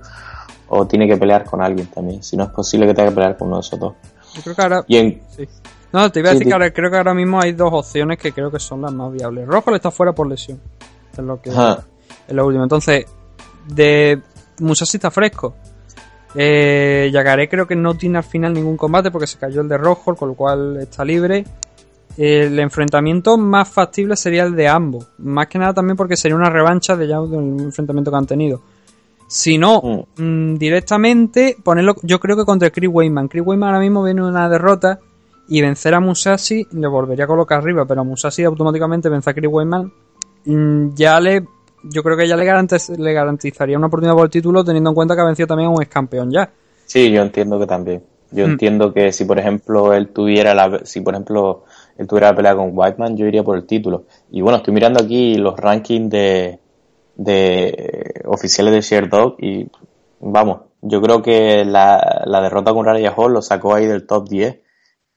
[0.69, 2.25] o tiene que pelear con alguien también.
[2.25, 3.95] Si no es posible que tenga que pelear con uno de esos dos.
[4.35, 4.85] Yo creo que ahora.
[4.89, 5.49] Y en, Sí.
[5.93, 6.49] No, te iba a decir sí.
[6.49, 9.13] que ahora, creo que ahora mismo hay dos opciones que creo que son las más
[9.13, 9.47] viables.
[9.47, 10.61] Rojo está fuera por lesión.
[11.13, 12.65] Es lo que es lo último.
[12.65, 13.05] Entonces,
[13.69, 14.19] de
[14.59, 15.55] Musashi está fresco.
[16.35, 19.79] Eh, Yacaré creo que no tiene al final ningún combate porque se cayó el de
[19.79, 21.45] Rojo, con lo cual está libre.
[22.17, 25.09] El enfrentamiento más factible sería el de ambos.
[25.19, 28.61] Más que nada también porque sería una revancha de ya un enfrentamiento que han tenido.
[29.27, 33.29] Si no, mm, directamente ponerlo, yo creo que contra Chris Weyman.
[33.29, 35.01] Chris Weyman ahora mismo viene una derrota
[35.49, 39.35] y vencer a Musashi le volvería a colocar arriba, pero a Musashi automáticamente vence a
[39.35, 39.91] Chris Weyman.
[40.45, 41.47] mm, Ya le,
[41.85, 44.95] yo creo que ya le, garantiz- le garantizaría una oportunidad por el título teniendo en
[44.95, 46.51] cuenta que ha vencido también a un ex campeón ya.
[46.87, 48.03] Sí, yo entiendo que también.
[48.31, 48.51] Yo Mm.
[48.53, 51.65] entiendo que si por ejemplo él tuviera la si por ejemplo
[51.99, 54.05] él tuviera la pelea con Whiteman, yo iría por el título.
[54.31, 56.59] Y bueno, estoy mirando aquí los rankings de
[57.17, 59.69] de oficiales de Sherdog y
[60.21, 64.29] vamos, yo creo que la, la derrota con Raya Hall lo sacó ahí del top
[64.29, 64.59] 10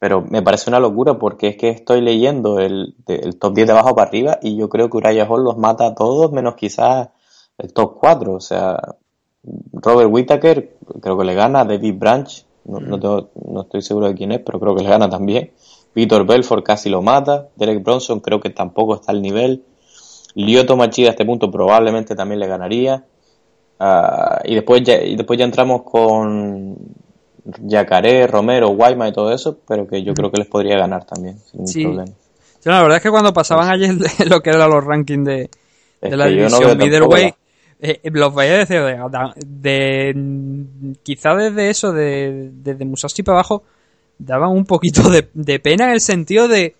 [0.06, 2.94] pero me parece una locura porque es que estoy leyendo el,
[3.40, 5.96] top 10 de abajo para arriba y yo creo que Uriah Hall los mata a
[5.96, 7.10] todos menos quizás
[7.58, 8.34] el top 4.
[8.36, 8.78] O sea,
[9.74, 14.14] Robert Whittaker creo que le gana, David Branch, no, no, tengo- no estoy seguro de
[14.14, 15.54] quién es, pero creo que le gana también.
[15.96, 19.64] Víctor Belfort casi lo mata, Derek Bronson creo que tampoco está al nivel.
[20.36, 23.04] Lyoto Machida a este punto probablemente también le ganaría.
[23.80, 26.78] Ah, y después ya, y después ya entramos con
[27.64, 31.38] Yacaré, Romero, Guayma y todo eso, pero que yo creo que les podría ganar también,
[31.40, 31.84] sin ningún Sí.
[31.84, 32.12] problema.
[32.60, 35.50] Sí, la verdad es que cuando pasaban ayer de lo que eran los rankings de,
[36.02, 37.36] la división middleweight,
[37.80, 43.64] eh, los veía decir de, de- quizá desde eso, de, desde Musashi para abajo,
[44.18, 46.76] daban un poquito de, de pena en el sentido de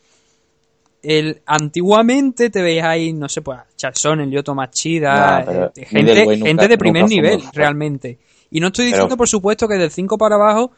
[1.04, 6.26] el antiguamente te veías ahí, no sé, pues Charson, el Lyoto Machida, Nah, eh, gente,
[6.26, 8.18] nunca- gente de primer nivel, realmente.
[8.56, 10.72] Y no estoy Pero- diciendo, por supuesto, que del 5 para abajo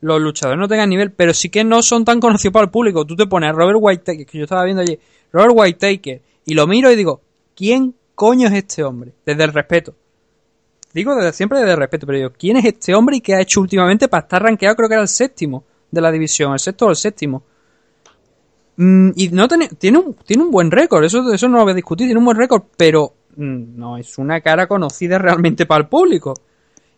[0.00, 3.04] los luchadores no tengan nivel, pero sí que no son tan conocidos para el público.
[3.06, 4.98] Tú te pones a Robert Whittaker, que yo estaba viendo allí,
[5.32, 7.20] Robert Whittaker, y lo miro y digo,
[7.54, 9.12] ¿quién coño es este hombre?
[9.24, 9.94] Desde el respeto.
[10.92, 13.40] Digo desde siempre desde el respeto, pero digo, ¿quién es este hombre y qué ha
[13.40, 14.74] hecho últimamente para estar rankeado?
[14.74, 17.44] Creo que era el séptimo de la división, el sexto o el séptimo.
[18.74, 21.72] Mm, y no tiene, tiene un, tiene un buen récord, eso, eso no lo voy
[21.72, 25.82] a discutir, tiene un buen récord, pero mm, no es una cara conocida realmente para
[25.82, 26.34] el público.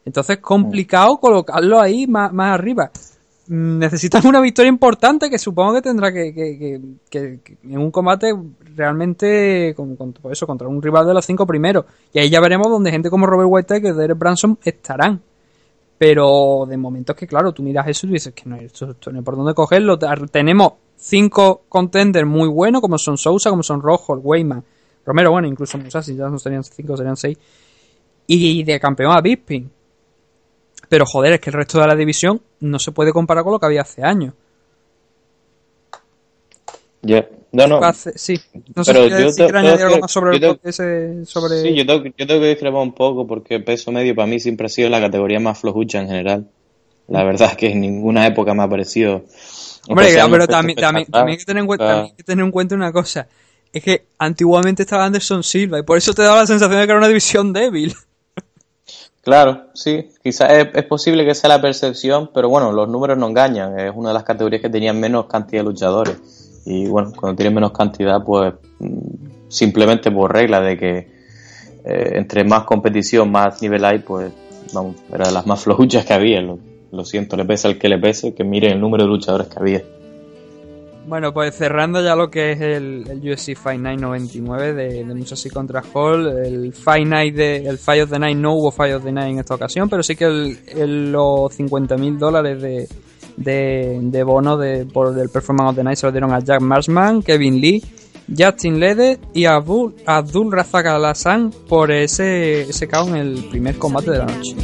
[0.04, 2.90] Entonces es complicado colocarlo ahí más, arriba.
[3.48, 6.80] Mm, Necesitan una victoria importante que supongo que tendrá que,
[7.14, 8.32] en un combate
[8.74, 11.84] realmente con, con- eso, contra un rival de los cinco primeros.
[12.12, 15.20] Y ahí ya veremos donde gente como Robert Whittaker y Derek Branson estarán.
[15.98, 19.12] Pero de momento es que, claro, tú miras eso y dices que no, esto, esto
[19.12, 19.98] no hay por dónde cogerlo.
[20.30, 24.64] Tenemos cinco contenders muy buenos, como son Sousa, como son Rojo, Weyman,
[25.06, 27.38] Romero, bueno, incluso Musashi, ya no serían cinco, serían seis.
[28.26, 29.70] Y de campeón a Bisping.
[30.92, 33.58] Pero joder, es que el resto de la división no se puede comparar con lo
[33.58, 34.34] que había hace años.
[37.00, 37.26] Ya.
[37.50, 37.82] No, no.
[37.82, 38.38] Hace- sí,
[38.74, 41.62] no sé Pero si, yo te- añadir algo que- más sobre, tengo- ese- sobre...
[41.62, 44.66] Sí, yo tengo, yo tengo que discrepar un poco porque peso medio para mí siempre
[44.66, 46.50] ha sido la categoría más flojucha en general.
[47.08, 49.24] La verdad es que en ninguna época me ha parecido.
[49.88, 51.88] Hombre, sea pero también, también, también hay que tener en cuenta, Ah.
[51.88, 53.26] también hay que tener en cuenta una cosa.
[53.72, 56.90] Es que antiguamente estaba Anderson Silva y por eso te daba la sensación de que
[56.90, 57.94] era una división débil.
[59.22, 63.28] Claro, sí, quizás es, es posible que sea la percepción, pero bueno, los números no
[63.28, 63.78] engañan.
[63.78, 66.62] Es una de las categorías que tenían menos cantidad de luchadores.
[66.66, 70.96] Y bueno, cuando tienen menos cantidad, pues mm, simplemente por regla de que
[71.84, 74.32] eh, entre más competición, más nivel hay, pues
[74.72, 76.40] vamos, era de las más flojuchas que había.
[76.40, 76.58] Lo,
[76.90, 79.58] lo siento, le pese al que le pese, que mire el número de luchadores que
[79.58, 79.82] había.
[81.06, 85.14] Bueno, pues cerrando ya lo que es el, el UFC Fight Night 99 de, de
[85.14, 88.94] Musashi contra Hall, el Fight Night de, el Fight of the Night no hubo Fight
[88.94, 92.88] of the Night en esta ocasión, pero sí que el, los 50 mil dólares de,
[93.36, 97.22] de, bono de, por el Performance of the Night se lo dieron a Jack Marshman,
[97.22, 97.82] Kevin Lee,
[98.36, 100.86] Justin Lede y Abdul, Abdul Razak
[101.68, 104.54] por ese, ese KO en el primer combate de la noche.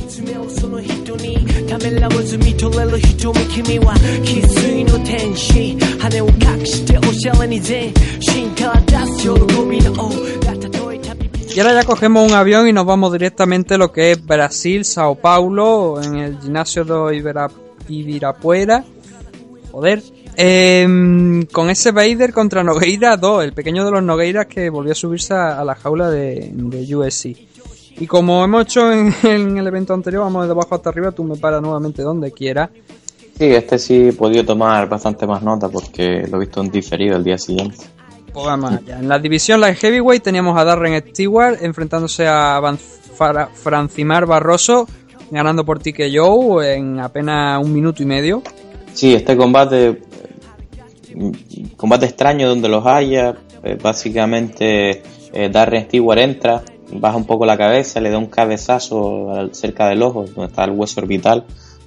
[1.67, 9.29] その人にためらわず見とれる瞳君は翡翠の天使羽を隠しておしゃれに全身から出す喜
[9.65, 10.09] びの王
[10.45, 14.83] がたとえ旅人 Y ahora ya cogemos un avión y nos vamos directamente a lo que es Brasil,
[14.85, 17.47] Sao Paulo, en el gimnasio de Ibira,
[17.87, 18.83] Ibirapuera.
[19.71, 20.01] Joder.
[20.35, 24.95] Em, con ese Vader contra Nogueira 2, el pequeño de los Nogueiras que volvió a
[24.95, 27.46] subirse a, a la jaula de, de USC.
[28.00, 31.24] Y como hemos hecho en, en el evento anterior, vamos de abajo hasta arriba, tú
[31.24, 32.70] me paras nuevamente donde quieras.
[33.36, 37.16] Sí, este sí he podido tomar bastante más nota porque lo he visto en diferido
[37.16, 37.76] el día siguiente.
[38.32, 38.98] Pues vamos allá.
[38.98, 42.78] En la división Light Heavyweight teníamos a Darren Stewart enfrentándose a Van-
[43.54, 44.86] Francimar Barroso,
[45.30, 48.42] ganando por TKO en apenas un minuto y medio.
[48.92, 51.32] Sí, este combate, eh,
[51.76, 55.02] combate extraño donde los haya, eh, básicamente
[55.32, 56.62] eh, Darren Stewart entra,
[56.92, 60.70] baja un poco la cabeza, le da un cabezazo cerca del ojo, donde está el
[60.72, 61.44] hueso orbital,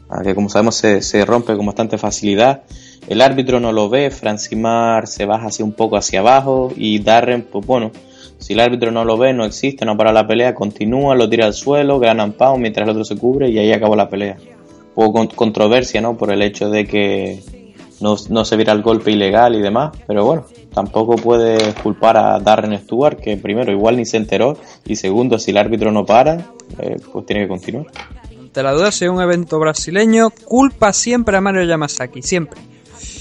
[0.09, 2.63] ah, que como sabemos se, se rompe con bastante facilidad.
[3.07, 7.41] El árbitro no lo ve, Francimar se baja así un poco hacia abajo y Darren,
[7.51, 7.91] pues bueno,
[8.37, 11.45] si el árbitro no lo ve, no existe, no para la pelea, continúa, lo tira
[11.45, 14.37] al suelo, gran pound mientras el otro se cubre y ahí acabó la pelea.
[14.95, 16.17] Hubo con- controversia, ¿no?
[16.17, 17.39] Por el hecho de que
[18.01, 22.39] no, no se viera el golpe ilegal y demás, pero bueno, tampoco puede culpar a
[22.39, 26.51] Darren Stewart, que primero igual ni se enteró, y segundo, si el árbitro no para,
[26.79, 27.87] eh, pues tiene que continuar.
[28.39, 32.59] Ante la duda, si es un evento brasileño, culpa siempre a Mario Yamasaki, siempre.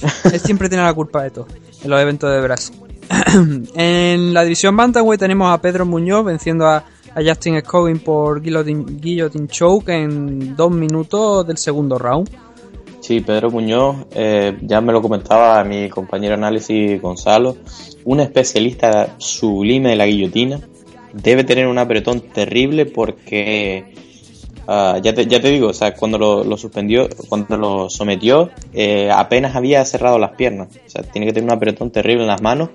[0.33, 1.47] Él siempre tiene la culpa de todo
[1.83, 2.77] en los eventos de Brasil.
[3.75, 6.85] en la división Bantamweight tenemos a Pedro Muñoz venciendo a,
[7.15, 12.31] a Justin Scoggin por guillotine, guillotine choke en dos minutos del segundo round.
[13.11, 17.57] Sí, Pedro Muñoz, eh, ya me lo comentaba mi compañero análisis Gonzalo,
[18.05, 20.61] un especialista sublime de la guillotina,
[21.13, 23.95] debe tener un apretón terrible porque
[24.69, 29.85] ah, ya, te, digo, o sea, cuando lo, suspendió, cuando lo sometió, eh, apenas había
[29.85, 32.69] cerrado las piernas, o sea, tiene que tener un apretón terrible en las manos.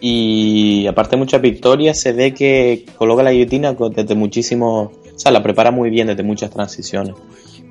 [0.00, 4.90] Y aparte de muchas victorias, se ve que coloca la guillotina desde muchísimos,
[5.20, 7.14] o sea, la prepara muy bien desde muchas transiciones.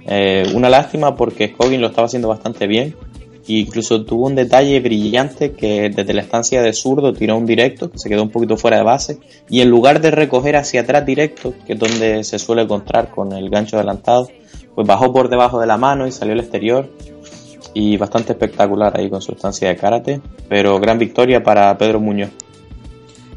[0.06, 2.96] Eh, una lástima porque Scoggin lo estaba haciendo bastante bien.
[3.48, 7.90] E incluso tuvo un detalle brillante que desde la estancia de zurdo tiró un directo,
[7.90, 9.18] que se quedó un poquito fuera de base.
[9.50, 13.32] Y en lugar de recoger hacia atrás directo, que es donde se suele encontrar con
[13.34, 14.30] el gancho adelantado,
[14.76, 16.88] pues bajó por debajo de la mano y salió al exterior.
[17.74, 20.22] Y bastante espectacular ahí con su estancia de karate.
[20.48, 22.30] Pero gran victoria para Pedro Muñoz.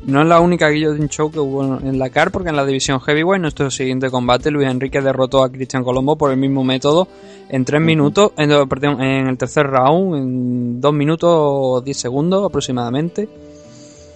[0.04, 3.00] No es la única Guillotine Show que hubo en la CAR, porque en la división
[3.00, 7.06] Heavyweight, nuestro siguiente combate, Luis Enrique derrotó a Cristian Colombo por el mismo método
[7.48, 13.28] en 3 minutos, en, perdón, en el tercer round, en 2 minutos 10 segundos aproximadamente.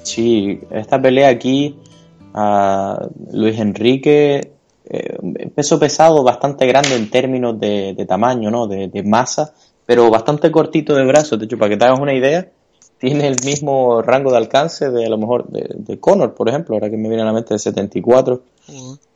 [0.02, 1.76] Sí, esta pelea aquí,
[2.34, 4.52] a Luis Enrique,
[4.88, 8.66] eh, peso pesado bastante grande en términos de, de tamaño, ¿no?
[8.66, 9.54] De, de masa,
[9.84, 11.38] pero bastante cortito de brazos.
[11.38, 12.50] De hecho, para que te hagas una idea,
[12.98, 16.74] tiene el mismo rango de alcance de a lo mejor de, de Conor, por ejemplo,
[16.74, 18.42] ahora que me viene a la mente de 74.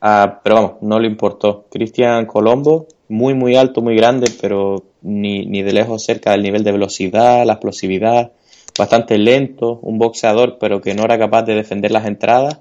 [0.00, 1.64] Ah, pero vamos, no le importó.
[1.70, 6.62] Cristian Colombo, muy muy alto, muy grande, pero ni, ni de lejos cerca del nivel
[6.62, 8.32] de velocidad, la explosividad,
[8.78, 12.60] bastante lento, un boxeador, pero que no era capaz de defender las entradas.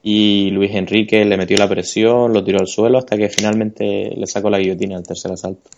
[0.00, 4.26] Y Luis Enrique le metió la presión, lo tiró al suelo hasta que finalmente le
[4.26, 5.70] sacó la guillotina al tercer asalto.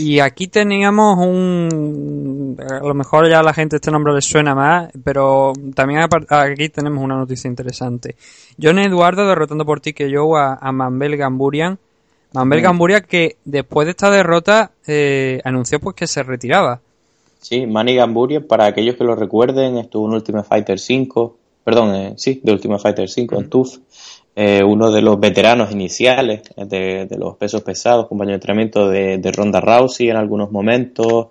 [0.00, 2.56] Y aquí teníamos un...
[2.68, 6.68] A lo mejor ya a la gente este nombre le suena más, pero también aquí
[6.68, 8.16] tenemos una noticia interesante.
[8.60, 11.78] John Eduardo derrotando por TKO a, a Mambel Gamburian.
[12.32, 12.62] Mambel Mm.
[12.62, 16.80] Gamburian que después de esta derrota eh, anunció pues que se retiraba.
[17.44, 22.14] Sí, Manny Gamburia, para aquellos que lo recuerden, estuvo en Ultimate Fighter 5, perdón, eh,
[22.16, 23.76] sí, de Ultimate Fighter 5 en TUF,
[24.36, 29.32] eh, uno de los veteranos iniciales eh, de, los pesos pesados, compañero de entrenamiento de,
[29.32, 31.28] Ronda Rousey en algunos momentos,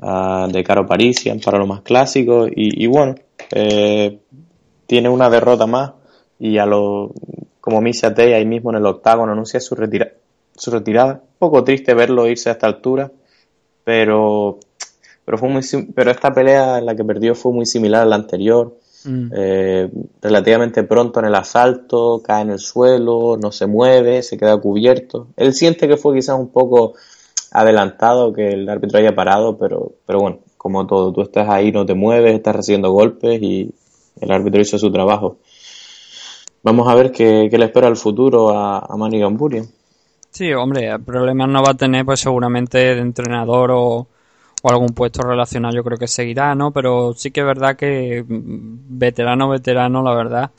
[0.00, 3.14] ah, de Caro Parisian para lo más clásico, y, y bueno,
[3.52, 4.18] eh,
[4.86, 5.92] tiene una derrota más,
[6.38, 7.12] y a lo,
[7.60, 9.76] como Misha Tate ahí mismo en el octágono anuncia su,
[10.56, 11.12] su retirada.
[11.14, 13.10] Un poco triste verlo irse a esta altura,
[13.84, 14.58] pero
[15.24, 15.62] pero fue muy
[15.94, 19.30] pero esta pelea en la que perdió fue muy similar a la anterior Mm.
[19.34, 19.90] Eh,
[20.22, 25.28] relativamente pronto en el asalto cae en el suelo no se mueve se queda cubierto.
[25.36, 26.94] Él siente que fue quizás un poco
[27.50, 31.84] adelantado que el árbitro haya parado pero pero bueno como todo tú estás ahí no
[31.84, 33.70] te mueves estás recibiendo golpes y
[34.20, 35.38] el árbitro hizo su trabajo.
[36.62, 39.64] Vamos a ver qué, qué le espera el futuro a, a Manny Gamburia
[40.34, 44.08] Sí, hombre, problemas no va a tener pues seguramente de entrenador o,
[44.66, 46.70] o algún puesto relacionado yo creo que seguirá, ¿no?
[46.70, 50.50] Pero sí que es verdad que mm, veterano, veterano, la verdad.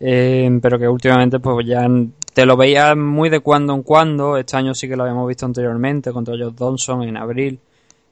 [0.00, 1.88] Eh, pero que últimamente pues ya
[2.34, 4.36] te lo veías muy de cuando en cuando.
[4.36, 7.58] Este año sí que lo habíamos visto anteriormente contra Josh Johnson en abril.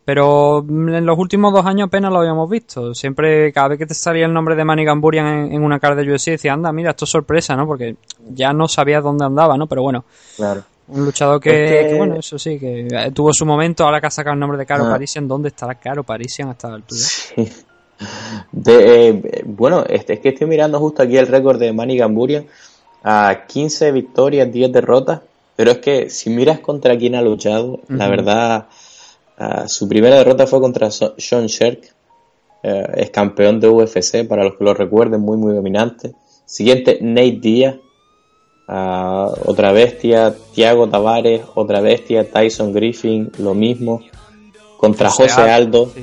[0.07, 2.95] Pero mm, en los últimos dos años apenas lo habíamos visto.
[2.95, 5.95] Siempre, cada vez que te salía el nombre de Manny Gamburian en, en una cara
[5.95, 7.67] de UFC, decía, anda, mira, esto es sorpresa, ¿no?
[7.67, 7.97] Porque
[8.31, 9.67] ya no sabías dónde andaba, ¿no?
[9.67, 13.45] Pero bueno, claro un luchador que, Es que- bueno, eso sí, que eh, tuvo su
[13.45, 14.91] momento, ahora que ha sacado el nombre de Caro Ah.
[14.91, 17.01] Parisian, ¿dónde estará Caro Parisian hasta la altura?
[18.53, 22.45] De, eh, bueno, este, es que estoy mirando justo aquí el récord de Manny Gamburia
[23.03, 25.21] a 15 victorias, 10 derrotas,
[25.57, 28.67] pero es que si miras contra quién ha luchado, la verdad,
[29.39, 31.85] ah, su primera derrota fue contra So- Sean Sherk,
[32.63, 36.13] eh, es campeón de UFC, para los que lo recuerden, muy, muy dominante.
[36.45, 37.77] Siguiente, Nate Díaz,
[38.69, 44.03] ah, otra bestia, Thiago Tavares, otra bestia, Tyson Griffin, lo mismo,
[44.77, 45.91] contra José José, Aldo.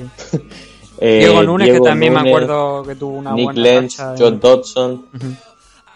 [1.00, 4.14] Eh, Diego Núñez, Diego que también me acuerdo que tuvo una Nick buena Lenz, racha.
[4.16, 5.06] John Dodson.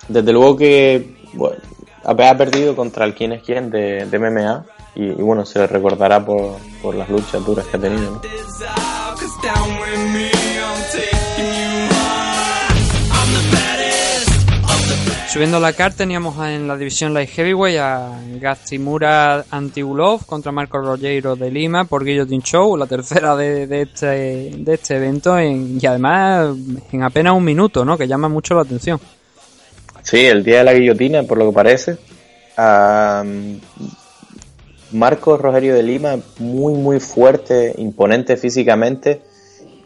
[0.09, 1.57] Desde luego que bueno,
[2.05, 4.65] ha ha perdido contra el quién es quién de, de MMA
[4.97, 8.11] y, y bueno, se le recordará por, por las luchas duras que ha tenido.
[8.11, 8.21] ¿no?
[15.29, 21.37] Subiendo la carta teníamos en la división Light Heavyweight a Gastimura Antigulov contra Marco Rogero
[21.37, 24.07] de Lima por Guillotine Show, la tercera de, de este,
[24.57, 26.57] de este evento en- y además
[26.93, 27.99] en apenas un minuto, ¿no?
[27.99, 28.99] Que llama mucho la atención.
[30.03, 31.99] Sí, el día de la guillotina, por lo que parece.
[32.57, 33.61] Am,
[34.93, 39.21] Marcos Rogerio de Lima, muy, muy fuerte, imponente físicamente.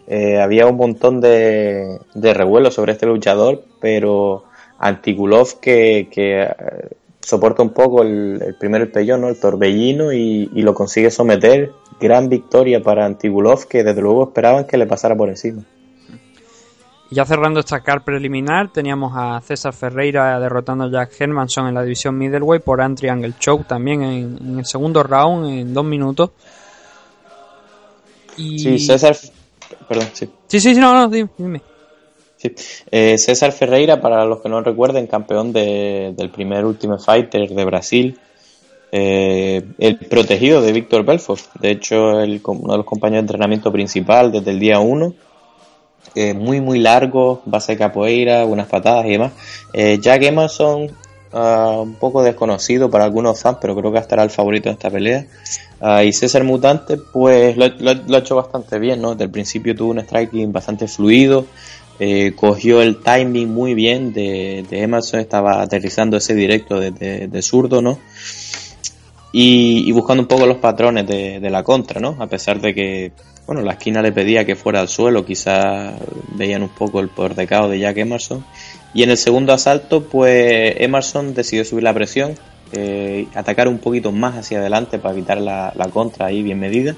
[0.06, 4.44] Eh, había un montón de, de revuelo sobre este luchador, pero
[4.82, 6.54] Antikulov, que, que, eh,
[7.20, 9.28] soporta un poco el, el primer pellón, ¿no?
[9.28, 11.70] el torbellino, y, y lo consigue someter.
[12.00, 15.62] Gran victoria para Antigulov, que desde luego esperaban que le pasara por encima.
[17.10, 21.74] Y Ya cerrando esta car preliminar, teníamos a César Ferreira derrotando a Jack Hermanson en
[21.74, 25.84] la división middleweight por un triangle choke también en, en el segundo round en dos
[25.84, 26.30] minutos.
[28.36, 28.58] Y...
[28.58, 29.16] Sí, César.
[29.88, 30.28] Perdón, sí.
[30.48, 31.30] Sí, sí, sí, no, no, dime.
[31.38, 31.62] dime.
[32.42, 32.52] Sí.
[32.90, 37.64] Eh, César Ferreira, para los que no recuerden, campeón de- del primer Ultimate Fighter de
[37.64, 38.18] Brasil,
[38.90, 43.70] eh, el protegido de Víctor Belfort, de hecho el, uno de los compañeros de entrenamiento
[43.72, 45.14] principal desde el día 1,
[46.14, 49.32] eh, muy muy largo, base de capoeira, unas patadas y demás.
[50.00, 50.90] Jack Emerson,
[51.32, 54.90] ah, un poco desconocido para algunos fans, pero creo que estará el favorito en esta
[54.90, 55.26] pelea.
[55.80, 59.12] Ah, y César Mutante, pues lo, lo- lo ha hecho bastante bien, ¿no?
[59.12, 61.46] Desde el principio tuvo un striking bastante fluido,
[62.04, 67.80] eh, cogió el timing muy bien de, Emerson, estaba aterrizando ese directo de, de- zurdo,
[67.80, 68.00] ¿no?
[69.32, 72.16] Y, buscando un poco los patrones de, la contra, ¿no?
[72.18, 73.12] A pesar de que,
[73.46, 75.94] bueno, la esquina le pedía que fuera al suelo, quizás
[76.34, 78.44] veían un poco el poder de caos de Jack Emerson.
[78.92, 82.34] Y en el segundo asalto, pues Emerson decidió subir la presión,
[82.72, 86.96] eh, atacar un poquito más hacia adelante para evitar la contra ahí bien medida.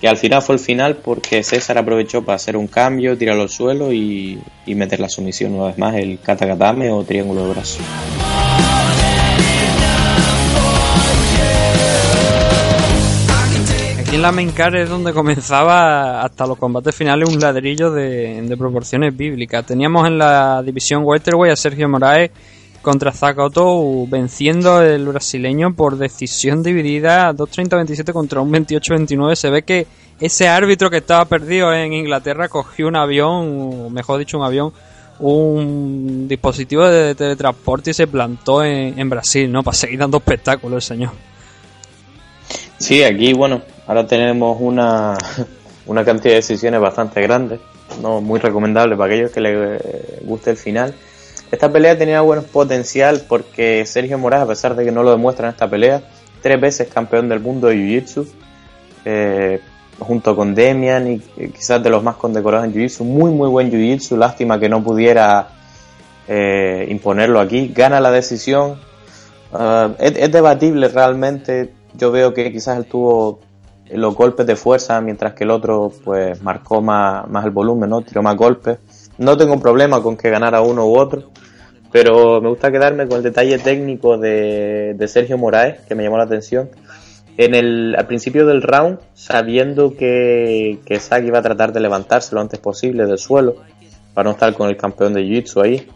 [0.00, 3.50] Que al final fue el final porque César aprovechó para hacer un cambio, tirarlo al
[3.50, 7.82] suelo y, y meter la sumisión una vez más, el katakatame o triángulo de brazo.
[13.98, 18.40] Aquí en la main card es donde comenzaba hasta los combates finales un ladrillo de,
[18.40, 19.66] de proporciones bíblicas.
[19.66, 22.30] Teníamos en la división welterweight a Sergio Moraes
[22.82, 29.34] contra Zakato venciendo el brasileño por decisión dividida 2-30-27 contra un 28-29.
[29.34, 29.86] Se ve que
[30.20, 34.72] ese árbitro que estaba perdido en Inglaterra cogió un avión, mejor dicho un avión,
[35.18, 39.62] un dispositivo de teletransporte y se plantó en, en Brasil, ¿no?
[39.62, 41.10] Para seguir dando espectáculo el señor.
[42.78, 45.16] Sí, aquí, bueno, ahora tenemos una,
[45.86, 47.60] una cantidad de decisiones bastante grande,
[48.00, 50.94] no muy recomendable para aquellos que les guste el final.
[51.50, 55.48] Esta pelea tenía buen potencial porque Sergio Moraes, a pesar de que no lo demuestra
[55.48, 56.02] en esta pelea,
[56.40, 58.26] tres veces campeón del mundo de Jiu-Jitsu,
[59.04, 59.60] eh,
[59.98, 63.70] junto con Demian y eh, quizás de los más condecorados en Jiu-Jitsu, muy muy buen
[63.70, 65.48] Jiu-Jitsu, lástima que no pudiera
[66.28, 68.78] eh, imponerlo aquí, gana la decisión,
[69.52, 71.72] Ah, es, es debatible realmente.
[71.94, 73.40] Yo veo que quizás él tuvo
[73.90, 78.02] los golpes de fuerza, mientras que el otro pues marcó más, más el volumen, ¿no?
[78.02, 78.78] Tiró más golpes.
[79.18, 81.24] No tengo un problema con que ganara uno u otro,
[81.92, 86.18] pero me gusta quedarme con el detalle técnico de, de Sergio Moraes, que me llamó
[86.18, 86.70] la atención.
[87.36, 92.34] En el, al principio del round, sabiendo que, que Saki iba a tratar de levantarse
[92.34, 93.56] lo antes posible del suelo,
[94.14, 95.88] para no estar con el campeón de Jiu-Jitsu ahí,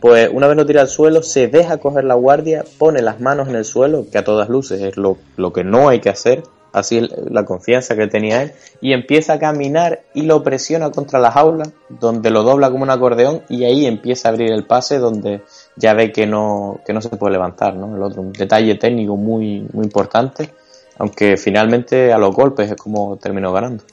[0.00, 3.48] pues una vez lo tira al suelo, se deja coger la guardia, pone las manos
[3.48, 6.42] en el suelo, que a todas luces es lo, lo que no hay que hacer,
[6.72, 11.30] así la confianza que tenía él, y empieza a caminar y lo presiona contra la
[11.30, 15.42] jaula, donde lo dobla como un acordeón, y ahí empieza a abrir el pase, donde
[15.76, 17.96] ya ve que no, que no se puede levantar, ¿no?
[17.96, 20.50] El otro, un detalle técnico muy, muy importante,
[20.98, 23.84] aunque finalmente a los golpes es como terminó ganando.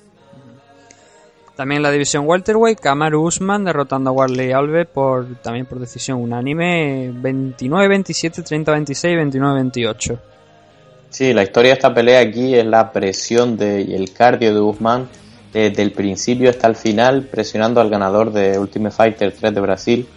[1.60, 7.12] También la división welterweight, Kamaru Usman derrotando a Warley Alves por también por decisión unánime
[7.12, 10.20] 29-27, 30-26, 29-28.
[11.10, 14.60] Sí, la historia de esta pelea aquí es la presión de, y el cardio de
[14.60, 15.10] Guzmán
[15.52, 20.07] desde el principio hasta el final, presionando al ganador de Ultimate Fighter 3 de Brasil,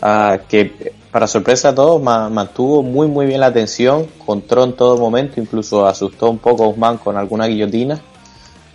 [0.00, 4.72] ah, que para sorpresa de todos ma- mantuvo muy muy bien la atención, controló en
[4.74, 8.00] todo momento, incluso asustó un poco a Guzmán con alguna guillotina,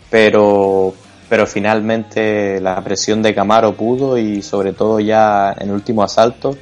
[0.09, 0.93] pero
[1.29, 6.55] pero finalmente la presión de Camaro pudo y sobre todo ya en el último asalto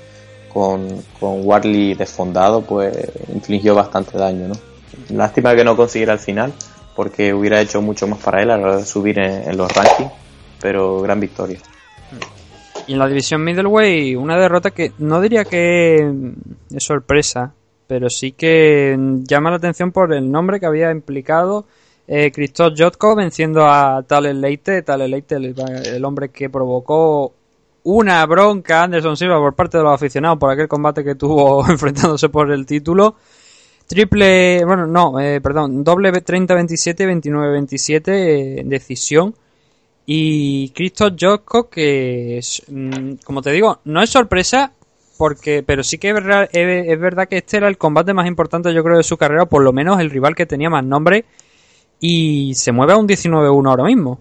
[0.54, 0.88] con,
[1.20, 2.96] con Warley desfondado pues
[3.34, 4.73] infligió bastante daño, ¿no?
[5.16, 6.54] Lástima que no consiguiera al final
[6.96, 10.12] porque hubiera hecho mucho más para él a la hora de subir en, los rankings,
[10.62, 11.60] pero gran victoria.
[12.86, 16.34] Y en la división middleweight, una derrota que no diría que
[16.74, 17.54] es sorpresa,
[17.88, 21.66] pero sí que llama la atención por el nombre que había implicado
[22.08, 27.34] eh, Christoph Jotko venciendo a Tales Leite, Tales Leite, el, el hombre que provocó
[27.84, 31.66] una bronca a Anderson Silva por parte de los aficionados por aquel combate que tuvo
[31.70, 33.16] enfrentándose por el título.
[33.94, 39.36] Triple, bueno, no, eh, perdón, doble 30-27, 29-27, eh, decisión.
[40.06, 44.72] Y Christoph Jotko, que mm, como te digo, no es sorpresa,
[45.18, 48.74] porque pero sí que es verdad, es- verdad que este era el combate más importante,
[48.74, 51.26] yo creo, de su carrera, por lo menos el rival que tenía más nombre,
[52.00, 54.20] y se mueve a un 19-1 ahora mismo.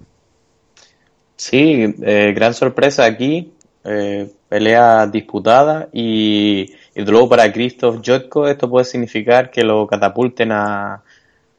[1.36, 3.52] Sí, eh, gran sorpresa aquí,
[3.84, 10.52] eh, pelea disputada y, Y luego para Christoph Jotko esto puede significar que lo catapulten
[10.52, 11.02] a,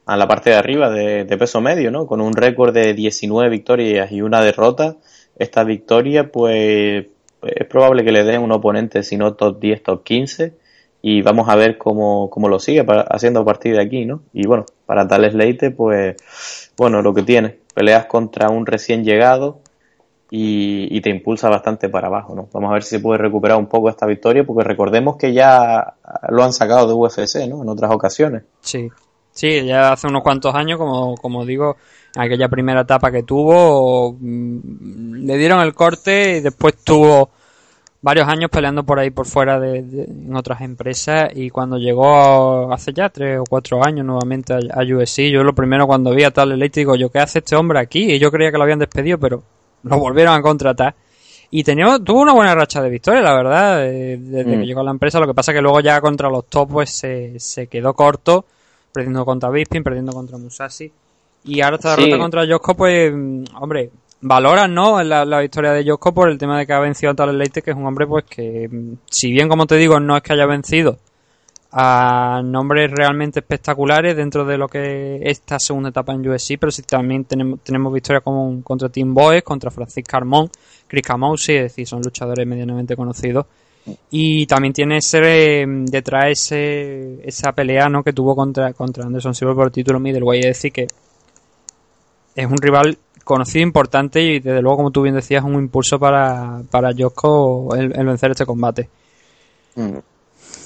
[0.06, 2.06] a la parte de arriba de, peso medio, ¿no?
[2.06, 4.96] Con un récord de 19 victorias y una derrota.
[5.36, 7.06] Esta victoria, pues,
[7.42, 10.54] es probable que le den un oponente, si no top 10, top 15.
[11.02, 14.22] Y vamos a ver cómo, cómo lo sigue haciendo a partir de aquí, ¿no?
[14.32, 16.16] Y bueno, para Tales Leite, pues,
[16.76, 17.58] bueno, lo que tiene.
[17.74, 19.60] Peleas contra un recién llegado
[20.30, 22.48] y, y te impulsa bastante para abajo, ¿no?
[22.52, 25.94] Vamos a ver si se puede recuperar un poco esta victoria, porque recordemos que ya
[26.28, 27.62] lo han sacado de UFC, ¿no?
[27.62, 28.42] En otras ocasiones.
[28.60, 28.90] Sí,
[29.32, 31.76] sí, ya hace unos cuantos años, como, como digo,
[32.16, 37.30] aquella primera etapa que tuvo, mm, le dieron el corte y después tuvo
[38.04, 42.92] varios años peleando por ahí por fuera de, en otras empresas y cuando llegó hace
[42.92, 46.58] ya tres o cuatro años nuevamente a, a yo lo primero cuando vi a tal
[46.70, 49.42] digo, yo qué hace este hombre aquí y yo creía que lo habían despedido pero
[49.84, 50.94] lo volvieron a contratar
[51.50, 54.50] y tenía, tuvo una buena racha de victoria, la verdad, desde Mm.
[54.60, 55.20] que llegó a la empresa.
[55.20, 58.44] Lo que pasa que luego ya contra los top pues se, se quedó corto,
[58.92, 60.90] perdiendo contra Bisping, perdiendo contra Musashi.
[61.44, 62.00] Y ahora esta Sí.
[62.02, 63.90] derrota contra Josco, pues, mm, hombre,
[64.22, 65.02] valoran, ¿no?
[65.02, 67.60] La, la victoria de Josco por el tema de que ha vencido a Tal Leite,
[67.62, 70.32] que es un hombre, pues, que, mm, si bien, como te digo, no es que
[70.32, 70.98] haya vencido
[71.76, 76.70] a nombres realmente espectaculares dentro de lo que es esta segunda etapa en USC, pero
[76.70, 80.48] sí también tenemos, tenemos victorias como contra Tim Boyes, contra Francis Carmón,
[80.86, 83.46] Chris Camousi, es decir, son luchadores medianamente conocidos.
[84.08, 88.04] Y también tiene ese, eh, detrás ese, esa pelea ¿no?
[88.04, 90.86] que tuvo contra, contra Anderson Silva por el título middleweight, es decir, que
[92.36, 96.62] es un rival conocido, importante y desde luego, como tú bien decías, un impulso para,
[96.70, 98.88] para Josco el, el vencer este combate.
[99.74, 100.13] Mm.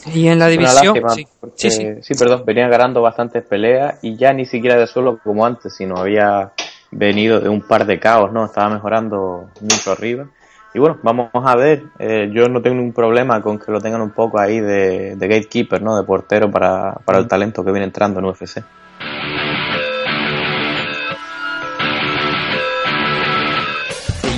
[0.07, 2.15] Y en la división, lástima, sí, porque- sí, sí.
[2.19, 6.53] perdón, venía ganando bastantes peleas y ya ni siquiera de suelo como antes, sino había
[6.91, 8.45] venido de un par de caos, ¿no?
[8.47, 10.27] Estaba mejorando mucho arriba.
[10.75, 14.03] Y bueno, vamos a ver, eh, yo no tengo ningún problema con que lo tengan
[14.03, 15.97] un poco ahí de, de gatekeeper, ¿no?
[15.97, 18.63] De portero para, para el talento que viene entrando en UFC.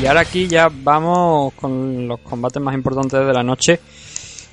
[0.03, 3.81] Y ahora aquí ya vamos con los combates más importantes de la noche.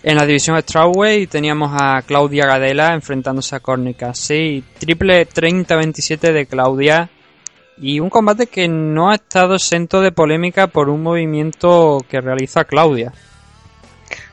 [0.08, 4.64] En la división Strawweight teníamos a Claudia Gadela enfrentándose a Courtney Casey.
[4.80, 7.10] Triple 30-27 de Claudia.
[7.78, 12.64] Y un combate que no ha estado exento de polémica por un movimiento que realiza
[12.64, 13.12] Claudia.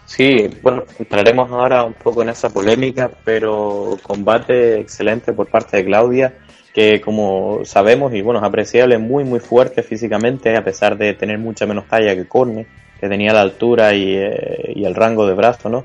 [0.07, 5.87] Sí, bueno, entraremos ahora un poco en esa polémica, pero combate excelente por parte de
[5.87, 6.39] Claudia,
[6.73, 11.39] que como sabemos y bueno, es apreciable, muy muy fuerte físicamente, a pesar de tener
[11.39, 12.65] mucha menos talla que Corne,
[13.05, 15.85] que tenía la altura y, eh, y el rango de brazo, ¿no?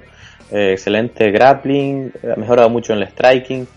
[0.52, 3.68] Eh, excelente grappling, ha mejorado mucho en el striking,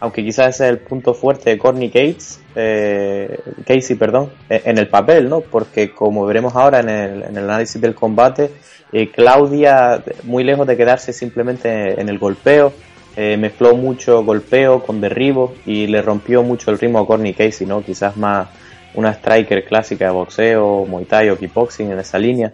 [0.00, 4.78] aunque quizás ese es el punto fuerte de Corny Cates, eh, Casey, perdón, eh, en
[4.78, 5.42] el papel, ¿no?
[5.42, 8.50] Porque como veremos ahora en el, en el análisis del combate,
[8.92, 12.72] eh, Claudia, muy lejos de quedarse simplemente en el golpeo,
[13.16, 17.64] eh, mezcló mucho golpeo con derribo y le rompió mucho el ritmo a Corny Casey,
[17.64, 17.80] ¿no?
[17.80, 18.48] Quizás más
[18.94, 22.52] una striker clásica de boxeo, Muay Thai o kickboxing en esa línea.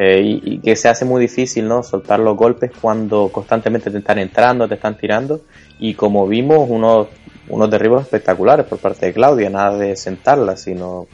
[0.00, 1.82] Eh, y, que se hace muy difícil, ¿no?
[1.82, 5.40] Soltar los golpes cuando constantemente te están entrando, te están tirando.
[5.80, 7.08] Y como vimos, unos,
[7.48, 11.08] unos derribos espectaculares por parte de Claudia, nada de sentarla, sino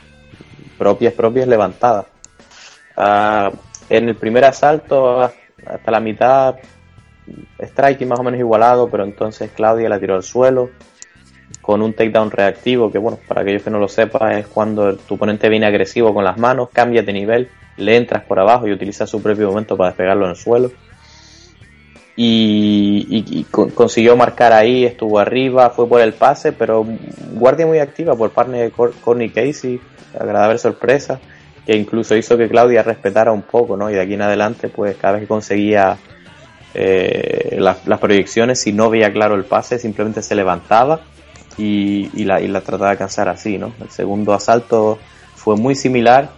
[0.77, 2.05] propias, propias levantadas.
[2.95, 3.51] Ah,
[3.89, 6.57] en el primer asalto, hasta la mitad,
[7.59, 10.69] striking más o menos igualado, pero entonces Claudia la tiró al suelo
[11.63, 15.15] con un takedown reactivo, que bueno, para aquellos que no lo sepan, es cuando tu
[15.15, 19.09] oponente viene agresivo con las manos, cambias de nivel, le entras por abajo y utilizas
[19.11, 20.71] su propio momento para despegarlo en el suelo.
[22.17, 26.87] Y, y- y con- consiguió marcar ahí, estuvo arriba, fue por el pase, pero
[27.33, 29.81] guardia muy activa por parte de Cor- Corny Casey,
[30.19, 31.19] agradable sorpresa,
[31.67, 33.91] que incluso hizo que Claudia respetara un poco, ¿no?
[33.91, 35.97] Y de aquí en adelante, pues cada vez que conseguía
[36.75, 41.01] eh, las, proyecciones, si no veía claro el pase, simplemente se levantaba
[41.59, 43.73] y, y la, la trataba de cansar así, ¿no?
[43.81, 44.99] El segundo asalto
[45.35, 46.31] fue muy similar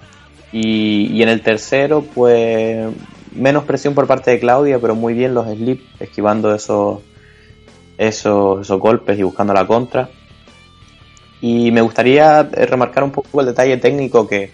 [0.52, 2.86] y, y en el tercero, pues
[3.36, 7.00] menos presión por parte de Claudia, pero muy bien los slips, esquivando esos,
[7.98, 10.08] esos, esos golpes y buscando la contra.
[11.40, 14.50] Y me gustaría eh, remarcar un poco el detalle técnico que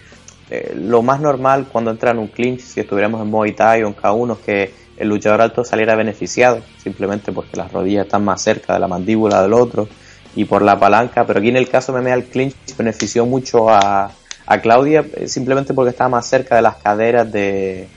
[0.49, 3.87] eh, lo más normal cuando entra en un clinch, si estuviéramos en Muay Thai o
[3.87, 8.41] en K1, es que el luchador alto saliera beneficiado, simplemente porque las rodillas están más
[8.41, 9.87] cerca de la mandíbula del otro
[10.35, 14.11] y por la palanca, pero aquí en el caso MMA el clinch benefició mucho a,
[14.45, 17.87] a Claudia eh, simplemente porque estaba más cerca de las caderas de,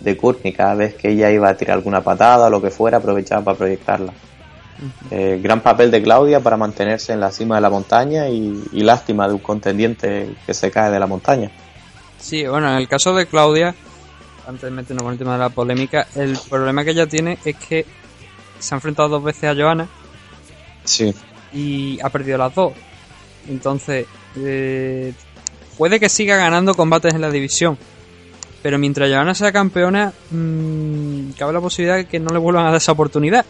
[0.00, 2.98] de Courtney, cada vez que ella iba a tirar alguna patada o lo que fuera,
[2.98, 4.12] aprovechaba para proyectarla.
[5.10, 8.82] Eh, gran papel de Claudia para mantenerse en la cima de la montaña y, y
[8.82, 11.50] lástima de un contendiente que se cae de la montaña.
[12.18, 13.74] Sí, bueno, en el caso de Claudia,
[14.46, 17.56] antes de meternos con el tema de la polémica, el problema que ella tiene es
[17.56, 17.86] que
[18.58, 19.88] se ha enfrentado dos veces a Johanna
[20.84, 21.14] Sí.
[21.52, 22.72] y ha perdido las dos.
[23.48, 24.06] Entonces,
[24.36, 25.12] eh,
[25.76, 27.78] puede que siga ganando combates en la división.
[28.62, 32.68] Pero mientras Johanna sea campeona, mm, cabe la posibilidad de que no le vuelvan a
[32.68, 33.44] dar esa oportunidad.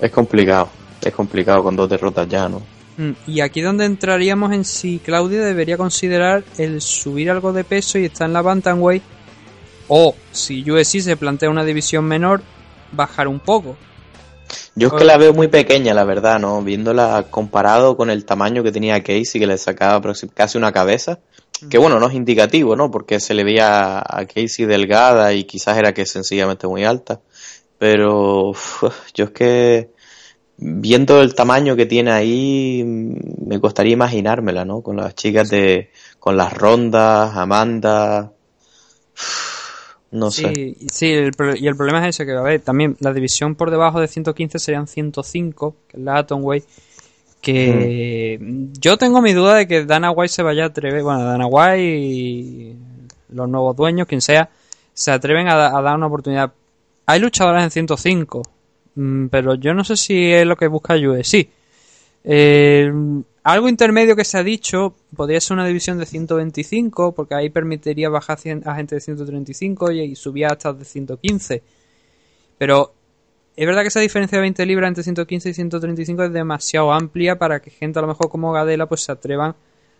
[0.00, 0.68] Es complicado.
[1.00, 2.60] Es complicado con dos derrotas ya, ¿no?
[2.96, 7.98] Mm, Y aquí donde entraríamos en si Claudia debería considerar el subir algo de peso
[7.98, 9.02] y estar en la Bantamweight.
[9.88, 12.42] O si UFC se plantea una división menor,
[12.92, 13.76] bajar un poco.
[14.74, 16.62] Yo es que la veo muy pequeña, la verdad, ¿no?
[16.62, 20.00] Viéndola comparado con el tamaño que tenía Casey, que le sacaba
[20.34, 21.18] casi una cabeza.
[21.70, 22.90] Que bueno, no es indicativo, ¿no?
[22.90, 27.20] Porque se le veía a Casey delgada y quizás era que sencillamente muy alta.
[27.78, 28.52] Pero
[29.14, 29.90] yo es que
[30.56, 34.80] viendo el tamaño que tiene ahí, mm, me costaría imaginármela, ¿no?
[34.80, 38.32] Con las chicas de, con las rondas, Amanda.
[40.12, 40.52] No sé.
[40.54, 43.70] Sí, sí el y el problema es ese, que a ver, también la división por
[43.70, 46.64] debajo de 115 serían 105, que es la Atomweight,
[47.42, 48.38] que
[48.80, 51.82] yo tengo mi duda de que Dana White se vaya a atrever, bueno, Dana White
[51.82, 52.76] y
[53.30, 54.48] los nuevos dueños, quien sea,
[54.94, 56.52] se atreven a, da- a dar una oportunidad.
[57.04, 58.42] Hay luchadoras en 105,
[58.94, 61.48] mm, pero yo no sé si es lo que busca UFC.
[62.24, 62.92] Eh,
[63.42, 68.08] algo intermedio que se ha dicho podría ser una división de 125, porque ahí permitiría
[68.08, 71.62] bajar a gente de 135 y, y subir hasta de 115.
[72.56, 72.92] Pero
[73.56, 77.38] es verdad que esa diferencia de 20 libras entre 115 y 135 es demasiado amplia
[77.38, 79.54] para que gente a lo mejor como Gadela pues se atrevan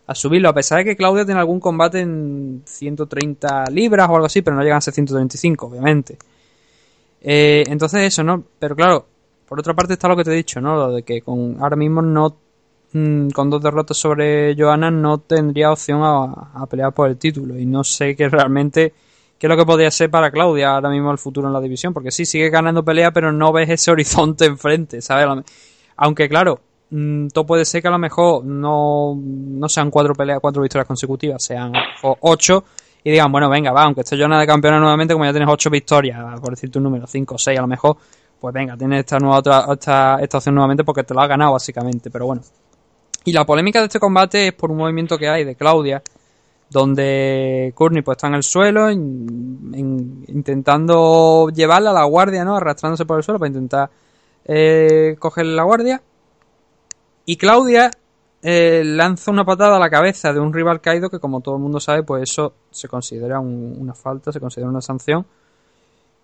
[0.06, 4.26] a subirlo, a pesar de que Claudia tiene algún combate en 130 libras o algo
[4.26, 6.16] así, pero no llegan a ser 135, obviamente.
[7.20, 8.42] Eh, entonces eso, ¿no?
[8.58, 9.06] Pero claro,
[9.46, 10.74] por otra parte está lo que te he dicho, ¿no?
[10.74, 12.36] Lo de que con ahora mismo no
[12.92, 17.56] mm, con dos derrotas sobre Johanna no tendría opción a, a pelear por el título
[17.58, 18.92] y no sé qué realmente
[19.42, 21.92] qué es lo que podría ser para Claudia ahora mismo el futuro en la división,
[21.92, 25.44] porque sí sigue ganando pelea, pero no ves ese horizonte enfrente, ¿sabes?
[25.96, 26.60] Aunque claro,
[26.90, 30.86] mm, todo puede ser que a lo mejor no, no sean cuatro peleas, cuatro victorias
[30.86, 31.72] consecutivas, sean
[32.20, 32.62] ocho
[33.02, 35.70] y digan, bueno, venga, va, aunque esté Johanna de campeona nuevamente, como ya tienes ocho
[35.70, 37.96] victorias, por decirte un número, cinco o seis a lo mejor,
[38.38, 41.54] pues venga, tienes esta nueva otra, esta, esta opción nuevamente porque te lo has ganado
[41.54, 42.42] básicamente, pero bueno.
[43.24, 46.00] Y la polémica de este combate es por un movimiento que hay de Claudia,
[46.72, 52.56] donde Courtney pues está en el suelo, in- in- intentando llevarla a la guardia, ¿no?
[52.56, 53.90] Arrastrándose por el suelo para intentar
[54.44, 56.02] eh, cogerle la guardia.
[57.26, 57.90] Y Claudia
[58.42, 61.62] eh, lanza una patada a la cabeza de un rival caído que como todo el
[61.62, 65.24] mundo sabe, pues eso se considera un- una falta, se considera una sanción.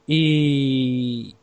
[0.06, 1.34] Y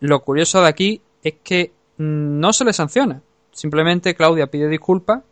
[0.00, 3.22] lo curioso de aquí es que mm, no se le sanciona.
[3.52, 5.22] Simplemente Claudia pide disculpas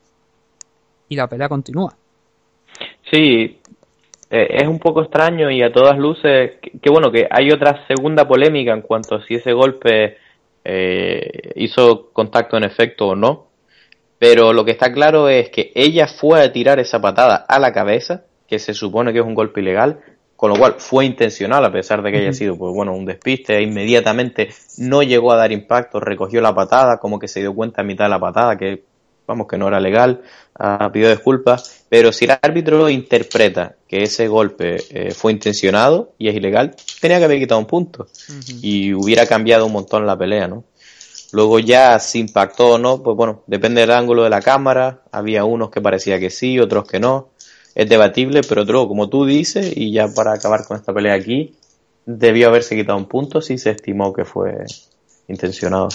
[1.08, 1.94] y la pelea continúa.
[3.14, 3.60] Sí,
[4.28, 7.86] eh, es un poco extraño y a todas luces, que, que bueno, que hay otra
[7.86, 10.16] segunda polémica en cuanto a si ese golpe
[10.64, 13.46] eh, hizo contacto en efecto o no.
[14.18, 17.72] Pero lo que está claro es que ella fue a tirar esa patada a la
[17.72, 20.00] cabeza, que se supone que es un golpe ilegal,
[20.34, 23.56] con lo cual fue intencional a pesar de que haya sido pues bueno un despiste,
[23.56, 27.82] e inmediatamente no llegó a dar impacto, recogió la patada, como que se dio cuenta
[27.82, 28.82] a mitad de la patada que
[29.26, 30.22] vamos que no era legal,
[30.58, 36.26] ah, pidió disculpas, pero si el árbitro interpreta que ese golpe eh, fue intencionado y
[36.26, 38.08] es ilegal, tenía que haber quitado un punto
[38.60, 40.64] y hubiera cambiado un montón la pelea, ¿no?
[41.30, 45.44] Luego ya si impactó o no, pues bueno, depende del ángulo de la cámara, había
[45.44, 47.28] unos que parecía que sí, otros que no,
[47.76, 51.54] es debatible, pero otro, como tú dices, y ya para acabar con esta pelea aquí,
[52.06, 54.64] debió haberse quitado un punto si se estimó que fue
[55.28, 55.90] intencionado.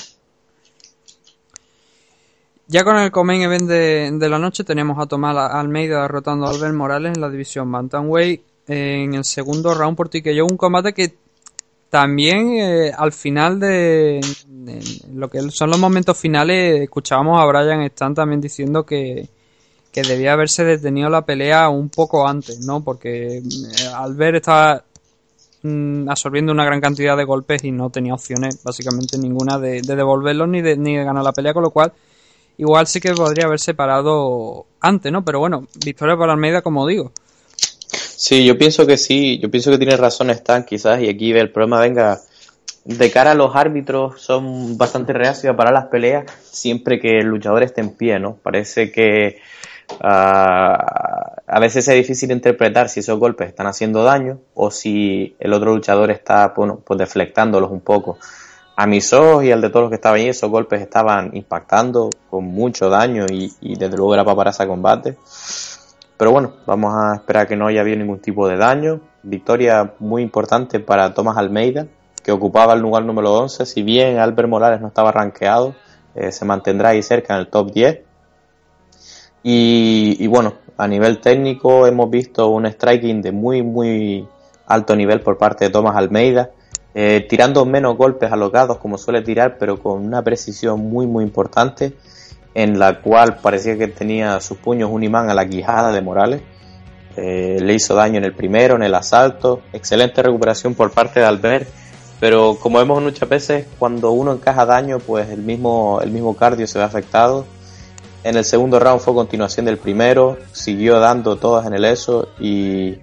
[2.71, 6.51] Ya con el Comain Event de, de la noche teníamos a Tomás Almeida derrotando a
[6.51, 11.15] Albert Morales en la división Bantamweight en el segundo round por TKO, un combate que
[11.89, 14.83] también eh, al final de, de
[15.15, 19.27] lo que son los momentos finales escuchábamos a Brian Stan también diciendo que,
[19.91, 22.83] que debía haberse detenido la pelea un poco antes, ¿no?
[22.83, 23.43] Porque eh,
[23.95, 24.83] Albert estaba
[25.63, 29.95] mm, absorbiendo una gran cantidad de golpes y no tenía opciones básicamente ninguna de, de
[29.95, 31.93] devolverlos ni de, ni de ganar la pelea, con lo cual
[32.59, 35.23] igual sí que podría haberse parado antes, ¿no?
[35.23, 37.11] Pero bueno, victoria para Almeida, como digo.
[37.89, 41.51] Sí, yo pienso que sí, yo pienso que tiene razón Stan quizás y aquí el
[41.51, 42.19] problema venga
[42.83, 47.27] de cara a los árbitros son bastante reacios a parar las peleas siempre que el
[47.27, 48.35] luchador esté en pie, ¿no?
[48.35, 49.39] Parece que
[50.01, 55.53] ah, a veces es difícil interpretar si esos golpes están haciendo daño o si el
[55.53, 58.17] otro luchador está bueno, pues deflectándolos un poco.
[58.79, 62.09] A mis ojos y al de todos los que estaban ahí, esos golpes estaban impactando
[62.29, 65.17] con mucho daño y, desde luego era para parar ese combate.
[66.15, 69.01] pero bueno, vamos a esperar que no haya habido ningún tipo de daño.
[69.21, 71.87] Victoria muy importante para Tomás Almeida,
[72.23, 73.65] que ocupaba el lugar número 11.
[73.65, 75.75] Si bien Albert Morales no estaba rankeado,
[76.15, 77.99] eh, se mantendrá ahí cerca en el top 10.
[79.43, 84.25] Y, y, bueno, a nivel técnico hemos visto un striking de muy, muy
[84.67, 86.51] alto nivel por parte de Tomás Almeida,
[86.93, 91.93] eh, tirando menos golpes alocados como suele tirar, pero con una precisión muy, muy importante,
[92.53, 96.41] en la cual parecía que tenía sus puños un imán a la quijada de Morales.
[97.15, 99.61] Eh, le hizo daño en el primero, en el asalto.
[99.73, 101.67] Excelente recuperación por parte de Albert.
[102.19, 106.67] Pero como vemos muchas veces, cuando uno encaja daño, pues el mismo, el mismo cardio
[106.67, 107.45] se ve afectado.
[108.23, 112.97] En el segundo round fue continuación del primero, siguió dando todas en el ESO y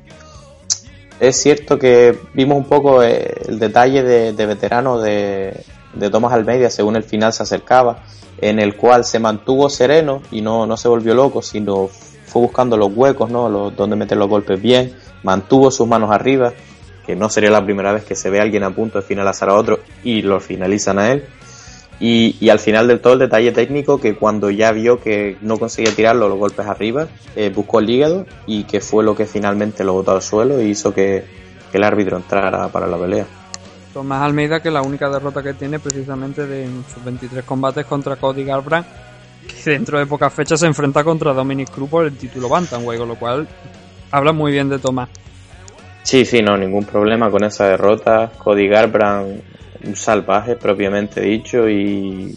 [1.20, 5.64] es cierto que vimos un poco eh, el detalle de, veterano de,
[5.94, 8.02] de Tomás Almeida según el final se acercaba,
[8.38, 11.88] en el cual se mantuvo sereno y no, no se volvió loco, sino
[12.26, 13.48] fue buscando los huecos, ¿no?
[13.48, 16.52] Los, donde meter los golpes bien, mantuvo sus manos arriba,
[17.06, 19.48] que no sería la primera vez que se ve a alguien a punto de finalizar
[19.48, 21.24] a otro y lo finalizan a él.
[21.98, 25.58] Y, y, al final del todo el detalle técnico que cuando ya vio que no
[25.58, 29.82] conseguía tirarlo los golpes arriba, eh, buscó el hígado y que fue lo que finalmente
[29.82, 31.24] lo botó al suelo y hizo que,
[31.72, 33.24] que el árbitro entrara para la pelea.
[33.94, 38.44] Tomás Almeida que la única derrota que tiene precisamente de sus 23 combates contra Cody
[38.44, 38.86] Garbrandt
[39.46, 43.08] que dentro de pocas fechas se enfrenta contra Dominic Cruz por el título Bantamweight, con
[43.08, 43.48] lo cual
[44.10, 45.08] habla muy bien de Tomás.
[46.02, 48.30] Sí, sí, no, ningún problema con esa derrota.
[48.38, 49.42] Cody Garbrandt
[49.94, 52.34] salvaje propiamente dicho y,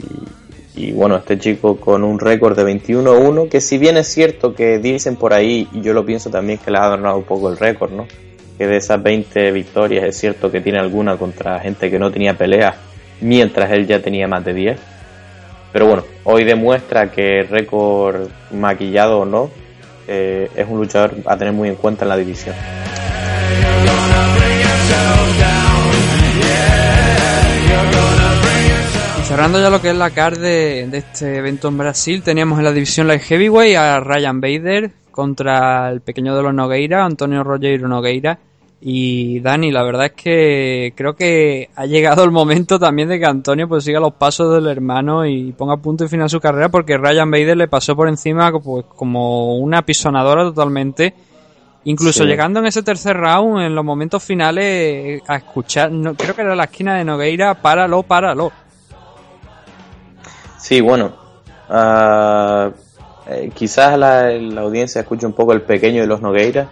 [0.94, 5.18] bueno, este chico con un récord de 21-1 que si bien es cierto que dicen
[5.18, 8.08] por ahí yo lo pienso también que le ha adornado un poco el récord, ¿no?
[8.58, 12.38] Que de esas 20 victorias es cierto que tiene alguna contra gente que no tenía
[12.38, 12.76] pelea
[13.22, 14.80] mientras él ya tenía más de 10.
[15.72, 19.50] Pero bueno, hoy demuestra que récord maquillado o no
[20.08, 22.56] eh, es un luchador a tener muy en cuenta en la división.
[29.30, 32.74] Cerrando ya lo que es la card de, este evento en Brasil, teníamos en la
[32.74, 38.40] división Light Heavyweight a Ryan Bader contra el pequeño de los Nogueira, Antonio Rogero Nogueira.
[38.82, 43.26] Y Dani, la verdad es que creo que ha llegado el momento también de que
[43.26, 46.70] Antonio pues siga los pasos del hermano y ponga punto y final a su carrera
[46.70, 51.14] porque Ryan Bader le pasó por encima pues como una pisonadora totalmente.
[51.90, 52.30] Incluso sí.
[52.30, 56.56] llegando en ese tercer round, en los momentos finales, a escuchar, no, creo que era
[56.56, 58.52] la esquina de Nogueira, páralo, páralo.
[60.60, 61.14] Sí, bueno,
[61.68, 62.72] uh,
[63.28, 66.70] eh, quizás la, la, audiencia escuche un poco el pequeño de los Nogueira.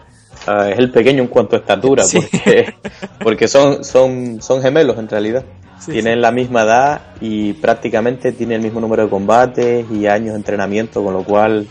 [0.48, 2.20] Uh, es el pequeño en cuanto a estatura, sí.
[2.20, 2.76] porque,
[3.24, 5.44] porque son, son, son gemelos en realidad.
[5.80, 10.34] Sí, tienen la misma edad y prácticamente tienen el mismo número de combates y años
[10.34, 11.66] de entrenamiento, con lo cual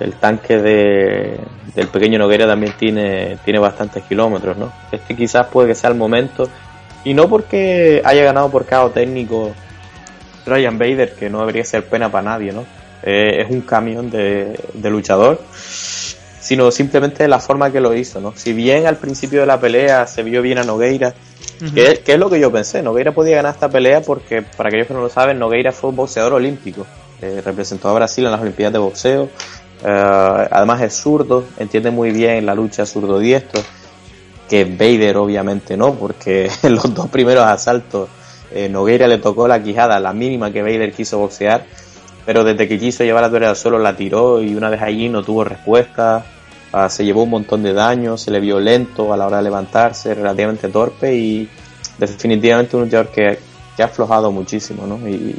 [0.00, 1.38] el tanque de,
[1.74, 4.72] del pequeño Nogueira también tiene, tiene bastantes kilómetros, ¿no?
[4.90, 6.48] Este quizás puede que sea el momento,
[7.04, 9.52] y no porque haya ganado por KO técnico
[10.46, 12.64] Ryan Bader, que no debería ser pena para nadie, ¿no?
[13.02, 18.34] Eh, es un camión de, de, luchador, sino simplemente la forma que lo hizo, ¿no?
[18.36, 21.74] Si bien al principio de la pelea se vio bien a Nogueira, uh -huh.
[21.74, 24.86] que, que, es lo que yo pensé, Nogueira podía ganar esta pelea porque, para aquellos
[24.86, 26.86] que no lo saben, Nogueira fue un boxeador olímpico,
[27.22, 29.28] eh, representó a Brasil en las Olimpiadas de Boxeo,
[29.82, 33.60] uh, además es zurdo, entiende muy bien la lucha zurdo-diestro,
[34.48, 38.08] que Vader obviamente no, porque en los dos primeros asaltos
[38.52, 41.64] eh, Nogueira le tocó la quijada, la mínima que Vader quiso boxear,
[42.26, 45.22] pero desde que quiso llevar la al suelo la tiró y una vez allí no
[45.22, 46.24] tuvo respuesta,
[46.72, 49.44] uh, se llevó un montón de daño, se le vio lento a la hora de
[49.44, 51.48] levantarse, relativamente torpe y
[51.98, 53.38] definitivamente un luchador que,
[53.76, 55.08] que ha aflojado muchísimo, ¿no?
[55.08, 55.36] Y,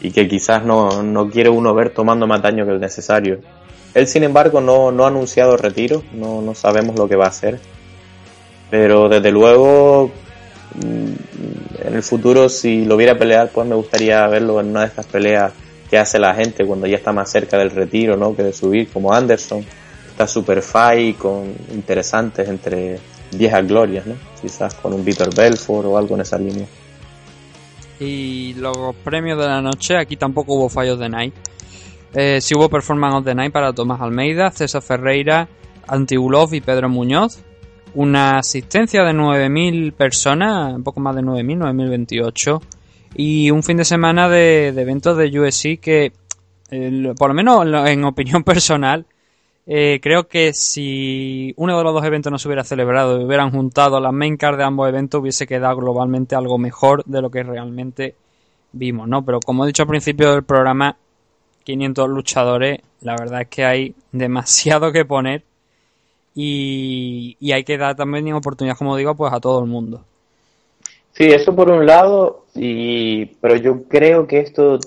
[0.00, 3.40] y que quizás no, no, quiere uno ver tomando más daño que el necesario.
[3.96, 7.28] Él, sin embargo, no, no ha anunciado retiro, no, no sabemos lo que va a
[7.28, 7.58] hacer.
[8.68, 10.10] Pero desde luego,
[10.78, 15.06] en el futuro, si lo viera pelear, pues me gustaría verlo en una de estas
[15.06, 15.50] peleas
[15.88, 18.36] que hace la gente cuando ya está más cerca del retiro, ¿no?
[18.36, 19.64] Que de subir, como Anderson.
[20.10, 22.98] Está super fight con interesantes entre
[23.32, 24.16] viejas glorias, ¿no?
[24.42, 26.66] Quizás con un Víctor Belfort o algo en esa línea.
[27.98, 31.34] Y los premios de la noche, aquí tampoco hubo fallos de Night.
[32.18, 35.48] Eh, sí hubo Performance of the Night para Tomás Almeida, César Ferreira,
[35.86, 37.44] Antibulov y Pedro Muñoz.
[37.94, 42.62] Una asistencia de 9.000 personas, un poco más de 9.000, 9.028.
[43.16, 46.12] Y un fin de semana de, eventos de USC que,
[46.70, 49.04] eh, por lo menos en opinión personal,
[49.66, 53.50] eh, creo que si uno de los dos eventos no se hubiera celebrado y hubieran
[53.50, 57.42] juntado las main cards de ambos eventos hubiese quedado globalmente algo mejor de lo que
[57.42, 58.14] realmente
[58.72, 59.22] vimos, ¿no?
[59.22, 60.96] Pero como he dicho al principio del programa,
[61.66, 65.42] 500 luchadores, la verdad es que hay demasiado que poner
[66.32, 70.04] y, hay que dar también oportunidad, como digo, pues a todo el mundo.
[71.12, 74.78] Sí, eso por un lado, y, pero yo creo que esto,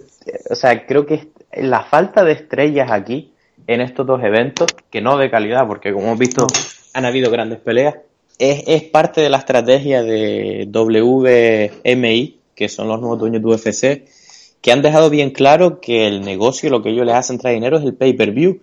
[0.50, 3.34] o sea, creo que la falta de estrellas aquí
[3.68, 6.48] en estos dos eventos, que no de calidad, porque como hemos visto
[6.94, 7.96] han habido grandes peleas,
[8.38, 14.19] es, es parte de la estrategia de WMI, que son los nuevos dueños de UFC,
[14.62, 17.78] que han dejado bien claro que el negocio, lo que ellos les hacen traer dinero
[17.78, 18.60] es el pay-per-view.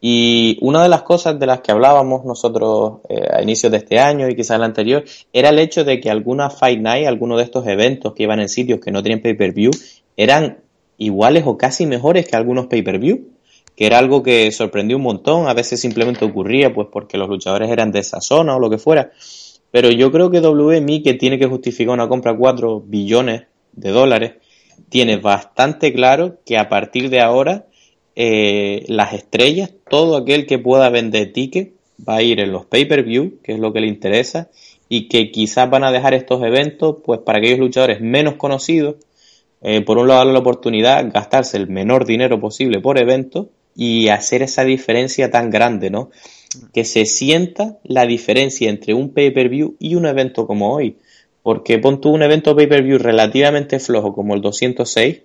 [0.00, 3.98] Y una de las cosas de las que hablábamos nosotros eh, a inicios de este
[3.98, 7.44] año y quizás el anterior, era el hecho de que algunas Fight Night, algunos de
[7.44, 9.72] estos eventos que iban en sitios que no tenían pay-per-view,
[10.16, 10.58] eran
[10.98, 13.28] iguales o casi mejores que algunos pay-per-view,
[13.74, 17.70] que era algo que sorprendió un montón, a veces simplemente ocurría pues porque los luchadores
[17.70, 19.10] eran de esa zona o lo que fuera.
[19.70, 23.42] Pero yo creo que WMI, que tiene que justificar una compra de 4 billones
[23.72, 24.32] de dólares,
[24.88, 27.66] tiene bastante claro que a partir de ahora
[28.16, 31.72] eh, las estrellas, todo aquel que pueda vender tickets
[32.06, 34.48] va a ir en los pay-per-view, que es lo que le interesa,
[34.88, 38.96] y que quizás van a dejar estos eventos pues para aquellos luchadores menos conocidos,
[39.60, 44.08] eh, por un lado darle la oportunidad, gastarse el menor dinero posible por evento y
[44.08, 46.10] hacer esa diferencia tan grande, ¿no?
[46.72, 50.96] Que se sienta la diferencia entre un pay-per-view y un evento como hoy.
[51.48, 55.22] Porque pon tú un evento pay-per-view relativamente flojo como el 206,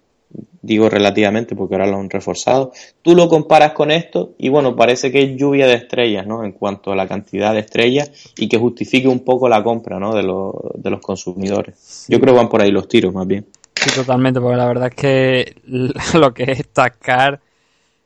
[0.62, 2.72] digo relativamente porque ahora lo han reforzado,
[3.02, 6.46] tú lo comparas con esto y bueno, parece que es lluvia de estrellas, ¿no?
[6.46, 10.16] En cuanto a la cantidad de estrellas y que justifique un poco la compra, ¿no?
[10.16, 12.06] De, los, de los consumidores.
[12.08, 13.46] Yo creo que van por ahí los tiros más bien.
[13.76, 15.56] Sí, totalmente, porque la verdad es que
[16.18, 17.42] lo que es Tascar,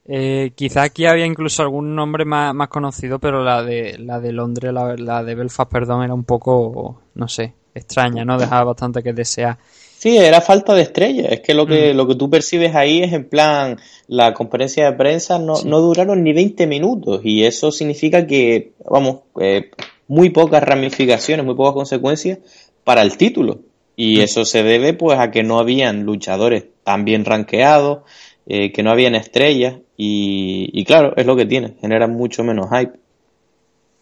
[0.05, 4.31] eh, quizá aquí había incluso algún nombre más, más conocido, pero la de la de
[4.31, 8.37] Londres, la, la de Belfast, perdón, era un poco, no sé, extraña, ¿no?
[8.37, 9.57] Dejaba bastante que desear.
[9.97, 11.27] Sí, era falta de estrella.
[11.29, 14.97] Es que lo que, lo que tú percibes ahí es en plan, la conferencia de
[14.97, 19.71] prensa no, no duraron ni 20 minutos y eso significa que, vamos, eh,
[20.07, 22.39] muy pocas ramificaciones, muy pocas consecuencias
[22.83, 23.59] para el título.
[23.95, 28.03] Y eso se debe pues a que no habían luchadores tan bien rankeados,
[28.45, 32.67] eh, que no habían estrellas y, y claro, es lo que tiene, genera mucho menos
[32.69, 32.93] hype.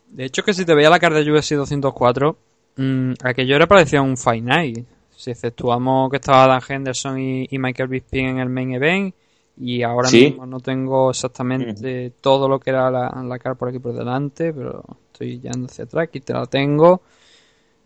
[0.10, 2.38] De hecho, que si te veía la carta de UFC 204,
[2.77, 4.85] mmm, aquello era parecía un Fight Night.
[5.15, 9.15] Si exceptuamos que estaba Dan Henderson y, y Michael Bisping en el main event,
[9.57, 10.26] y ahora Sí.
[10.26, 14.53] mismo no tengo exactamente todo lo que era la, la cara por aquí por delante,
[14.53, 17.02] pero estoy yendo hacia atrás, aquí te la tengo.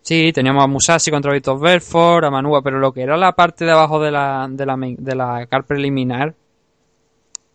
[0.01, 3.65] Sí, teníamos a Musashi contra Vitor Belfort, a Manua, pero lo que era la parte
[3.65, 6.33] de abajo de la, de la, main- de la car preliminar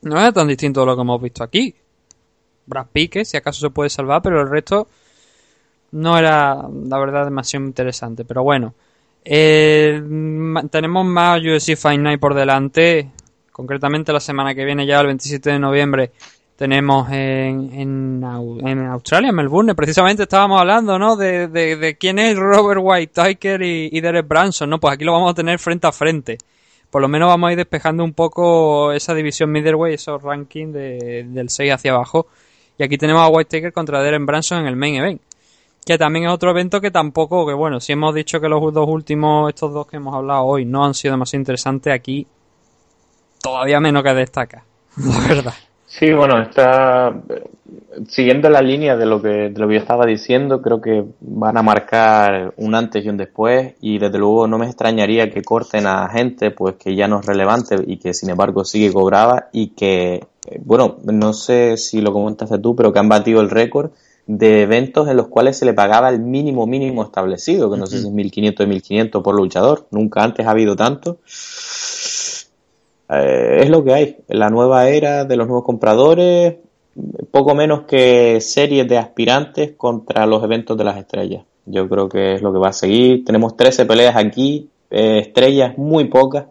[0.03, 1.75] no era tan distinto de lo que hemos visto aquí.
[2.67, 4.87] Brad Pitt, si acaso se puede salvar, pero el resto
[5.95, 6.57] no era,
[6.87, 8.25] la verdad, demasiado interesante.
[8.25, 8.75] Pero bueno,
[9.25, 10.01] eh,
[10.71, 13.11] tenemos más UFC Fight Night por delante.
[13.53, 16.11] Concretamente la semana que viene, ya el 27 de noviembre,
[16.57, 18.25] tenemos en, en,
[18.67, 19.75] en Australia, en Melbourne.
[19.75, 21.17] Precisamente estábamos hablando, ¿no?
[21.17, 24.79] De, de, de quién es Robert White Tiger y, y Derek Branson, ¿no?
[24.81, 26.39] Pues aquí lo vamos a tener frente a frente.
[26.91, 31.25] Por lo menos vamos a ir despejando un poco esa división middleweight, esos rankings de-
[31.29, 32.27] del 6 hacia abajo.
[32.79, 35.21] Y aquí tenemos a White Tiger contra Derek Branson en el main event.
[35.87, 38.89] Que también es otro evento que tampoco, que bueno, si hemos dicho que los dos
[38.89, 42.27] últimos, estos dos que hemos hablado hoy, no han sido demasiado interesantes, aquí
[43.43, 44.65] todavía menos que destaca,
[44.97, 45.55] la verdad.
[45.87, 47.15] Sí, bueno, está
[48.09, 51.63] siguiendo la línea de lo que lo que yo estaba diciendo, creo que van a
[51.63, 56.09] marcar un antes y un después y desde luego no me extrañaría que corten a
[56.09, 60.15] gente pues que ya no es relevante y que sin embargo sigue cobraba y que
[60.47, 63.93] eh, bueno, no sé si lo comentaste tú, pero que han batido el récord
[64.27, 67.99] de eventos en los cuales se le pagaba el mínimo mínimo establecido, que no sé
[68.01, 71.19] si es 1500 y 1500 por luchador, nunca antes ha habido tanto.
[73.11, 74.17] Eh, es lo que hay.
[74.29, 76.57] La nueva era de los nuevos compradores,
[77.31, 81.45] poco menos que series de aspirantes contra los eventos de las estrellas.
[81.67, 83.25] Yo creo que es lo que va a seguir.
[83.25, 86.47] Tenemos 13 peleas aquí, eh, estrellas muy pocas.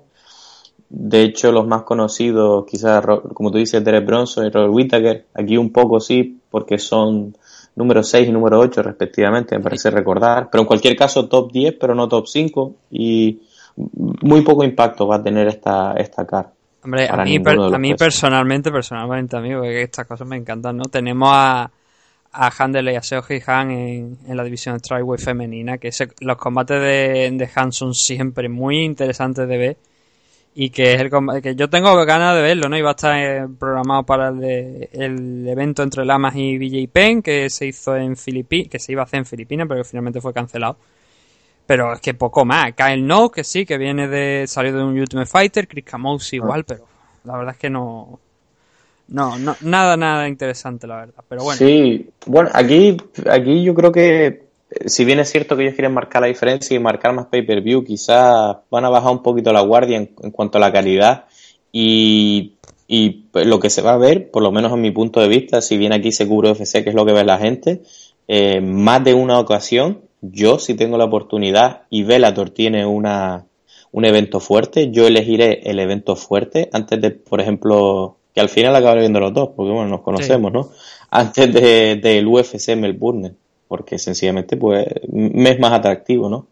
[0.90, 5.58] De hecho, los más conocidos, quizás, como tú dices, Derek Bronson y Robert Whittaker, aquí
[5.58, 7.36] un poco sí, porque son
[7.76, 10.50] número 6 y número 8 respectivamente, me parece recordar.
[10.52, 12.76] Pero en cualquier caso, top 10, pero no top 5.
[12.92, 13.40] Y
[13.76, 16.52] muy poco impacto va a tener esta, esta car.
[16.84, 20.84] Hombre, a mí, per- a mí personalmente, personalmente, amigo, que estas cosas me encantan, ¿no?
[20.86, 21.72] Tenemos a,
[22.34, 26.38] a Handel y a Seoji Han en, en la división Strikeway femenina, que ese- los
[26.38, 29.78] combates de, de Han son siempre muy interesantes de ver
[30.56, 31.10] y que es el
[31.42, 32.78] que yo tengo ganas de verlo, ¿no?
[32.78, 36.88] Y va a estar eh, programado para el, de- el evento entre Lamas y BJ
[36.92, 39.90] Penn, que se hizo en Filipinas, que se iba a hacer en Filipinas, pero que
[39.90, 40.78] finalmente fue cancelado.
[41.66, 42.74] Pero es que poco más.
[42.74, 44.46] Kyle No, que sí, que viene de.
[44.48, 45.68] salió de un Ultimate Fighter.
[45.68, 46.86] Chris Camous igual, pero
[47.24, 48.20] la verdad es que no.
[49.08, 51.24] no, no, nada, nada interesante, la verdad.
[51.30, 51.58] Pero bueno.
[51.58, 52.98] Sí, bueno, aquí,
[53.30, 54.43] aquí yo creo que
[54.86, 58.58] si bien es cierto que ellos quieren marcar la diferencia y marcar más pay-per-view, quizás
[58.70, 61.26] van a bajar un poquito la guardia en, en cuanto a la calidad.
[61.72, 62.54] Y,
[62.88, 65.62] y lo que se va a ver, por lo menos en mi punto de vista,
[65.62, 67.82] si bien aquí se cubre UFC, que es lo que ve la gente,
[68.28, 73.46] eh, más de una ocasión, yo si tengo la oportunidad y Velator tiene una,
[73.92, 78.76] un evento fuerte, yo elegiré el evento fuerte antes de, por ejemplo, que al final
[78.76, 80.70] acabaré viendo los dos, porque bueno, nos conocemos, ¿no?
[81.10, 83.34] Antes de, del UFC Melbourne,
[83.74, 86.46] porque sencillamente pues me es más atractivo, ¿no?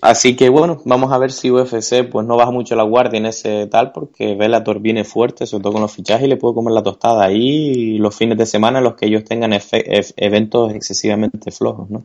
[0.00, 3.26] Así que bueno, vamos a ver si UFC pues no baja mucho la guardia en
[3.26, 6.74] ese tal, porque Bellator viene fuerte, sobre todo con los fichajes, y le puedo comer
[6.74, 9.52] la tostada ahí los fines de semana en los que ellos tengan
[10.16, 12.02] eventos excesivamente flojos, ¿no?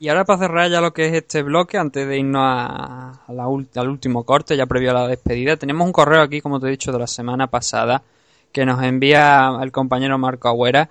[0.00, 3.32] Y ahora para cerrar ya lo que es este bloque, antes de irnos a, a
[3.32, 6.66] la al último corte, ya previo a la despedida, tenemos un correo aquí, como te
[6.66, 8.02] he dicho, de la semana pasada,
[8.50, 10.90] que nos envía el compañero Marco Agüera,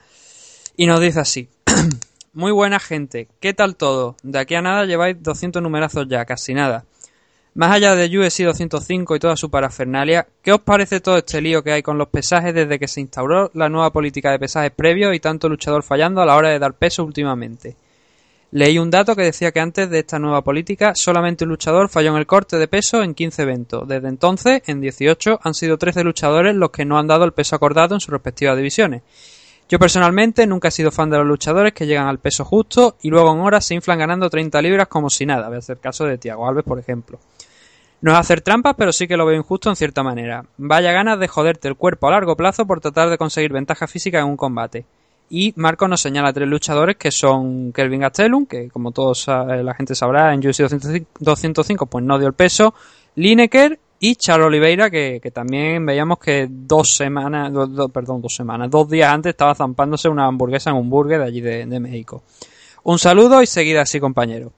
[0.80, 1.50] y nos dice así.
[2.34, 4.16] Muy buena gente, ¿qué tal todo?
[4.24, 6.86] De aquí a nada lleváis 200 numerazos ya, casi nada.
[7.54, 11.64] Más allá de UFC 205 y toda su parafernalia, ¿qué os parece todo este lío
[11.64, 15.14] que hay con los pesajes desde que se instauró la nueva política de pesajes previos
[15.14, 17.76] y tanto luchador fallando a la hora de dar peso últimamente?
[18.52, 22.12] Leí un dato que decía que antes de esta nueva política solamente un luchador falló
[22.12, 23.86] en el corte de peso en 15 eventos.
[23.86, 27.58] Desde entonces, en 18, han sido 13 luchadores los que no han dado el peso
[27.58, 29.02] acordado en sus respectivas divisiones.
[29.70, 33.10] Yo personalmente nunca he sido fan de los luchadores que llegan al peso justo y
[33.10, 35.48] luego en horas se inflan ganando 30 libras como si nada.
[35.48, 37.20] Voy a hacer caso de Tiago Alves, por ejemplo.
[38.02, 40.44] No es hacer trampas, pero sí que lo veo injusto en cierta manera.
[40.58, 44.20] Vaya ganas de joderte el cuerpo a largo plazo por tratar de conseguir ventaja física
[44.20, 44.86] en un combate.
[45.30, 49.94] Y Marco nos señala tres luchadores que son Kelvin Gastelum, que como todos la gente
[49.94, 52.74] sabrá en UFC 205, 205 pues no dio el peso,
[53.14, 58.70] Lineker y Charles Oliveira, que, que también veíamos que dos semanas, do- perdón, dos semanas,
[58.70, 62.24] dos días antes estaba zampándose una hamburguesa en un burger de allí de, de México.
[62.84, 64.52] Un saludo y seguida así, compañero.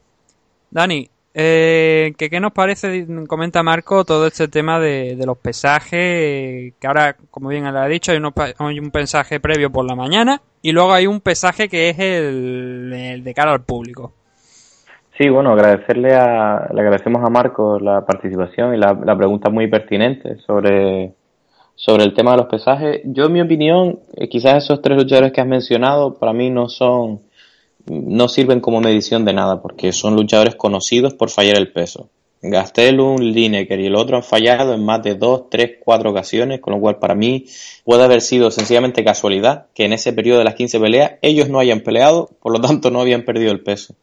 [0.70, 6.74] Dani, eh, ¿qué, qué nos parece, comenta Marco, todo este tema de, los pesajes?
[6.80, 9.96] Que ahora, como bien le ha dicho, hay, unos hay un pesaje previo por la
[9.96, 14.14] mañana y luego hay un pesaje que es el, el de cara al público.
[15.18, 19.68] Sí, bueno, agradecerle a, le agradecemos a Marcos la participación y la, la pregunta muy
[19.68, 21.14] pertinente sobre,
[21.76, 23.02] sobre el tema de los pesajes.
[23.04, 26.70] Yo, en mi opinión, eh, quizás esos tres luchadores que has mencionado para mí no
[26.70, 27.22] son,
[27.88, 32.10] no sirven como medición de nada porque son luchadores conocidos por fallar el peso.
[32.44, 36.74] Gastelum, Lineker y el otro han fallado en más de dos, tres, cuatro ocasiones, con
[36.74, 37.46] lo cual para mí
[37.84, 41.60] puede haber sido sencillamente casualidad que en ese periodo de las 15 peleas ellos no
[41.60, 43.94] hayan peleado, por lo tanto no habían perdido el peso.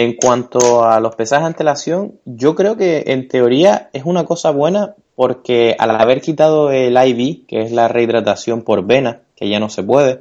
[0.00, 4.50] En cuanto a los pesajes ante antelación, yo creo que en teoría es una cosa
[4.52, 9.58] buena porque al haber quitado el IV, que es la rehidratación por vena, que ya
[9.58, 10.20] no se puede,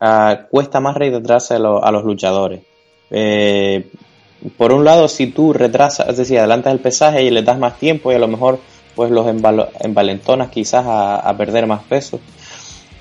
[0.00, 2.62] ah, cuesta más rehidratarse a, lo- a los luchadores.
[3.12, 3.86] Eh,
[4.56, 7.78] por un lado, si tú retrasas, es decir, adelantas el pesaje y le das más
[7.78, 8.58] tiempo y a lo mejor
[8.96, 12.18] pues los envalentonas quizás a perder más peso.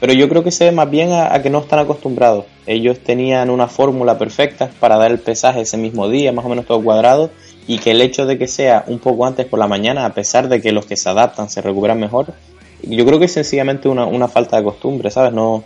[0.04, 2.44] Pero yo creo que se debe más bien a, a que no están acostumbrados.
[2.68, 6.66] Ellos tenían una fórmula perfecta para dar el pesaje ese mismo día, más o menos
[6.66, 7.30] todo cuadrado,
[7.68, 10.50] y que el hecho de que sea un poco antes por la mañana, a pesar
[10.50, 12.34] de que los que se adaptan se recuperan mejor,
[12.82, 15.32] yo creo que es sencillamente una, una falta de costumbre, ¿sabes?
[15.32, 15.64] No,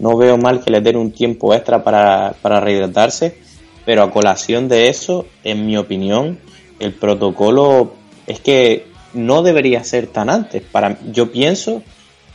[0.00, 3.38] no veo mal que les den un tiempo extra para, para rehidratarse,
[3.86, 6.38] pero a colación de eso, en mi opinión,
[6.78, 7.94] el protocolo
[8.26, 8.84] es que
[9.14, 10.62] no debería ser tan antes.
[10.62, 11.82] Para, yo pienso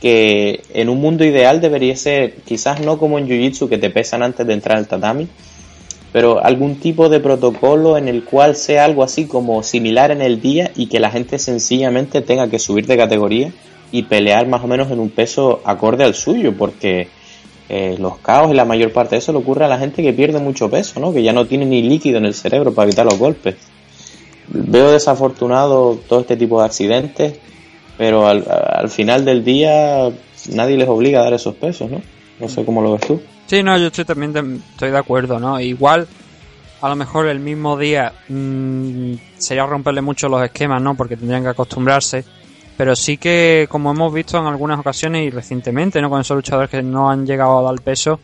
[0.04, 4.22] que en un mundo ideal debería ser, quizás no como en Jiu-Jitsu que te pesan
[4.22, 5.28] antes de entrar al tatami,
[6.12, 10.42] pero algún tipo de protocolo en el cual sea algo así como similar en el
[10.42, 13.50] día y que la gente sencillamente tenga que subir de categoría
[13.92, 17.08] y pelear más o menos en un peso acorde al suyo, porque
[17.70, 20.12] eh, los caos y la mayor parte de eso le ocurre a la gente que
[20.12, 21.14] pierde mucho peso, ¿no?
[21.14, 23.54] que ya no tiene ni líquido en el cerebro para evitar los golpes.
[24.48, 27.38] Veo desafortunado todo este tipo de accidentes,
[27.98, 30.10] pero al, al final del día
[30.50, 32.00] nadie les obliga a dar esos pesos, ¿no?
[32.40, 33.20] No sé cómo lo ves tú.
[33.46, 35.60] Sí, no, yo estoy también de- estoy de acuerdo, ¿no?
[35.60, 36.06] Igual,
[36.80, 40.94] a lo mejor el mismo día mm, sería romperle mucho los esquemas, ¿no?
[40.96, 42.24] Porque tendrían que acostumbrarse.
[42.76, 46.10] Pero sí que, como hemos visto en algunas ocasiones y recientemente, ¿no?
[46.10, 48.18] Con esos luchadores que no han llegado a dar peso,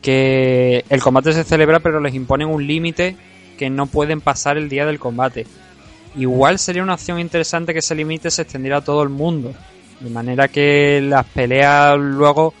[0.00, 3.16] que el combate se celebra pero les imponen un límite
[3.58, 5.46] que no pueden pasar el día del combate.
[6.16, 9.52] Igual sería una opción interesante que ese límite se extendiera a todo el mundo.
[10.00, 12.54] De manera que las peleas luego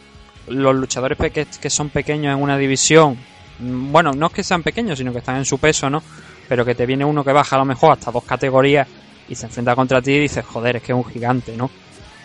[0.48, 3.16] los luchadores que, que son pequeños en una división,
[3.58, 6.02] mm, bueno, no es que sean pequeños, sino que están en su peso, ¿no?
[6.48, 8.86] Pero que te viene uno que baja a lo mejor hasta dos categorías
[9.28, 11.68] y se enfrenta contra ti y dices, joder, es que es un gigante, ¿no?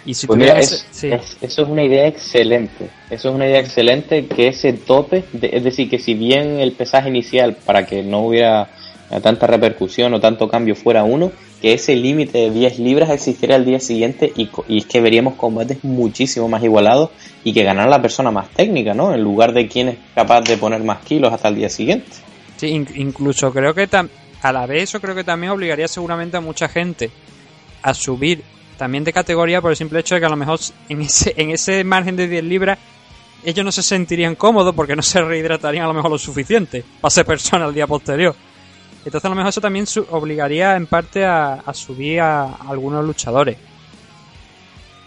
[0.06, 1.08] Y si Pues mira, tuvieras es- ese- sí.
[1.14, 2.90] es- eso es una idea excelente.
[3.10, 6.74] Eso es una idea excelente que ese tope, de- es decir, que si bien el
[6.74, 8.70] pesaje inicial para que no hubiera
[9.20, 11.32] tanta repercusión o tanto cambio fuera uno,
[11.62, 15.34] que ese límite de 10 libras existiera al día siguiente y, y es que veríamos
[15.36, 17.10] combates muchísimo más igualados
[17.44, 19.14] y que ganara la persona más técnica, ¿no?
[19.14, 22.08] En lugar de quien es capaz de poner más kilos hasta el día siguiente.
[22.58, 23.90] Sí, in- incluso creo que
[24.42, 27.12] a la vez eso creo que también obligaría seguramente a mucha gente
[27.84, 28.44] a subir
[28.78, 30.60] también de categoría por el simple hecho de que a lo mejor
[30.90, 32.80] en ese, en ese margen de 10 libras
[33.44, 37.10] ellos no se sentirían cómodos porque no se rehidratarían a lo mejor lo suficiente para
[37.12, 38.36] ser persona al día posterior.
[39.06, 42.58] Entonces a lo mejor eso también su- obligaría en parte a, a subir a, a
[42.70, 43.58] algunos luchadores.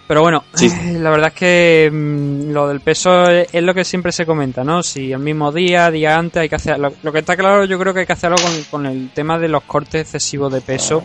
[0.06, 0.44] Pero bueno,
[1.00, 4.62] la verdad es que mm, lo del peso es, es lo que siempre se comenta,
[4.62, 4.82] ¿no?
[4.82, 6.78] Si el mismo día, día antes, hay que hacer...
[6.78, 9.38] Lo, lo que está claro yo creo que hay que hacerlo con, con el tema
[9.38, 11.02] de los cortes excesivos de peso.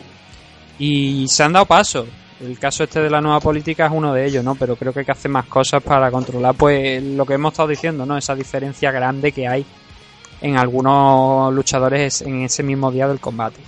[0.78, 2.07] Y se han dado pasos.
[2.41, 4.56] El caso este de la nueva política es uno de ellos, ¿no?
[4.56, 7.68] Pero creo que hay que hacer más cosas para controlar, pues, lo que hemos estado
[7.70, 8.18] diciendo, ¿no?
[8.18, 9.66] Esa diferencia grande que hay
[10.41, 13.60] en algunos luchadores en ese mismo día del combate.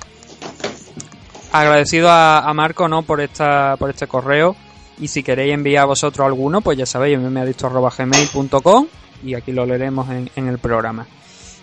[1.52, 3.02] Agradecido a, Marco, ¿no?
[3.04, 4.56] Por esta, por este correo.
[5.00, 8.88] Y si queréis enviar a vosotros alguno, pues ya sabéis, mmadicto.gmail.com
[9.24, 11.06] y aquí lo leeremos en, el programa.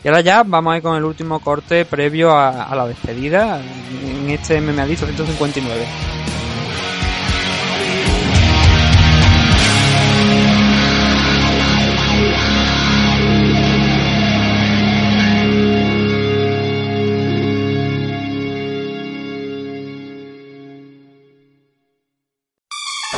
[0.05, 4.31] Y ahora ya vamos a ir con el último corte previo a, la despedida en
[4.31, 6.28] este MMAdicto 159.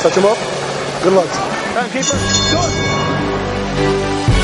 [0.02, 0.36] Touch him up.
[1.02, 1.27] Good luck.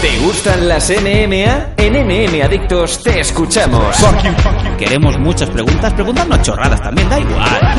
[0.02, 1.68] ¿Te gustan las NMA?
[1.78, 3.96] En NM Adictos te escuchamos.
[4.78, 7.74] Queremos muchas preguntas, preguntarnos chorradas también, da igual.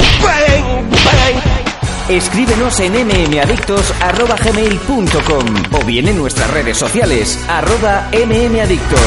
[2.10, 5.46] Escríbenos en mmadictos.gmail.com
[5.80, 9.00] o bien en nuestras redes sociales, arroba mmadictos.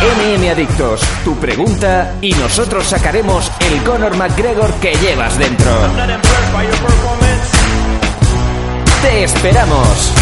[0.00, 5.70] MM Adictos, tu pregunta y nosotros sacaremos el Conor McGregor que llevas dentro.
[9.02, 10.12] ¡Te esperamos!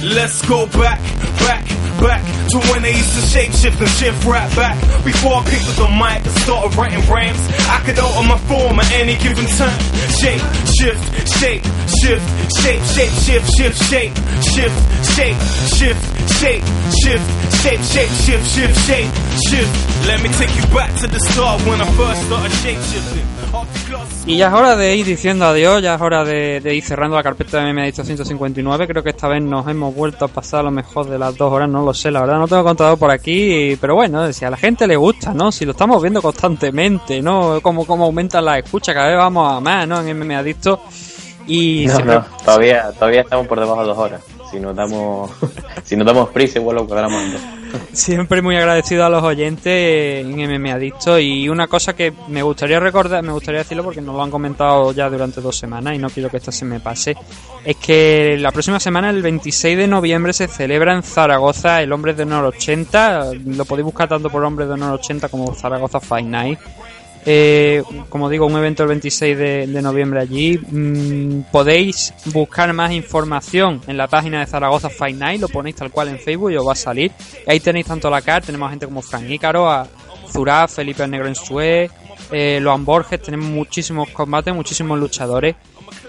[0.00, 1.00] Let's go back,
[1.40, 1.64] back,
[2.00, 4.76] back to when they used to shape shift and shift right back.
[5.04, 8.78] Before I picked up the mic and started writing rhymes, I could alter my form
[8.80, 9.78] at any given time.
[10.18, 10.42] Shape,
[10.76, 11.02] shift,
[11.38, 12.24] shape, shift,
[12.62, 14.14] shape, shape, shift, shift, shape,
[14.54, 14.76] shift,
[15.14, 15.38] shape,
[15.76, 16.02] shift,
[16.38, 16.64] shape,
[17.02, 17.26] shift,
[17.62, 19.10] shape, shape, shift, shift, shape,
[19.48, 19.72] shift.
[20.06, 23.31] Let me take you back to the start when I first started shape shifting.
[24.24, 27.16] Y ya es hora de ir diciendo adiós, ya es hora de, de ir cerrando
[27.16, 28.86] la carpeta de MMA 159.
[28.86, 31.52] Creo que esta vez nos hemos vuelto a pasar a lo mejor de las dos
[31.52, 34.50] horas, no lo sé, la verdad no tengo contado por aquí, pero bueno, si a
[34.50, 35.50] la gente le gusta, ¿no?
[35.50, 37.60] Si lo estamos viendo constantemente, ¿no?
[37.60, 40.00] Como, como aumentan las escuchas, cada vez vamos a más, ¿no?
[40.00, 40.80] En MMA Adicto.
[41.48, 44.22] Y No, siempre- no, todavía, todavía estamos por debajo de dos horas.
[44.52, 45.32] Si nos damos,
[45.82, 47.40] si nos damos prisa, igual lo cuadramos en dos.
[47.92, 52.80] Siempre muy agradecido a los oyentes en MM Adicto y una cosa que me gustaría
[52.80, 56.10] recordar, me gustaría decirlo porque nos lo han comentado ya durante dos semanas y no
[56.10, 57.16] quiero que esta se me pase,
[57.64, 62.16] es que la próxima semana, el 26 de noviembre, se celebra en Zaragoza el Hombres
[62.16, 66.26] de Honor 80, lo podéis buscar tanto por Hombres de Honor 80 como Zaragoza Fight
[66.26, 66.58] Night.
[67.24, 70.58] Eh, como digo, un evento el 26 de, noviembre allí.
[70.58, 75.90] Mm, podéis buscar más información en la página de Zaragoza Fight Night, lo ponéis tal
[75.90, 77.12] cual en Facebook y os va a salir.
[77.46, 79.86] Ahí tenéis tanto la CAR, tenemos gente como Frank Ícaro, a
[80.30, 81.90] Zurá, Felipe el Negro en Sue,
[82.30, 85.54] eh, Loan Borges, tenemos muchísimos combates, muchísimos luchadores.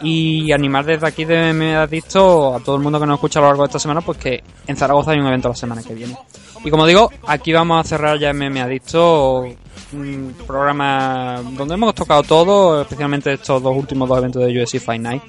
[0.02, 3.44] Y animar desde aquí de me Adicto a todo el mundo que nos escucha a
[3.44, 5.94] lo largo de esta semana, pues que en Zaragoza hay un evento la semana que
[5.94, 6.18] viene.
[6.64, 9.46] Y como digo, aquí vamos a cerrar ya MM Adicto,
[9.94, 15.02] un programa donde hemos tocado todo, especialmente estos dos últimos dos eventos de UFC Fight
[15.02, 15.24] Night,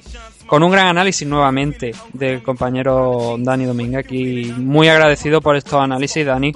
[0.45, 6.25] con un gran análisis nuevamente del compañero Dani Domínguez, aquí muy agradecido por estos análisis,
[6.25, 6.53] Dani.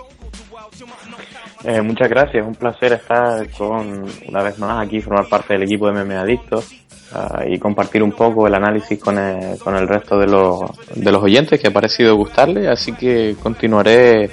[1.63, 5.91] Eh, muchas gracias, un placer estar con, una vez más aquí, formar parte del equipo
[5.91, 6.71] de MMA Adictos
[7.13, 10.61] ah, y compartir un poco el análisis con el, con el resto de los,
[10.95, 14.29] de los oyentes que ha parecido gustarle, así que continuaré,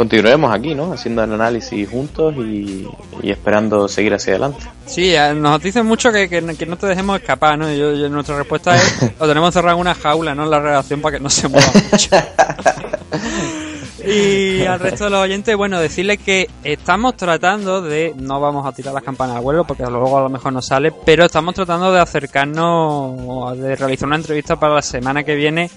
[0.00, 0.94] continuaremos aquí, ¿no?
[0.94, 2.88] Haciendo el análisis juntos y,
[3.22, 4.64] y esperando seguir hacia adelante.
[4.86, 7.70] Sí, eh, nos dicen mucho que, que, que no te dejemos escapar, ¿no?
[7.70, 10.44] Yo, yo- nuestra respuesta es, lo tenemos cerrado en una jaula, ¿no?
[10.44, 12.08] En la redacción para que no se mueva mucho.
[14.02, 18.72] Y al resto de los oyentes, bueno, decirles que estamos tratando de, no vamos a
[18.72, 21.92] tirar las campanas al vuelo porque luego a lo mejor no sale, pero estamos tratando
[21.92, 25.70] de acercarnos, de realizar una entrevista para la semana que viene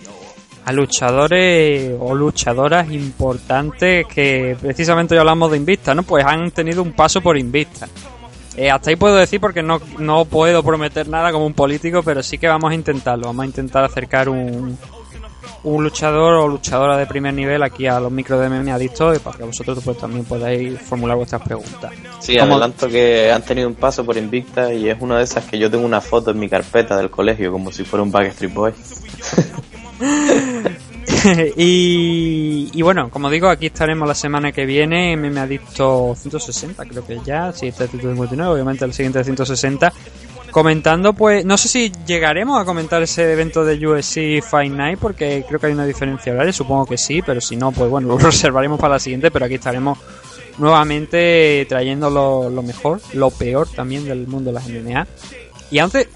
[0.65, 6.03] a luchadores o luchadoras importantes que precisamente hoy hablamos de Invista, ¿no?
[6.03, 7.87] Pues han tenido un paso por Invista.
[8.55, 12.21] Eh, hasta ahí puedo decir porque no, no puedo prometer nada como un político, pero
[12.21, 13.25] sí que vamos a intentarlo.
[13.27, 14.77] Vamos a intentar acercar un,
[15.63, 19.37] un luchador o luchadora de primer nivel aquí a los micros de MMA Adictos para
[19.37, 21.91] que vosotros pues, también podáis formular vuestras preguntas.
[22.19, 25.45] Sí, Como- adelanto que han tenido un paso por Invicta y es una de esas
[25.45, 28.53] que yo tengo una foto en mi carpeta del colegio como si fuera un Backstreet
[28.53, 28.73] Boy.
[31.55, 35.15] y, bueno, como digo, aquí estaremos la semana que viene.
[35.15, 37.51] Me ha dicto 160, creo que ya.
[37.53, 39.93] Sí, es el 159, obviamente el siguiente es 160.
[40.51, 45.43] Comentando, pues, no sé si llegaremos a comentar ese evento de USC Fight Night, porque
[45.47, 48.17] creo que hay una diferencia horaria, supongo que sí, pero si no, pues bueno, lo
[48.19, 49.97] reservaremos para la siguiente, pero aquí estaremos
[50.59, 55.07] nuevamente trayendo lo, lo mejor, lo peor también del mundo de las MMA.
[55.73, 56.07] Y antes,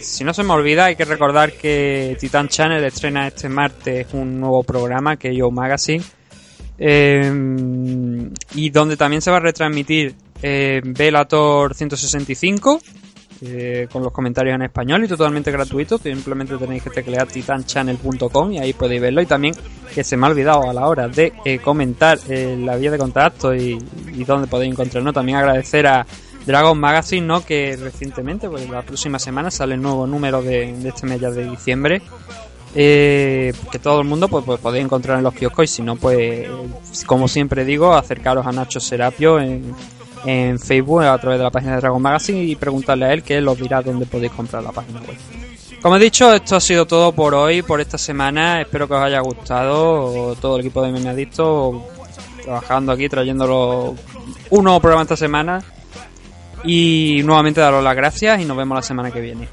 [0.00, 4.40] si no se me olvida, hay que recordar que Titan Channel estrena este martes un
[4.40, 6.02] nuevo programa que es Yo Magazine.
[6.76, 7.32] eh,
[8.56, 12.80] y donde también se va a retransmitir eh, Velator 165
[13.42, 15.98] eh, con los comentarios en español y totalmente gratuito.
[15.98, 19.22] Simplemente tenéis que teclear titanchannel.com y ahí podéis verlo.
[19.22, 19.54] Y también,
[19.94, 22.98] que se me ha olvidado a la hora de eh, comentar eh, la vía de
[22.98, 23.78] contacto y,
[24.14, 26.04] y dónde podéis encontrarnos, también agradecer a
[26.46, 27.44] Dragon Magazine, ¿no?
[27.44, 32.02] que recientemente, pues la próxima semana sale el nuevo número de, este mes de diciembre.
[32.78, 35.96] Eh, que todo el mundo pues, pues podéis encontrar en los kioscos y si no
[35.96, 36.46] pues
[37.06, 39.74] como siempre digo acercaros a Nacho Serapio en,
[40.26, 43.38] en Facebook a través de la página de Dragon Magazine y preguntarle a él que
[43.38, 45.16] él os dirá dónde podéis comprar la página web.
[45.80, 48.60] Como he dicho, esto ha sido todo por hoy, por esta semana.
[48.60, 50.34] Espero que os haya gustado.
[50.40, 51.86] Todo el equipo de Meme Adicto
[52.42, 53.94] trabajando aquí, trayéndolo
[54.50, 55.62] un nuevo programa esta semana.
[56.66, 59.48] Y nuevamente daros las gracias y nos vemos la semana que viene.